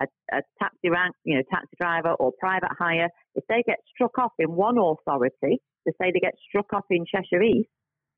a, 0.00 0.06
a 0.32 0.42
taxi 0.60 0.90
rank, 0.90 1.14
you 1.24 1.36
know, 1.36 1.42
taxi 1.50 1.76
driver 1.80 2.12
or 2.12 2.32
private 2.38 2.70
hire, 2.78 3.08
if 3.34 3.44
they 3.48 3.62
get 3.66 3.78
struck 3.94 4.18
off 4.18 4.32
in 4.38 4.52
one 4.52 4.76
authority, 4.78 5.60
to 5.86 5.92
say 6.00 6.10
they 6.12 6.20
get 6.20 6.34
struck 6.48 6.72
off 6.72 6.84
in 6.90 7.04
Cheshire 7.06 7.42
East, 7.42 7.68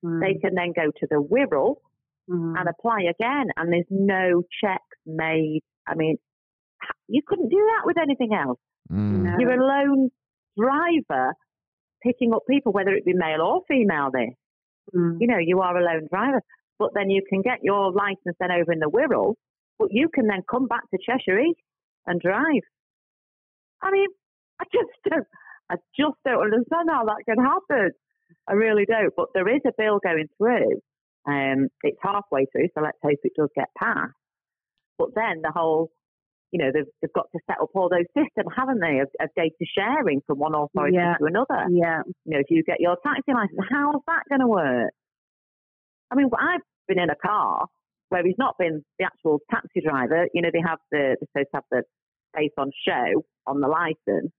Mm. 0.05 0.21
they 0.21 0.35
can 0.39 0.55
then 0.55 0.73
go 0.75 0.91
to 0.91 1.07
the 1.11 1.17
Wirral 1.23 1.77
Mm. 2.31 2.59
and 2.61 2.69
apply 2.69 3.01
again, 3.03 3.47
and 3.57 3.73
there's 3.73 3.87
no 3.91 4.43
checks 4.63 4.99
made. 5.07 5.63
I 5.87 5.95
mean, 5.95 6.19
you 7.09 7.23
couldn't 7.27 7.49
do 7.49 7.57
that 7.57 7.87
with 7.87 7.97
anything 7.97 8.35
else. 8.35 8.61
Mm. 8.93 9.23
No. 9.23 9.37
You're 9.39 9.59
a 9.59 9.67
lone 9.67 10.11
driver 10.59 11.33
picking 12.03 12.35
up 12.35 12.43
people, 12.49 12.71
whether 12.73 12.91
it 12.95 13.05
be 13.07 13.15
male 13.15 13.41
or 13.41 13.63
female. 13.67 14.11
This, 14.13 14.35
Mm. 14.95 15.17
you 15.21 15.27
know, 15.27 15.39
you 15.39 15.61
are 15.63 15.75
a 15.77 15.83
lone 15.83 16.07
driver, 16.11 16.43
but 16.79 16.93
then 16.95 17.09
you 17.09 17.23
can 17.29 17.41
get 17.41 17.63
your 17.63 17.91
license 17.93 18.37
then 18.39 18.51
over 18.53 18.73
in 18.73 18.79
the 18.79 18.91
Wirral, 18.91 19.35
but 19.79 19.89
you 19.91 20.09
can 20.11 20.27
then 20.27 20.43
come 20.51 20.67
back 20.69 20.83
to 20.91 20.99
Cheshire 20.99 21.39
East 21.41 21.61
and 22.07 22.21
drive. 22.21 22.63
I 23.81 23.91
mean, 23.91 24.09
I 24.61 24.65
just 24.73 24.91
don't, 25.09 25.27
I 25.71 25.77
just 25.97 26.17
don't 26.27 26.43
understand 26.45 26.91
how 26.91 27.05
that 27.07 27.25
can 27.27 27.43
happen. 27.43 27.93
I 28.49 28.53
really 28.55 28.87
don't. 28.87 29.13
But 29.17 29.29
there 29.35 29.49
is 29.49 29.61
a 29.67 29.73
bill 29.77 29.99
going 30.03 30.27
through. 30.39 30.81
Um, 31.27 31.69
it's 31.83 31.99
halfway 32.03 32.47
through, 32.51 32.69
so 32.75 32.81
let's 32.83 32.97
hope 33.03 33.19
it 33.23 33.33
does 33.37 33.51
get 33.55 33.69
passed. 33.79 34.15
But 34.99 35.11
then 35.15 35.43
the 35.43 35.53
whole, 35.55 35.91
you 36.53 36.59
know, 36.59 36.71
they've, 36.73 36.89
they've 37.03 37.13
got 37.13 37.27
to 37.33 37.39
set 37.47 37.61
up 37.61 37.69
all 37.75 37.91
those 37.91 38.09
systems, 38.17 38.49
haven't 38.57 38.81
they, 38.81 39.01
of, 39.01 39.09
of 39.21 39.29
data 39.37 39.53
sharing 39.77 40.21
from 40.27 40.39
one 40.39 40.55
authority 40.55 40.97
Yeah. 40.97 41.15
to 41.21 41.27
another. 41.27 41.67
Yeah. 41.71 42.01
You 42.25 42.33
know, 42.35 42.39
if 42.41 42.47
you 42.49 42.63
get 42.65 42.81
your 42.81 42.97
taxi 43.05 43.33
license, 43.35 43.61
how's 43.71 44.01
that 44.07 44.23
going 44.31 44.41
to 44.41 44.49
work? 44.49 44.91
I 46.11 46.15
mean, 46.17 46.31
I've 46.39 46.63
been 46.89 46.99
in 46.99 47.11
a 47.11 47.17
car 47.17 47.67
where 48.09 48.23
he's 48.25 48.39
not 48.39 48.55
been 48.59 48.83
the 48.99 49.05
actual 49.05 49.41
taxi 49.51 49.83
driver. 49.87 50.27
You 50.33 50.41
know, 50.41 50.49
they 50.51 50.63
have 50.67 50.79
the, 50.91 51.17
they're 51.35 51.45
supposed 51.45 51.49
to 51.53 51.57
have 51.57 51.65
the 51.71 51.83
face 52.35 52.53
on 52.57 52.71
show 52.87 53.23
on 53.47 53.61
the 53.61 53.69
license. 53.69 54.33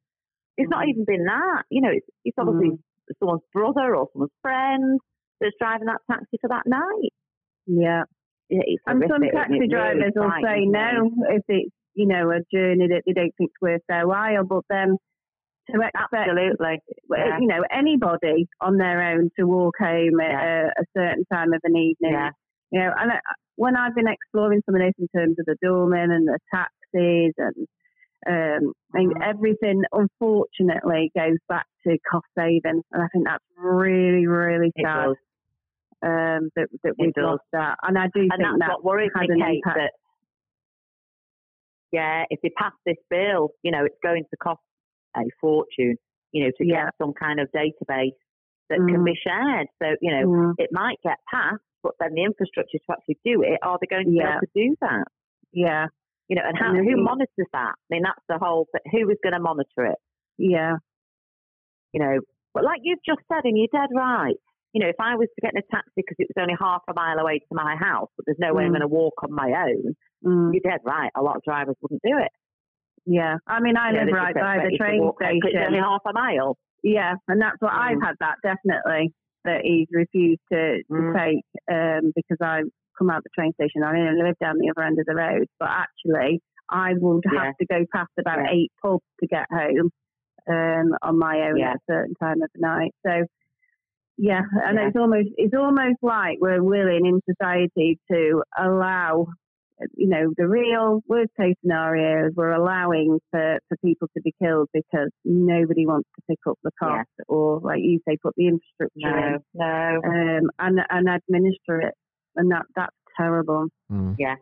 It's 0.58 0.70
not 0.70 0.86
Mhm. 0.86 0.90
even 0.90 1.06
been 1.06 1.26
that. 1.26 1.64
You 1.70 1.82
know, 1.82 1.92
it's, 1.94 2.08
it's 2.26 2.38
obviously 2.40 2.80
someone's 3.20 3.42
brother 3.54 3.96
or 3.96 4.08
someone's 4.14 4.32
friend 4.42 5.00
that's 5.42 5.56
driving 5.60 5.88
that 5.88 6.02
taxi 6.10 6.38
for 6.42 6.50
that 6.50 6.64
night. 6.68 7.14
Yeah. 7.66 8.04
Yeah, 8.50 8.62
It's 8.66 8.84
And 8.88 9.04
some 9.08 9.22
taxi 9.22 9.54
and 9.54 9.56
it 9.56 9.60
really 9.60 9.68
drivers 9.70 10.14
will 10.16 10.32
say 10.44 10.66
no 10.66 11.12
if 11.30 11.44
it's, 11.48 11.72
you 11.94 12.08
know, 12.08 12.32
a 12.32 12.40
journey 12.54 12.88
that 12.88 13.04
they 13.06 13.14
don't 13.14 13.34
think's 13.38 13.54
worth 13.62 13.82
their 13.88 14.08
while. 14.08 14.44
But 14.44 14.64
then 14.70 14.98
to 15.72 15.82
expect, 15.82 16.14
Absolutely. 16.14 16.80
Yeah. 17.10 17.38
you 17.40 17.48
know, 17.48 17.64
anybody 17.72 18.48
on 18.60 18.78
their 18.78 19.02
own 19.14 19.30
to 19.38 19.46
walk 19.46 19.76
home 19.80 20.20
at 20.20 20.32
a, 20.44 20.72
a 20.80 20.84
certain 20.98 21.26
time 21.32 21.54
of 21.54 21.62
an 21.64 21.76
evening, 21.78 22.14
Yeah. 22.14 22.32
you 22.72 22.80
know, 22.80 22.92
and 23.00 23.12
I, 23.12 23.20
when 23.56 23.76
I've 23.76 23.94
been 23.94 24.08
exploring 24.08 24.62
some 24.66 24.76
of 24.76 24.82
this 24.82 24.94
in 24.98 25.08
terms 25.16 25.36
of 25.38 25.46
the 25.46 25.58
doorman 25.62 26.12
and 26.12 26.28
the 26.28 26.40
taxis 26.54 27.34
and 27.38 27.68
um, 28.28 28.74
and 28.94 29.14
Mhm. 29.16 29.22
everything, 29.30 29.82
unfortunately, 29.94 31.10
goes 31.16 31.38
back 31.48 31.66
to 31.88 31.98
cost 32.10 32.26
saving, 32.38 32.82
and 32.92 33.02
I 33.04 33.08
think 33.14 33.26
that's 33.26 33.44
really, 33.58 34.28
really 34.28 34.72
sad 34.82 35.16
um, 36.02 36.50
that 36.56 36.68
that 36.84 36.94
we've 36.98 37.14
lost 37.18 37.44
that. 37.54 37.76
And 37.84 37.98
I 37.98 38.08
do 38.14 38.22
And 38.22 38.32
think 38.32 38.40
that's 38.40 38.60
that 38.60 38.70
what 38.70 38.84
worries 38.84 39.12
had 39.16 39.30
me, 39.30 39.30
an 39.30 39.42
Kate, 39.42 39.64
impact. 39.64 39.78
that, 39.78 39.92
yeah, 41.92 42.24
if 42.30 42.40
they 42.42 42.50
pass 42.58 42.74
this 42.86 42.98
bill, 43.10 43.50
you 43.64 43.72
know, 43.72 43.86
it's 43.86 43.98
going 44.04 44.24
to 44.30 44.38
cost 44.38 44.62
a 45.16 45.22
fortune, 45.42 45.96
you 46.32 46.46
know, 46.46 46.52
to 46.58 46.66
Yeah. 46.66 46.86
get 46.86 46.94
some 47.02 47.14
kind 47.14 47.40
of 47.40 47.50
database 47.52 48.16
that 48.70 48.78
can 48.88 49.02
Mm. 49.02 49.06
be 49.06 49.16
shared. 49.16 49.68
So, 49.82 49.96
you 50.02 50.12
know, 50.12 50.26
Mm, 50.28 50.54
it 50.58 50.70
might 50.72 51.00
get 51.04 51.18
passed, 51.32 51.64
but 51.82 51.94
then 52.00 52.14
the 52.14 52.24
infrastructure 52.24 52.78
to 52.78 52.92
actually 52.92 53.18
do 53.26 53.42
it, 53.42 53.60
are 53.64 53.78
they 53.82 53.88
going 53.88 54.06
to 54.06 54.12
be 54.12 54.20
Yeah. 54.20 54.38
able 54.38 54.42
to 54.42 54.48
do 54.54 54.76
that? 54.82 55.08
yeah, 55.52 55.88
You 56.28 56.36
know, 56.36 56.44
and 56.46 56.58
how, 56.58 56.72
who 56.74 57.04
monitors 57.04 57.48
that? 57.54 57.74
I 57.74 57.88
mean, 57.90 58.04
that's 58.04 58.22
the 58.30 58.38
whole 58.38 58.68
thing. 58.72 58.82
Who 58.92 59.10
is 59.10 59.18
going 59.24 59.34
to 59.34 59.40
monitor 59.40 59.86
it? 59.88 59.98
yeah, 60.38 60.78
You 61.94 62.00
know, 62.02 62.20
but 62.54 62.64
like 62.64 62.82
you've 62.84 63.00
just 63.06 63.22
said, 63.32 63.42
and 63.46 63.58
you're 63.58 63.68
dead 63.72 63.90
right. 63.96 64.36
You 64.74 64.82
know, 64.82 64.90
if 64.90 65.00
I 65.02 65.16
was 65.16 65.28
to 65.34 65.42
get 65.42 65.54
in 65.56 65.60
a 65.60 65.66
taxi 65.74 65.92
because 65.98 66.16
it 66.20 66.28
was 66.30 66.42
only 66.42 66.54
half 66.60 66.82
a 66.90 66.94
mile 66.94 67.18
away 67.18 67.40
to 67.40 67.54
my 67.56 67.76
house, 67.76 68.10
but 68.16 68.26
there's 68.28 68.38
no 68.40 68.54
way 68.54 68.64
I'm 68.64 68.70
Mm. 68.70 68.74
going 68.78 68.82
to 68.82 68.88
walk 68.88 69.16
on 69.24 69.34
my 69.34 69.50
own, 69.66 69.96
mm, 70.24 70.54
you're 70.54 70.62
dead 70.62 70.82
right. 70.86 71.10
A 71.16 71.24
lot 71.24 71.38
of 71.38 71.44
drivers 71.44 71.76
wouldn't 71.82 72.02
do 72.04 72.18
it. 72.18 72.32
yeah. 73.06 73.38
I 73.48 73.60
mean, 73.60 73.76
I 73.78 73.88
You 73.88 73.94
know, 73.94 74.00
live 74.02 74.08
they 74.08 74.14
right 74.14 74.36
by 74.36 74.58
the 74.70 74.78
train 74.78 75.10
station. 75.16 75.42
It's 75.50 75.66
only 75.66 75.80
half 75.80 76.02
a 76.06 76.14
mile. 76.14 76.58
Yeah, 76.84 77.16
and 77.28 77.42
that's 77.42 77.58
what 77.60 77.74
I've 77.74 77.98
Mm. 77.98 78.04
had 78.06 78.16
that 78.20 78.36
definitely 78.44 79.12
that 79.46 79.62
he's 79.64 79.88
refused 79.92 80.42
to, 80.52 80.84
to 80.84 80.94
Mm. 80.94 81.14
take 81.18 81.46
um, 81.72 82.12
because 82.16 82.38
I 82.42 82.62
come 82.98 83.10
out 83.10 83.24
the 83.24 83.30
train 83.34 83.54
station. 83.54 83.82
I 83.84 83.98
only 83.98 84.22
live 84.22 84.38
down 84.40 84.58
the 84.60 84.70
other 84.70 84.84
end 84.86 85.00
of 85.00 85.06
the 85.08 85.16
road, 85.16 85.48
but 85.60 85.70
actually 85.70 86.42
I 86.70 86.94
would 86.94 87.24
have 87.26 87.34
Yeah. 87.34 87.52
to 87.60 87.66
go 87.66 87.86
past 87.94 88.12
about 88.20 88.40
Yeah. 88.40 88.52
eight 88.52 88.72
pubs 88.82 89.04
to 89.22 89.28
get 89.28 89.48
home 89.50 89.90
um, 90.50 90.96
on 91.02 91.18
my 91.20 91.50
own 91.50 91.58
Yeah. 91.58 91.72
at 91.72 91.76
a 91.78 91.80
certain 91.90 92.16
time 92.16 92.42
of 92.42 92.50
the 92.54 92.62
night. 92.62 92.94
So 93.06 93.24
yeah, 94.18 94.42
and 94.66 94.78
Yeah. 94.78 94.88
it's 94.88 94.98
almost 94.98 95.30
it's 95.38 95.54
almost 95.54 95.98
like 96.02 96.38
we're 96.42 96.62
willing 96.64 97.06
in 97.06 97.22
society 97.26 98.00
to 98.12 98.44
allow 98.58 99.28
you 99.96 100.10
know, 100.10 100.34
the 100.38 100.48
real 100.48 101.02
worst 101.08 101.32
case 101.40 101.56
scenarios, 101.62 102.34
we're 102.36 102.52
allowing 102.52 103.20
for, 103.32 103.60
for 103.70 103.78
people 103.78 104.10
to 104.16 104.22
be 104.22 104.34
killed 104.42 104.68
because 104.74 105.10
nobody 105.24 105.86
wants 105.86 106.10
to 106.16 106.22
pick 106.30 106.40
up 106.48 106.58
the 106.64 106.72
Yeah. 106.82 106.88
cost 106.98 107.10
or, 107.28 107.60
like 107.62 107.80
you 107.80 108.00
say, 108.08 108.18
put 108.22 108.34
the 108.36 108.48
infrastructure 108.48 108.90
No, 108.98 109.38
no. 109.54 110.02
in 110.04 110.44
um, 110.44 110.50
and, 110.60 110.80
and 110.90 111.10
administer 111.10 111.82
it. 111.82 111.94
And 112.36 112.52
that 112.52 112.66
that's 112.76 112.96
terrible. 113.18 113.68
Mm. 113.92 114.16
Yeah. 114.20 114.36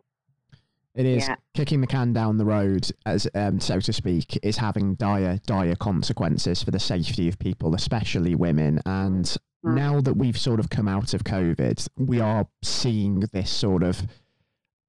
It 0.98 1.06
is 1.06 1.28
Yeah. 1.28 1.36
kicking 1.54 1.80
the 1.80 1.86
can 1.86 2.12
down 2.12 2.38
the 2.38 2.44
road, 2.44 2.90
as 3.06 3.28
um, 3.34 3.60
so 3.60 3.78
to 3.78 3.92
speak, 3.92 4.36
is 4.42 4.56
having 4.56 4.96
dire, 4.96 5.38
dire 5.46 5.76
consequences 5.76 6.60
for 6.62 6.72
the 6.72 6.80
safety 6.80 7.28
of 7.28 7.38
people, 7.38 7.74
especially 7.76 8.34
women. 8.34 8.80
And 8.84 9.24
Mm. 9.64 9.74
now 9.76 10.00
that 10.00 10.14
we've 10.14 10.36
sort 10.36 10.58
of 10.58 10.70
come 10.70 10.88
out 10.88 11.14
of 11.14 11.22
COVID, 11.22 11.86
we 11.96 12.20
are 12.20 12.48
seeing 12.62 13.20
this 13.32 13.48
sort 13.48 13.84
of 13.84 14.08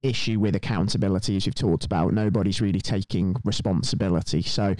issue 0.01 0.39
with 0.39 0.55
accountability, 0.55 1.35
as 1.35 1.45
you've 1.45 1.53
talked 1.53 1.85
about. 1.85 2.11
Nobody's 2.11 2.59
really 2.59 2.81
taking 2.81 3.35
responsibility. 3.45 4.41
So, 4.41 4.75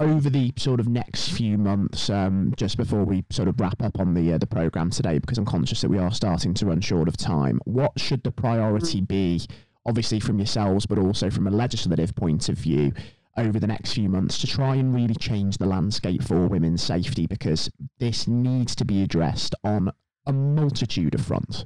over 0.00 0.28
the 0.28 0.52
sort 0.56 0.80
of 0.80 0.88
next 0.88 1.28
few 1.30 1.56
months, 1.58 2.10
um, 2.10 2.52
just 2.56 2.76
before 2.76 3.04
we 3.04 3.24
sort 3.30 3.48
of 3.48 3.60
wrap 3.60 3.80
up 3.82 4.00
on 4.00 4.14
the 4.14 4.32
uh, 4.32 4.38
the 4.38 4.46
program 4.48 4.90
today, 4.90 5.18
because 5.18 5.38
I'm 5.38 5.44
conscious 5.46 5.80
that 5.82 5.90
we 5.90 5.98
are 5.98 6.10
starting 6.10 6.54
to 6.54 6.66
run 6.66 6.80
short 6.80 7.06
of 7.06 7.16
time, 7.16 7.60
what 7.66 7.92
should 8.00 8.24
the 8.24 8.32
priority 8.32 9.00
be? 9.00 9.42
Obviously, 9.86 10.20
from 10.20 10.38
yourselves, 10.38 10.84
but 10.84 10.98
also 10.98 11.30
from 11.30 11.46
a 11.46 11.50
legislative 11.50 12.14
point 12.14 12.48
of 12.48 12.56
view, 12.58 12.92
over 13.38 13.60
the 13.60 13.66
next 13.66 13.92
few 13.92 14.08
months 14.08 14.38
to 14.38 14.46
try 14.46 14.74
and 14.76 14.94
really 14.94 15.14
change 15.14 15.58
the 15.58 15.66
landscape 15.66 16.22
for 16.22 16.46
women's 16.46 16.82
safety, 16.82 17.26
because 17.26 17.70
this 17.98 18.26
needs 18.26 18.74
to 18.74 18.84
be 18.84 19.02
addressed 19.02 19.54
on 19.62 19.92
a 20.26 20.32
multitude 20.32 21.14
of 21.14 21.24
fronts. 21.24 21.64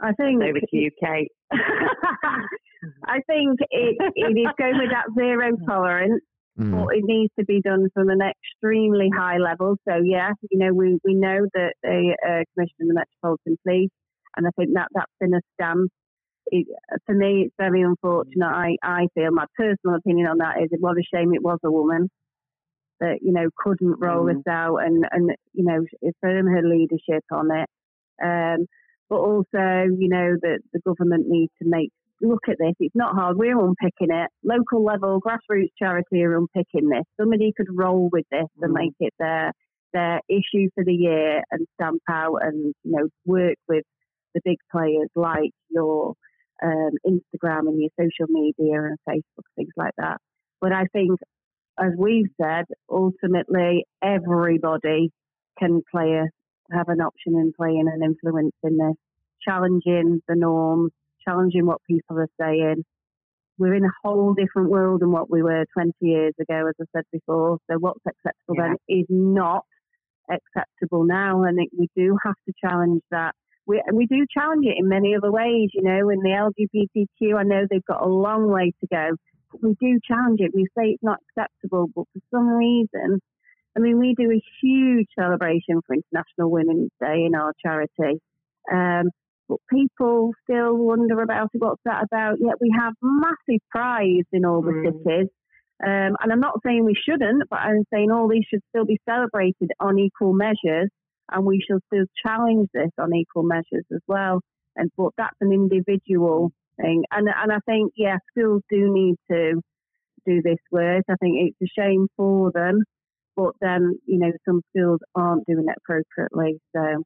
I 0.00 0.12
think 0.12 0.42
Over 0.42 0.58
to 0.58 0.66
you, 0.76 0.90
Kate. 1.02 1.30
I 1.52 3.20
think 3.28 3.60
it, 3.70 3.96
it 4.16 4.38
is 4.38 4.48
going 4.58 4.78
with 4.78 4.90
that 4.90 5.06
zero 5.18 5.56
tolerance, 5.66 6.22
Mm. 6.60 6.70
but 6.84 6.94
it 6.94 7.02
needs 7.04 7.32
to 7.38 7.46
be 7.46 7.62
done 7.62 7.88
from 7.94 8.10
an 8.10 8.18
extremely 8.20 9.08
high 9.16 9.38
level. 9.38 9.76
So, 9.88 9.94
yeah, 10.04 10.32
you 10.50 10.58
know, 10.58 10.74
we, 10.74 10.98
we 11.02 11.14
know 11.14 11.46
that 11.54 11.72
the 11.82 12.14
uh, 12.22 12.44
Commissioner 12.52 12.82
of 12.82 12.88
the 12.88 12.94
Metropolitan 12.94 13.56
Police, 13.64 13.88
and 14.36 14.46
I 14.46 14.50
think 14.56 14.70
that 14.74 14.88
that's 14.94 15.12
been 15.20 15.34
a 15.34 15.40
stance. 15.54 15.90
It, 16.46 16.66
for 17.06 17.14
me, 17.14 17.44
it's 17.46 17.54
very 17.58 17.82
unfortunate. 17.82 18.46
I, 18.46 18.76
I 18.82 19.06
feel 19.14 19.30
my 19.30 19.46
personal 19.56 19.96
opinion 19.96 20.26
on 20.26 20.38
that 20.38 20.60
is 20.62 20.68
it 20.72 20.80
what 20.80 20.98
a 20.98 21.02
shame 21.14 21.32
it 21.34 21.42
was 21.42 21.58
a 21.64 21.70
woman 21.70 22.08
that, 23.00 23.18
you 23.22 23.32
know, 23.32 23.48
couldn't 23.56 24.00
roll 24.00 24.26
Mm. 24.26 24.34
this 24.34 24.46
out 24.48 24.76
and, 24.78 25.04
and, 25.10 25.30
you 25.54 25.64
know, 25.64 25.84
affirm 26.02 26.46
her 26.46 26.62
leadership 26.62 27.24
on 27.30 27.48
it. 27.50 27.68
Um, 28.22 28.66
but 29.08 29.16
also, 29.18 29.88
you 29.98 30.08
know, 30.08 30.36
that 30.42 30.60
the 30.72 30.80
government 30.80 31.26
needs 31.28 31.52
to 31.62 31.68
make 31.68 31.90
look 32.20 32.48
at 32.48 32.56
this. 32.58 32.74
It's 32.78 32.94
not 32.94 33.14
hard. 33.16 33.36
We're 33.36 33.58
unpicking 33.58 34.14
it. 34.14 34.30
Local 34.44 34.84
level, 34.84 35.20
grassroots 35.20 35.70
charity 35.76 36.22
are 36.22 36.36
unpicking 36.36 36.88
this. 36.88 37.02
Somebody 37.20 37.52
could 37.56 37.66
roll 37.70 38.08
with 38.12 38.24
this 38.30 38.46
and 38.60 38.72
Mm. 38.72 38.74
make 38.74 38.94
it 39.00 39.14
their 39.18 39.52
their 39.92 40.20
issue 40.28 40.68
for 40.74 40.84
the 40.84 40.94
year 40.94 41.42
and 41.50 41.66
stamp 41.74 42.00
out 42.08 42.36
and 42.42 42.74
you 42.84 42.92
know 42.92 43.08
work 43.26 43.56
with 43.68 43.84
the 44.34 44.40
big 44.44 44.58
players 44.70 45.08
like 45.14 45.52
your 45.70 46.14
um, 46.62 46.90
Instagram 47.06 47.68
and 47.68 47.80
your 47.80 47.90
social 47.98 48.26
media 48.28 48.82
and 48.82 48.98
Facebook 49.08 49.44
things 49.56 49.72
like 49.76 49.94
that. 49.98 50.18
But 50.60 50.72
I 50.72 50.84
think, 50.92 51.18
as 51.78 51.92
we've 51.98 52.30
said, 52.40 52.64
ultimately 52.90 53.84
everybody 54.02 55.10
can 55.58 55.82
play 55.90 56.12
a 56.12 56.26
have 56.74 56.88
an 56.88 57.00
option 57.00 57.34
in 57.34 57.52
playing 57.56 57.90
an 57.92 58.02
influence 58.02 58.54
in 58.62 58.78
this, 58.78 58.96
challenging 59.46 60.22
the 60.28 60.34
norms, 60.34 60.92
challenging 61.26 61.66
what 61.66 61.78
people 61.88 62.18
are 62.18 62.28
saying. 62.40 62.84
We're 63.58 63.74
in 63.74 63.84
a 63.84 63.92
whole 64.02 64.34
different 64.34 64.70
world 64.70 65.02
than 65.02 65.12
what 65.12 65.30
we 65.30 65.42
were 65.42 65.66
20 65.74 65.92
years 66.00 66.34
ago, 66.40 66.68
as 66.68 66.74
I 66.80 66.84
said 66.96 67.04
before. 67.12 67.58
So 67.70 67.76
what's 67.78 68.00
acceptable 68.06 68.56
then 68.56 68.76
is 68.88 69.06
not 69.08 69.64
acceptable 70.30 71.04
now, 71.04 71.42
and 71.44 71.58
it, 71.60 71.68
we 71.78 71.88
do 71.94 72.16
have 72.24 72.34
to 72.46 72.54
challenge 72.64 73.02
that. 73.10 73.34
We, 73.66 73.82
we 73.92 74.06
do 74.06 74.26
challenge 74.36 74.66
it 74.66 74.76
in 74.78 74.88
many 74.88 75.14
other 75.14 75.30
ways, 75.30 75.70
you 75.72 75.82
know, 75.82 76.08
in 76.08 76.18
the 76.20 76.30
LGBTQ, 76.30 77.38
I 77.38 77.42
know 77.44 77.66
they've 77.70 77.84
got 77.84 78.02
a 78.04 78.08
long 78.08 78.48
way 78.50 78.72
to 78.80 78.86
go, 78.90 79.10
but 79.50 79.62
we 79.62 79.76
do 79.80 80.00
challenge 80.06 80.40
it. 80.40 80.52
We 80.54 80.66
say 80.76 80.90
it's 80.90 81.02
not 81.02 81.18
acceptable, 81.28 81.88
but 81.94 82.04
for 82.12 82.20
some 82.30 82.48
reason, 82.48 83.20
I 83.76 83.80
mean, 83.80 83.98
we 83.98 84.14
do 84.18 84.30
a 84.30 84.42
huge 84.60 85.06
celebration 85.18 85.80
for 85.86 85.94
International 85.94 86.50
Women's 86.50 86.90
Day 87.00 87.24
in 87.24 87.34
our 87.34 87.52
charity. 87.64 88.20
Um, 88.70 89.10
but 89.48 89.58
people 89.70 90.32
still 90.44 90.76
wonder 90.76 91.20
about 91.22 91.48
it. 91.54 91.58
What's 91.60 91.80
that 91.84 92.04
about? 92.04 92.36
Yet 92.40 92.56
we 92.60 92.72
have 92.78 92.94
massive 93.00 93.60
prides 93.70 94.28
in 94.32 94.44
all 94.44 94.62
the 94.62 94.72
Mm. 94.72 95.02
cities. 95.04 95.28
Um, 95.84 96.16
and 96.20 96.32
I'm 96.32 96.40
not 96.40 96.60
saying 96.64 96.84
we 96.84 96.94
shouldn't, 96.94 97.48
but 97.50 97.58
I'm 97.58 97.84
saying 97.92 98.10
all 98.10 98.28
these 98.28 98.44
should 98.48 98.62
still 98.68 98.84
be 98.84 99.00
celebrated 99.08 99.70
on 99.80 99.98
equal 99.98 100.32
measures, 100.32 100.88
and 101.32 101.44
we 101.44 101.60
should 101.66 101.80
still 101.86 102.04
challenge 102.24 102.68
this 102.74 102.90
on 102.98 103.14
equal 103.14 103.42
measures 103.42 103.84
as 103.92 104.00
well. 104.06 104.40
And 104.76 104.90
but 104.96 105.10
that's 105.16 105.36
an 105.40 105.52
individual 105.52 106.50
thing, 106.80 107.04
and 107.10 107.28
and 107.28 107.52
I 107.52 107.58
think 107.66 107.92
yeah, 107.96 108.16
schools 108.30 108.62
do 108.70 108.92
need 108.92 109.16
to 109.30 109.60
do 110.26 110.40
this 110.42 110.58
work. 110.70 111.04
I 111.10 111.14
think 111.20 111.36
it's 111.38 111.56
a 111.62 111.80
shame 111.80 112.06
for 112.16 112.50
them, 112.52 112.82
but 113.36 113.52
then 113.60 113.98
you 114.06 114.18
know 114.18 114.32
some 114.48 114.62
schools 114.70 115.00
aren't 115.14 115.46
doing 115.46 115.66
it 115.68 115.76
appropriately, 115.78 116.58
so 116.74 117.02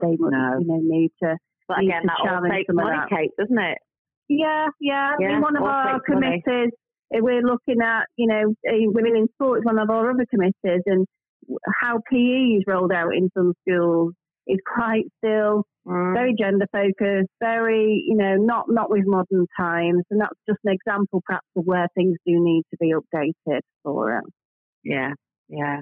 they 0.00 0.16
would 0.18 0.32
No. 0.32 0.58
you 0.60 0.66
know 0.66 0.80
need 0.82 1.10
to. 1.22 1.36
But 1.66 1.78
Need 1.78 1.88
again, 1.88 2.02
to 2.02 2.06
that 2.08 2.16
all 2.20 2.26
challenge 2.26 2.52
takes 2.52 2.66
some 2.66 2.78
of 2.78 2.84
money, 2.84 2.96
that. 2.98 3.08
Kate, 3.10 3.30
doesn't 3.38 3.58
it? 3.58 3.78
Yeah, 4.28 4.66
yeah. 4.80 5.14
I 5.18 5.22
mean, 5.22 5.40
one 5.40 5.56
of 5.56 5.62
our 5.62 5.98
takes 5.98 6.08
money. 6.08 6.42
committees, 6.44 6.72
uh, 7.14 7.18
we're 7.20 7.42
looking 7.42 7.80
at, 7.82 8.04
you 8.16 8.26
know, 8.28 8.54
women 8.92 9.16
in 9.16 9.28
sport 9.34 9.58
is 9.60 9.64
one 9.64 9.78
of 9.78 9.88
our 9.90 10.10
other 10.10 10.26
committees, 10.30 10.82
and 10.86 11.06
how 11.80 12.00
PE 12.10 12.58
is 12.58 12.64
rolled 12.66 12.92
out 12.92 13.14
in 13.14 13.30
some 13.36 13.54
schools 13.66 14.14
is 14.46 14.58
quite 14.66 15.04
still 15.18 15.64
Mm. 15.86 16.12
very 16.12 16.34
gender 16.38 16.66
focused, 16.70 17.30
very, 17.40 18.04
you 18.06 18.14
know, 18.14 18.36
not 18.36 18.66
not 18.68 18.90
with 18.90 19.06
modern 19.06 19.46
times, 19.58 20.02
and 20.10 20.20
that's 20.20 20.38
just 20.46 20.58
an 20.64 20.74
example, 20.74 21.22
perhaps, 21.24 21.46
of 21.56 21.64
where 21.64 21.88
things 21.94 22.18
do 22.26 22.32
need 22.38 22.64
to 22.70 22.76
be 22.78 22.92
updated 22.92 23.60
for 23.82 24.18
it. 24.18 24.24
Yeah, 24.84 25.14
yeah. 25.48 25.80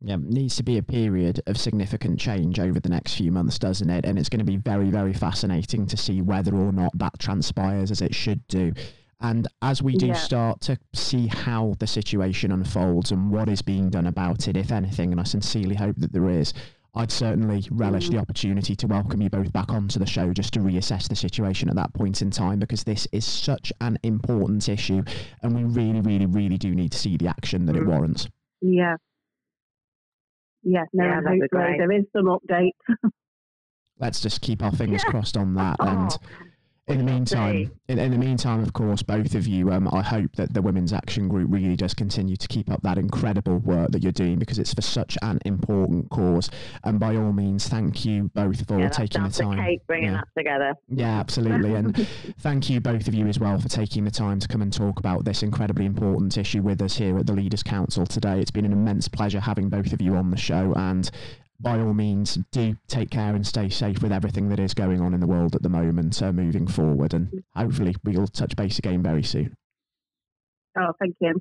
Yeah, 0.00 0.16
needs 0.20 0.56
to 0.56 0.62
be 0.62 0.76
a 0.76 0.82
period 0.82 1.40
of 1.46 1.56
significant 1.56 2.20
change 2.20 2.60
over 2.60 2.78
the 2.78 2.90
next 2.90 3.14
few 3.14 3.32
months, 3.32 3.58
doesn't 3.58 3.88
it? 3.88 4.04
And 4.04 4.18
it's 4.18 4.28
going 4.28 4.38
to 4.38 4.44
be 4.44 4.58
very, 4.58 4.90
very 4.90 5.14
fascinating 5.14 5.86
to 5.86 5.96
see 5.96 6.20
whether 6.20 6.54
or 6.54 6.70
not 6.70 6.96
that 6.98 7.18
transpires 7.18 7.90
as 7.90 8.02
it 8.02 8.14
should 8.14 8.46
do. 8.46 8.74
And 9.20 9.48
as 9.62 9.82
we 9.82 9.96
do 9.96 10.06
Yeah. 10.08 10.12
start 10.14 10.60
to 10.62 10.78
see 10.94 11.26
how 11.26 11.74
the 11.80 11.86
situation 11.86 12.52
unfolds 12.52 13.10
and 13.10 13.30
what 13.30 13.48
is 13.48 13.62
being 13.62 13.90
done 13.90 14.06
about 14.06 14.46
it, 14.46 14.56
if 14.56 14.70
anything, 14.70 15.10
and 15.10 15.20
I 15.20 15.24
sincerely 15.24 15.74
hope 15.74 15.96
that 15.96 16.12
there 16.12 16.28
is, 16.28 16.54
I'd 16.94 17.10
certainly 17.10 17.64
relish 17.70 18.08
Mm. 18.08 18.12
the 18.12 18.18
opportunity 18.18 18.74
to 18.76 18.86
welcome 18.86 19.20
you 19.20 19.28
both 19.28 19.52
back 19.52 19.72
onto 19.72 19.98
the 19.98 20.06
show 20.06 20.32
just 20.32 20.54
to 20.54 20.60
reassess 20.60 21.08
the 21.08 21.16
situation 21.16 21.68
at 21.68 21.74
that 21.76 21.92
point 21.94 22.22
in 22.22 22.30
time 22.30 22.58
because 22.60 22.84
this 22.84 23.06
is 23.12 23.24
such 23.24 23.72
an 23.80 23.98
important 24.04 24.68
issue 24.68 25.02
and 25.42 25.54
we 25.54 25.64
really, 25.64 26.00
really, 26.00 26.26
really 26.26 26.56
do 26.58 26.74
need 26.74 26.92
to 26.92 26.98
see 26.98 27.16
the 27.16 27.28
action 27.28 27.66
that 27.66 27.76
it 27.76 27.82
Mm. 27.82 27.88
warrants. 27.88 28.28
Yeah. 28.60 28.96
Yeah, 30.62 30.84
no, 30.92 31.04
Yeah, 31.04 31.18
and 31.18 31.26
that'd 31.26 31.40
hopefully 31.52 31.78
there 31.78 31.92
is 31.92 32.04
some 32.12 32.26
update. 32.26 32.72
Let's 34.00 34.20
just 34.20 34.40
keep 34.42 34.62
our 34.62 34.72
fingers 34.72 35.02
Yeah. 35.04 35.10
crossed 35.10 35.36
on 35.36 35.54
that. 35.54 35.76
And 35.80 36.10
Oh, 36.12 36.16
in 36.88 36.98
the 36.98 37.04
meantime, 37.04 37.70
in, 37.88 37.98
in 37.98 38.10
the 38.12 38.18
meantime, 38.18 38.62
of 38.62 38.72
course, 38.72 39.02
both 39.02 39.34
of 39.34 39.46
you, 39.46 39.70
um, 39.70 39.88
I 39.92 40.02
hope 40.02 40.36
that 40.36 40.54
the 40.54 40.62
Women's 40.62 40.92
Action 40.92 41.28
Group 41.28 41.50
really 41.50 41.76
does 41.76 41.92
continue 41.94 42.36
to 42.36 42.48
keep 42.48 42.70
up 42.70 42.82
that 42.82 42.96
incredible 42.98 43.58
work 43.58 43.90
that 43.90 44.02
you're 44.02 44.12
doing 44.12 44.38
because 44.38 44.58
it's 44.58 44.72
for 44.72 44.80
such 44.80 45.18
an 45.22 45.38
important 45.44 46.08
cause. 46.10 46.50
And 46.84 46.98
by 46.98 47.16
all 47.16 47.32
means, 47.32 47.68
thank 47.68 48.04
you 48.04 48.30
both 48.34 48.66
for 48.66 48.80
yeah, 48.80 48.88
taking 48.88 49.22
the 49.22 49.30
time. 49.30 49.58
Kate 49.58 49.86
bringing 49.86 50.12
Yeah. 50.12 50.22
that 50.22 50.28
together. 50.36 50.74
Yeah, 50.88 51.20
absolutely. 51.20 51.74
And 51.74 51.94
thank 52.40 52.70
you, 52.70 52.80
both 52.80 53.06
of 53.06 53.14
you, 53.14 53.26
as 53.26 53.38
well, 53.38 53.58
for 53.58 53.68
taking 53.68 54.04
the 54.04 54.10
time 54.10 54.40
to 54.40 54.48
come 54.48 54.62
and 54.62 54.72
talk 54.72 54.98
about 54.98 55.24
this 55.24 55.42
incredibly 55.42 55.84
important 55.84 56.38
issue 56.38 56.62
with 56.62 56.80
us 56.80 56.96
here 56.96 57.18
at 57.18 57.26
the 57.26 57.34
Leaders 57.34 57.62
Council 57.62 58.06
today. 58.06 58.40
It's 58.40 58.50
been 58.50 58.64
an 58.64 58.72
immense 58.72 59.08
pleasure 59.08 59.40
having 59.40 59.68
both 59.68 59.92
of 59.92 60.00
you 60.00 60.16
on 60.16 60.30
the 60.30 60.36
show. 60.36 60.72
And 60.74 61.10
by 61.60 61.80
all 61.80 61.94
means, 61.94 62.38
do 62.52 62.76
take 62.86 63.10
care 63.10 63.34
and 63.34 63.46
stay 63.46 63.68
safe 63.68 64.02
with 64.02 64.12
everything 64.12 64.48
that 64.48 64.60
is 64.60 64.74
going 64.74 65.00
on 65.00 65.14
in 65.14 65.20
the 65.20 65.26
world 65.26 65.54
at 65.54 65.62
the 65.62 65.68
moment, 65.68 66.22
uh, 66.22 66.32
moving 66.32 66.66
forward. 66.66 67.14
And 67.14 67.42
hopefully, 67.54 67.96
we'll 68.04 68.28
touch 68.28 68.54
base 68.56 68.78
again 68.78 69.02
very 69.02 69.22
soon. 69.22 69.54
oh, 70.78 70.92
thank 71.00 71.16
you. 71.20 71.40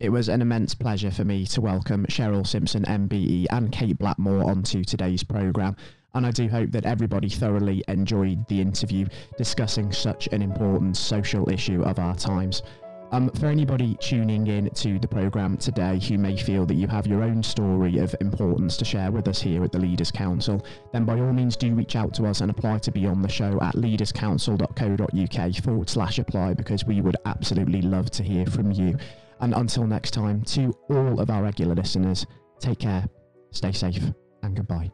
It 0.00 0.10
was 0.10 0.28
an 0.28 0.42
immense 0.42 0.74
pleasure 0.74 1.12
for 1.12 1.24
me 1.24 1.46
to 1.46 1.60
welcome 1.60 2.04
Cheryl 2.06 2.46
Simpson, 2.46 2.82
MBE, 2.84 3.46
and 3.50 3.70
Kate 3.70 3.96
Blackmore 3.96 4.44
onto 4.44 4.82
today's 4.82 5.22
programme. 5.22 5.76
And 6.14 6.26
I 6.26 6.32
do 6.32 6.48
hope 6.48 6.72
that 6.72 6.84
everybody 6.84 7.28
thoroughly 7.28 7.84
enjoyed 7.86 8.46
the 8.48 8.60
interview 8.60 9.06
discussing 9.38 9.92
such 9.92 10.26
an 10.32 10.42
important 10.42 10.96
social 10.96 11.48
issue 11.48 11.82
of 11.82 11.98
our 11.98 12.16
times. 12.16 12.62
Um, 13.14 13.30
for 13.30 13.46
anybody 13.46 13.96
tuning 14.00 14.48
in 14.48 14.68
to 14.70 14.98
the 14.98 15.06
programme 15.06 15.56
today 15.56 16.00
who 16.00 16.18
may 16.18 16.36
feel 16.36 16.66
that 16.66 16.74
you 16.74 16.88
have 16.88 17.06
your 17.06 17.22
own 17.22 17.44
story 17.44 17.98
of 17.98 18.12
importance 18.20 18.76
to 18.78 18.84
share 18.84 19.12
with 19.12 19.28
us 19.28 19.40
here 19.40 19.62
at 19.62 19.70
the 19.70 19.78
Leaders 19.78 20.10
Council, 20.10 20.66
then 20.92 21.04
by 21.04 21.20
all 21.20 21.32
means 21.32 21.54
do 21.54 21.72
reach 21.76 21.94
out 21.94 22.12
to 22.14 22.26
us 22.26 22.40
and 22.40 22.50
apply 22.50 22.78
to 22.78 22.90
be 22.90 23.06
on 23.06 23.22
the 23.22 23.28
show 23.28 23.56
at 23.62 23.76
leaderscouncil.co.uk 23.76 25.54
forward 25.62 25.88
slash 25.88 26.18
apply 26.18 26.54
because 26.54 26.84
we 26.86 27.00
would 27.00 27.16
absolutely 27.24 27.82
love 27.82 28.10
to 28.10 28.24
hear 28.24 28.46
from 28.46 28.72
you. 28.72 28.96
And 29.38 29.54
until 29.54 29.86
next 29.86 30.10
time, 30.10 30.42
to 30.46 30.76
all 30.90 31.20
of 31.20 31.30
our 31.30 31.44
regular 31.44 31.76
listeners, 31.76 32.26
take 32.58 32.80
care, 32.80 33.06
stay 33.52 33.70
safe, 33.70 34.02
and 34.42 34.56
goodbye. 34.56 34.90